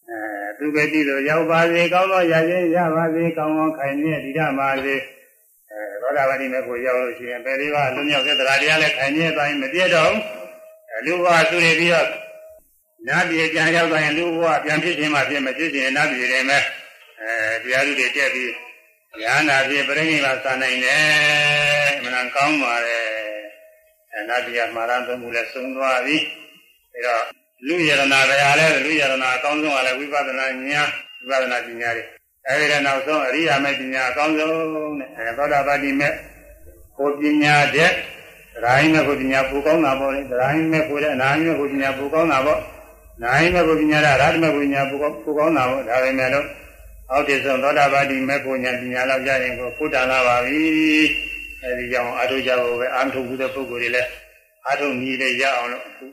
[0.09, 0.19] အဲ
[0.57, 4.95] သူပဲတည်လို့ရောက်ပါစေကောင်းသောရခြင်းရပါစေကောင်းကောင်းခိုင်မြဲတည်ရပါစေ
[5.77, 10.21] အဲသောတာပတိမေဖို့ရောက်လို့ရှိရင်ဘယ်လေးပါလွန်မြောက်တဲ့တရားတရားလည်းခိုင်မြဲသွားရင်မပြည့်တော့ဘူး
[11.05, 12.07] လူဘဝသူတွေပြီးတော့
[13.07, 16.63] နတ်ပြည်ပြန်ရောက်သွားရင်လူဘဝပြန်ဖြစ်ခြင်းမှဖြစ်မဖြစ်ခြင်းနတ်ပြည်တွေမဲ့
[17.21, 18.51] အဲတရားသူတွေတက်ပြီး
[19.21, 21.01] ဉာဏ်နာဖြစ်ပြိဋိနိဗ္ဗာန်စာနိုင်တယ်
[21.97, 22.99] အမှန်ကောင်းပါလေ
[24.29, 26.17] နတ်တရားမှာရသုံးခုလည်းသုံးသွားပြီ
[26.93, 27.23] အဲတော့
[27.67, 30.89] လူယရနာတရားလည်းလူယရနာအကောင်းဆုံးကလည်းဝိပဿနာဉာဏ်
[31.29, 32.16] ဝိပဿနာပညာတွေ
[32.49, 36.09] အဲဒီတော့နောက်ဆုံးအရိယာမေပညာအကောင်းဆုံးနဲ့အဲသောတာပတိမေ
[36.97, 37.91] ကိုပညာတဲ့
[38.63, 42.59] ဒရာဟိမေကိုပညာပူကောင်းတာပေါ့လေဒရာဟိမေကိုတဲ့အနာဟိမေကိုပညာပူကောင်းတာပေါ့
[43.23, 46.47] နာဟိမေကိုပညာရရတမေကိုပညာပူကောင်းပူကောင်းတာပေါ့ဒါပဲမဲ့လို့
[47.11, 50.61] အောက်တည်ဆုံးသောတာပတိမေကိုညာပညာလောက်ရရင်ကိုဖုတ္တလာပါပြီ
[51.63, 54.09] အဲဒီကြောင့်အာထုကြဖို့ပဲအာထုဘူးတဲ့ပုဂ္ဂိုလ်တွေလည်း
[54.67, 56.05] အာထုနည်းလေးရအောင်လို့အခု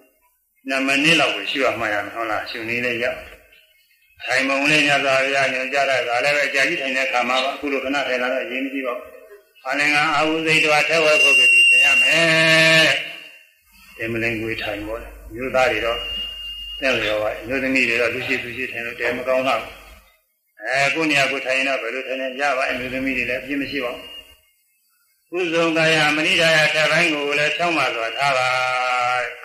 [0.71, 3.05] နမနစ်လောက်ကိုရှိရမှရမယ်ဟုတ်လားရှင်နည်းလေးရ
[4.27, 9.09] ထိုင်မုံလေးညသာရညွန်ကြတာကလည်းပဲကြာကြီးထိုင်တဲ့ခါမှာပါအခုလိုခဏထိုင်လာတော့အရင်မကြည့်ပါဘူး။
[9.67, 12.89] အလင်္ဂအာဟုစိတ်တော်ထဲဝဲဖို့ကတိသင်ရမယ်။
[13.97, 15.99] ဒီမလင်ကိုထိုင်ပေါ်တယ်။မြို့သားတွေတော့
[16.81, 19.63] တဲ့လျောပါမြို့သမီးတွေတော့လူရှိသူရှိထိုင်လို့တဲမကောင်းတော့
[20.63, 24.09] အဲကိုနေရာကိုထိုင်ရင်တော့ဘယ်လိုထိုင်နေကြပါအမျိုးသမီးတွေလည်းအပြင်းမရှိပါဘူး။
[25.31, 28.49] ကုသံကာယမဏိဒါယထပိုင်းကိုလည်းဆောင်းပါစွာထားပါ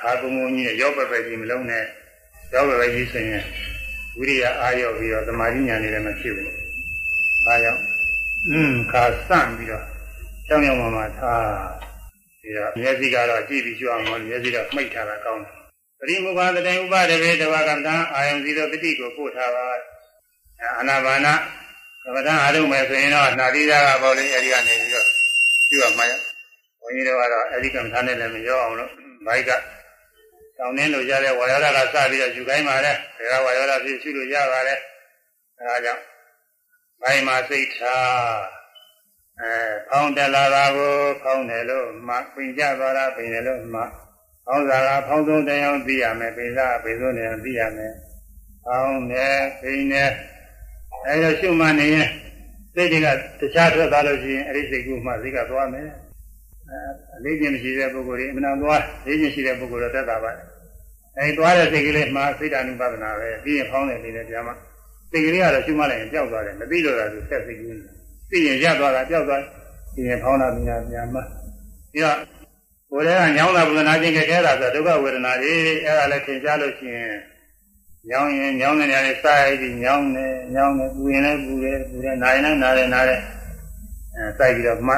[0.01, 1.83] ခါကုံကုံကြီးနဲ့ရောပပကြီးမလုံးနဲ့
[2.53, 3.45] ရောပပကြီးဆိုရင်
[4.19, 6.51] ဝိရိယအာရောပြီးတော့သမာဓိဉာဏ်တွေလည်းမဖြစ်ဘူး။
[7.47, 7.81] အားကြောင့်
[8.49, 9.83] อืมခါစန့်ပြီးတော့
[10.47, 11.47] ကြောင်ကြောင်မှမှထား
[12.41, 15.53] ပြီးတော့မျက်စိကတော့ကြည့်ပြီးကြွအောင်လို့မျက်စိတော့မှိတ်ထားတာကောင်းတယ်
[15.99, 19.63] ပရိမုခသတေဥပဒေဘေတဝကံတံအာယုံစီတော်တတိကိုပို့ထားပါ
[20.61, 21.33] အာနာဘာနာ
[22.03, 25.07] ကမ္မဋ္ဌာန်းအားထုတ်မယ်ဆိုရင်တော့နာတိသားကပေါ့လေအဲဒီကနေပြီးတော့
[25.69, 26.13] ပြုရမှာရ
[26.81, 28.91] ဘုန်းကြီးတို့ကတော့အဲဒီကမ္မဋ္ဌာန်းနဲ့လည်းမရောအောင်လို့
[29.25, 29.51] ဘိုက်က
[30.59, 32.93] တောင်းနှင်းလို့ရတဲ့ဝါယောဓာကစပြီးတော့ယူခိုင်းပါလေ
[33.31, 34.79] ဒါကဝါယောဓာဖြစ်ရှုလို့ရပါတယ်
[35.57, 36.03] အဲဒါကြောင့်
[37.01, 38.59] ဘိုင်းမှာစိတ်ထား
[39.39, 39.51] အဲ
[39.89, 43.81] ဖောင်းတက်လာတာကိုဖောင်းတယ်လို့မှပင်ကြသွားတာပင်တယ်လို့မှ
[44.45, 47.93] ဖောင်းစားကဖောင်းဆုံးတရားသိရမယ်ပင်စားပင်ဆုံးတရားသိရမယ်
[48.65, 50.11] ဖောင်းတယ်ပင်တယ်
[51.07, 52.09] အဲဒါရှုမှနေရင်
[52.73, 53.07] စိတ်တွေက
[53.39, 55.87] တခြားထွက်သွားလို့ရှိရင်အဲ့ဒီစိတ်ကူမှစိတ်ကသွားမယ်
[56.69, 60.31] အဲလေးခြင်းမရှိတဲ့ပုဂ္ဂိုလ်တွေအမှန်သွားလေးခြင်းရှိတဲ့ပုဂ္ဂိုလ်တော့တက်တာပါ
[61.17, 64.53] အဲဒီသွားတဲ့စိတ်ကလေးမှစိတ်ဓာတ်နုပါဒနာပဲပြီးရင်ဖောင်းတယ်နေတယ်ပြန်မှ
[65.11, 67.75] စိတ်ကလေးကတော့ရှုမှလိုက်ရင်ကြောက်သွားတယ်မသိလို့လားသူဆက်စိတ်ကူးနေ
[68.29, 69.41] သိရင်ရသွားတာကြောက်သွား
[69.93, 71.19] ပြီးရင်ဖောင်းတာမြင်တာပြန်မှ
[71.91, 72.17] ပြီးတော့
[72.91, 75.53] ကိုယ်တည်းကညောင်းတာဝေဒနာချင်းကြခဲတာဆိုဒုက္ခဝေဒနာတွေ
[75.85, 77.13] အဲ့ဒါလည်းသင်ကြားလို့ရှိရင်
[78.09, 83.21] ညောင်းရင်ညောင်းတဲ့နေရာလေးစရိုက်ပြီးညောင်းတယ်ညောင်းတယ်ပူရင်လည်းပူတယ်ပူတယ်နာရင်လည်းနာတယ်နာတယ်
[84.15, 84.95] အဲစိုက်ပြီးတော့မှ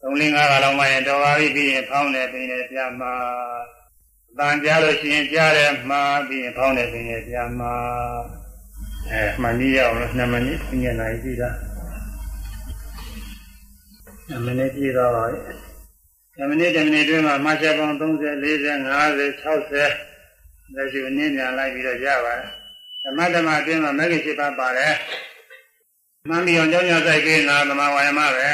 [0.00, 3.08] သုံးလင်းငါးကလောက်မှရင်တော်ပါပြီပြီးရင်ဖောင်းတယ်ပြီးရင်ပြန်မှ
[4.38, 7.68] တန်ကြားလို့ရှိရင်ကြားတယ်မှားပြီးရင်ဖောင်းတယ်ပြီးရင်ပြန်မှ
[9.10, 11.54] အဲမှန်ကြီးရအောင်လို့2မိနစ်ပြင်ရနိုင်ပြီလား
[14.30, 15.38] 2မိနစ်ပြည့်တော့ပါပြီ
[16.38, 18.02] 2မိနစ်2မိနစ်တွင်းမှာမှတ်ချက်ပေါင်း30
[18.44, 22.50] 40 50 60လက်ရှိနည်းမြန်လိုက်ပြီးတော့ရပါတယ်
[23.04, 24.94] ဓမ္မဓမ္မအတွင်းမှာမဂ္ဂင်7ပါးပါတယ်
[26.28, 28.48] မှန်ပြီးအောင်ကြောင်းကြဆိုင်ပြီးနာသမာဝါယမပဲ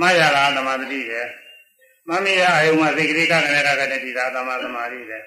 [0.00, 1.20] မှားရတာသမာဓိပဲ
[2.08, 5.18] မမရအယုံမှာသိကလေးကကနေရကတဲ့ဒီသာသမာသမာဓိပဲ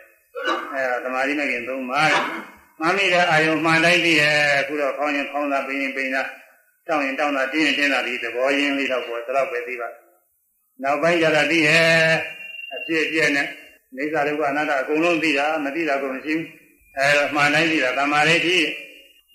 [0.74, 2.12] အဲဒါသမာဓိမဂ္ဂင်3ပါး
[2.82, 6.24] မမိတဲ့အာယုံမှန်တိုင်းသိရဲ့အခုတော့ခေါင်းရင်ခေါင်းသာပင်ရင်ပင်သာ
[6.88, 9.90] တောင်းရင်တောင်းတာတင်းရင်တင်းတာဒီသဘောရင်းလေးတော့ပေါ်တော့ပဲသိပါ
[10.84, 11.86] နောက်ပိုင်းကျတော့သိရဲ့
[12.76, 13.48] အဖြစ်အပျက်နဲ့
[13.98, 16.48] နေသာဒုက္ခအနတ္တအကုန်လုံးသိတာမသိတာကိုမရှိဘူး
[16.98, 18.58] အဲတော့မှန်တိုင်းသိတာသမာဓိတိ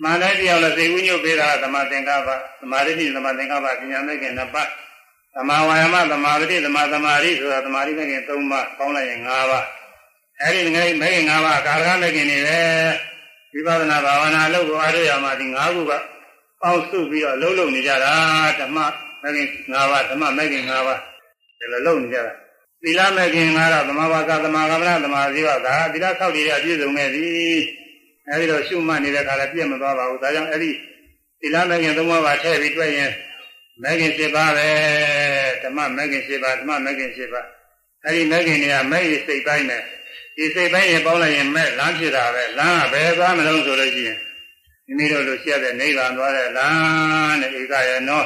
[0.02, 2.28] မှန်တိုင်းသိအောင်လို့သိဝိညုတ်ပေးတာသမာသင်္ကပ္ပ
[2.60, 4.68] သမာဓိတိသမာသင်္ကပ္ပပညာမဲ့ခင်နှစ်ပါး
[5.36, 9.66] သမာဝါယမသမာဓိသမာသမာဓိဆိုတာသမာဓိမဲ့ခင်၃ပါးပေါင်းလိုက်ရင်၅ပါး
[10.40, 12.58] အဲဒီငယ်မဲ့ခင်၅ပါးကာရကမဲ့ခင်နေပဲ
[13.52, 15.92] ဝိပဿနာဘာဝနာလုပ်ကိုအားထုတ်ရမှာဒီ၅ခုက
[16.60, 18.12] ပေါင်းစုပြီးတော့လုံးလုံးနေကြတာ
[18.60, 18.78] ဓမ္မ
[19.22, 21.00] မဲ့ခင်၅ပါးဓမ္မမဲ့ခင်၅ပါး
[21.58, 22.32] ဒီလိုလုံးနေကြတာ
[22.82, 27.60] သီလမဲ့ခင်ကတော့သမာဝါကသမာကမ္မနာသမာဇီဝကသီလဆောက်တည်ရပြည့်စုံနေသည်
[28.28, 30.70] အဲဒီတော့ရှုမှတ်နေတဲ့ခါလည်းပြည့်မသွားပါဘူးဒါကြောင့်အဲဒီ
[31.40, 33.10] သီလမဲ့ခင်သုံးပါးထည့်ပြီးတွေ့ရင်
[33.82, 34.68] မဲ့ခင်7ပါးပဲ
[35.62, 37.46] ဓမ္မမဲ့ခင်7ပါးဓမ္မမဲ့ခင်7ပါး
[38.04, 39.82] အဲဒီမဲ့ခင်တွေကမဲ့ရစိတ်ပိုင်းနဲ့
[40.36, 44.18] ဒီစိတ်ပိုင်းရင်ပေါင်းလိုက်ရင်မဲ့လမ်းဖြစ်တာပဲလမ်းကဘယ်သွားမလို့ဆိုလို့ရှိရင်
[44.86, 48.22] မိမိတို့လိုရှိရတဲ့နိဗ္ဗာန်သွားတဲ့လမ်းနဲ့ဧကရနော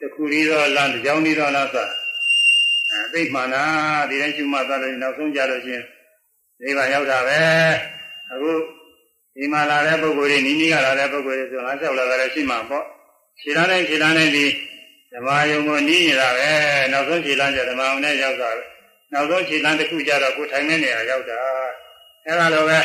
[0.00, 1.88] တခုလေးသောလမ်းတစ်ကြောင်းလေးသောလမ်းဆို
[2.90, 3.64] အဲသိမှန်တာ
[4.08, 5.84] ဒီတိုင်းရှုမှတ်သွားလို့နောက်ဆုံးကြလို့ရှိရင်
[6.62, 7.38] နိဗ္ဗာန်ရောက်တာပဲ
[8.32, 8.50] အခု
[9.36, 12.84] ဒီမှာလာတဲ့ပုဂ္ဂိုလ်တွေနီးနီးကလာတဲ့ပုဂ္ဂိုလ်တွေဆိုငါလျှောက်လာကြတယ်ရှိမှာပေါ့
[13.40, 14.46] ခြေလမ်းတိုင်းခြေလမ်းတိုင်းဒီ
[15.16, 16.50] ဓမ္မယုံကိုနီးနေတာပဲ
[16.92, 18.64] နောက်ဆုံးခြေလမ်းကျဓမ္မအောင်နဲ့ရောက်တာပဲ
[19.12, 21.38] နောက်ဆုံးခြေလမ်းတစ်ခုကျတော့ကိုထိုင်နေနေရရောက်တာ
[22.26, 22.78] အဲလိုပဲ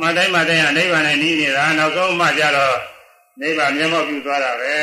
[0.00, 2.76] မတိုင်းမတိုင်းကနိဗ္ဗာန်နဲ့နီးနေတာနောက်ဆုံးမှကျတော့
[3.40, 4.74] နိဗ္ဗာန်မျက်မှောက်ပြုသွားတာပဲ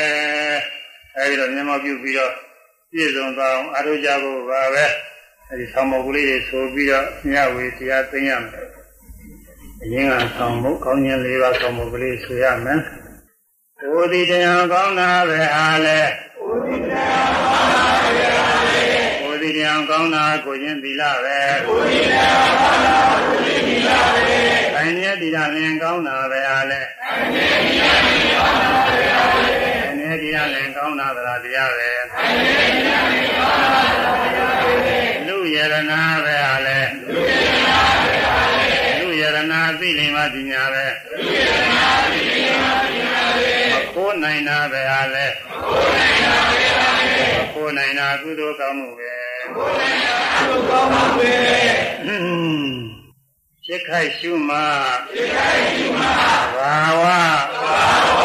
[1.16, 2.32] အဲဒီတော့မျက်မှောက်ပြုပြီးတော့
[2.90, 4.84] ပြည့်စုံသွားအောင်အားထုတ်ကြဖို့ပါပဲ
[5.50, 8.68] အဲဒီဆောင်းမုတ်ကလေးတွေဆိုပြီးတော့ညဝေတရားသိရမယ်
[9.82, 12.80] အရင်ကဆောင်းမုတ်ကောင်းခြင်း၄ပါးဆောင်းမုတ်ကလေးဆိုရမယ်
[13.80, 16.00] ဘုဒ္ဓတရားကောင်းတာပဲအားလဲ
[16.40, 18.86] ဘုဒ္ဓတရားကောင်းတာပဲအားလဲ
[19.22, 24.28] ဘုဒ္ဓတအောင်ကောင်းတာကိုချင်းသီလပဲကိုချင်းအောင်ကောင်းတာကိုချင်းသီလပဲ
[24.74, 27.84] ခိုင်မြဲသီလလင်ကောင်းတာပဲအားလဲခိုင်မြဲသီလ
[28.14, 36.78] လင်ကောင်းတာပဲအားလဲခိုင်မြဲသီလလင်ကောင်းတာသလားတရားပဲခိုင်မြဲသီလလင်ကောင်းတာသလားတရားပဲလူယရနာပဲအားလဲ
[37.08, 38.66] လူယရနာပဲအားလဲ
[38.98, 40.86] လူယရနာသိလိမ္မာပညာပဲ
[41.18, 41.25] လူ
[44.24, 47.24] နိုင်တာပဲအားလဲကိုယ်နိုင်တာပဲအားလဲ
[47.54, 49.14] ကိုယ်နိုင်တာကုသိုလ်ကောင်းမှုပဲ
[49.56, 50.16] ကိုယ်နိုင်တာ
[50.48, 51.34] ကုသိုလ်ကောင်းမှုပဲ
[53.64, 54.58] ဖြစ်ခိုက်ရှုမှ
[55.12, 56.06] ဖြစ်ခိုက်ရှုမှ
[56.56, 57.82] ဘာဝဘာ
[58.18, 58.20] ဝ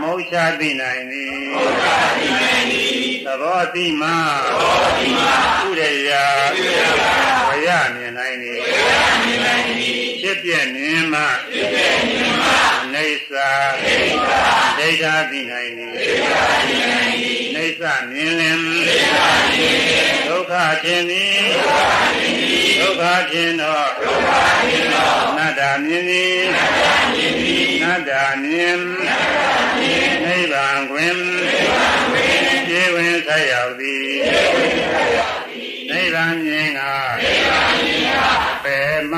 [0.00, 1.86] မௌချသိနိုင်သည်မௌချ
[2.18, 4.08] သိနိုင်သည်သဘောတိမှ
[4.44, 5.24] သဘောတိမှ
[5.66, 6.24] ဥရရာ
[6.56, 8.92] ဥရရာဝရမြင်နိုင်သည်ဝရ
[9.22, 11.20] မြင်နိုင်သည်ဖြစ်ပြမြင်မှ
[11.52, 13.50] ဖြစ်ပြမြင်မှ နေသာ
[13.84, 13.96] နေ
[14.26, 14.42] သာ
[14.78, 20.52] ဒိဋ္ဌာသိနိုင်သည်ဒိဋ္ဌာသိနိုင်သည်နေသာမြင်လင်နေသာမြင်လင်ဒုက္ခ
[20.82, 24.30] ခြင်းသည်ဒုက္ခခြင်းသည်ဒုက္ခခြင်းသောဒုက္ခ
[24.62, 26.82] ခြင်းသောနတ္တမြင်သည်နတ္တ
[27.14, 28.12] မြင်သည်နတ္တ
[28.42, 29.38] မြင်နတ္တ
[29.78, 36.80] မြင်နိဗ္ဗာန်တွင်နိဗ္ဗာန်တွင်ခြေဝင်ဆက်ရောက်သည်ခြေဝင်ဆက်ရောက်သည်နိဗ္ဗာန်မြင်က
[37.22, 38.78] နိဗ္ဗာန်မြင်ကပေ
[39.12, 39.14] မ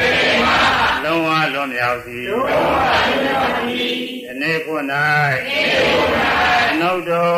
[0.00, 0.12] ပေ
[0.44, 0.61] မ
[1.12, 6.04] လုံးဝလွန်မြောက်သည်လုံးဝလွန်မြောက်သည်ဒီနေ့ခု၌ဒီနေ့ခု၌
[6.70, 7.34] အနုတ္တော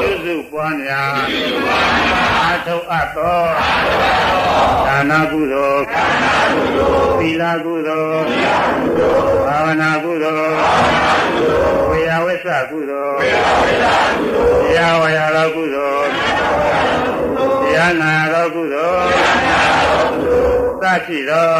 [0.00, 16.08] ပြုစုပွားများပြုစုပွားများအာထုအပ်သောအာထုအပ်သောဒါနကုသိုလ်ဒါနကုသိုလ်သီလကုသိုလ်သီလကုသိုလ်ဘာဝနာကုသိုလ်ဘာဝနာကုသိုလ်ဝေယဝိသကုသိုလ်ဝေယဝိသကုသိုလ်တရားဝေယသောကုသိုလ်
[17.62, 19.93] တရားနာသောကုသိုလ်တရားနာ
[20.84, 21.50] သောကုသိုလ်သရှိသော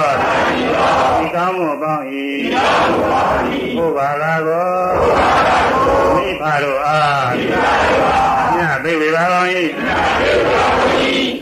[1.18, 2.04] ဒီကောင်းမှုပေါင်း၏
[3.76, 4.68] ဘုရားလာကို
[6.14, 7.30] မိဖတို့အား
[8.56, 9.50] ညဘေဝေပါကောင်း၏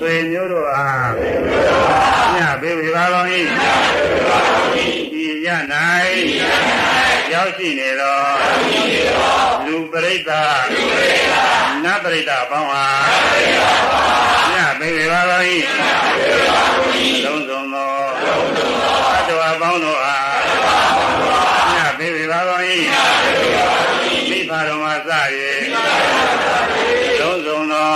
[0.00, 1.10] သွေမျိုးတို့အား
[2.34, 3.30] ညဘေဝေပါကောင်း၏
[5.12, 5.48] ဒီရ၌
[7.32, 7.88] ရောက်ရှိနေ
[9.72, 10.62] သောလူပရိသတ်
[11.84, 13.06] နတ်ပရိသတ်ပေါင်းအား
[14.52, 15.46] ညဘေဝေပါကောင်း၏
[17.24, 17.92] လုံးစုံသော
[19.14, 20.38] အတ္တဝပေါင်းတို့အား
[21.74, 22.66] ညဘေဝေပါကောင်း၏
[24.30, 25.10] မိဖတော်မှာစ၍
[27.20, 27.92] လုံးစုံသော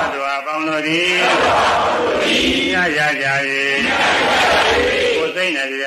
[0.00, 1.12] အတ္တဝပေါင်းတို့သည်
[2.72, 3.26] ညရကြ၍
[5.16, 5.86] ကိုယ်စိတ်နှပြ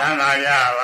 [0.00, 0.48] သံသာကြ
[0.78, 0.80] ပ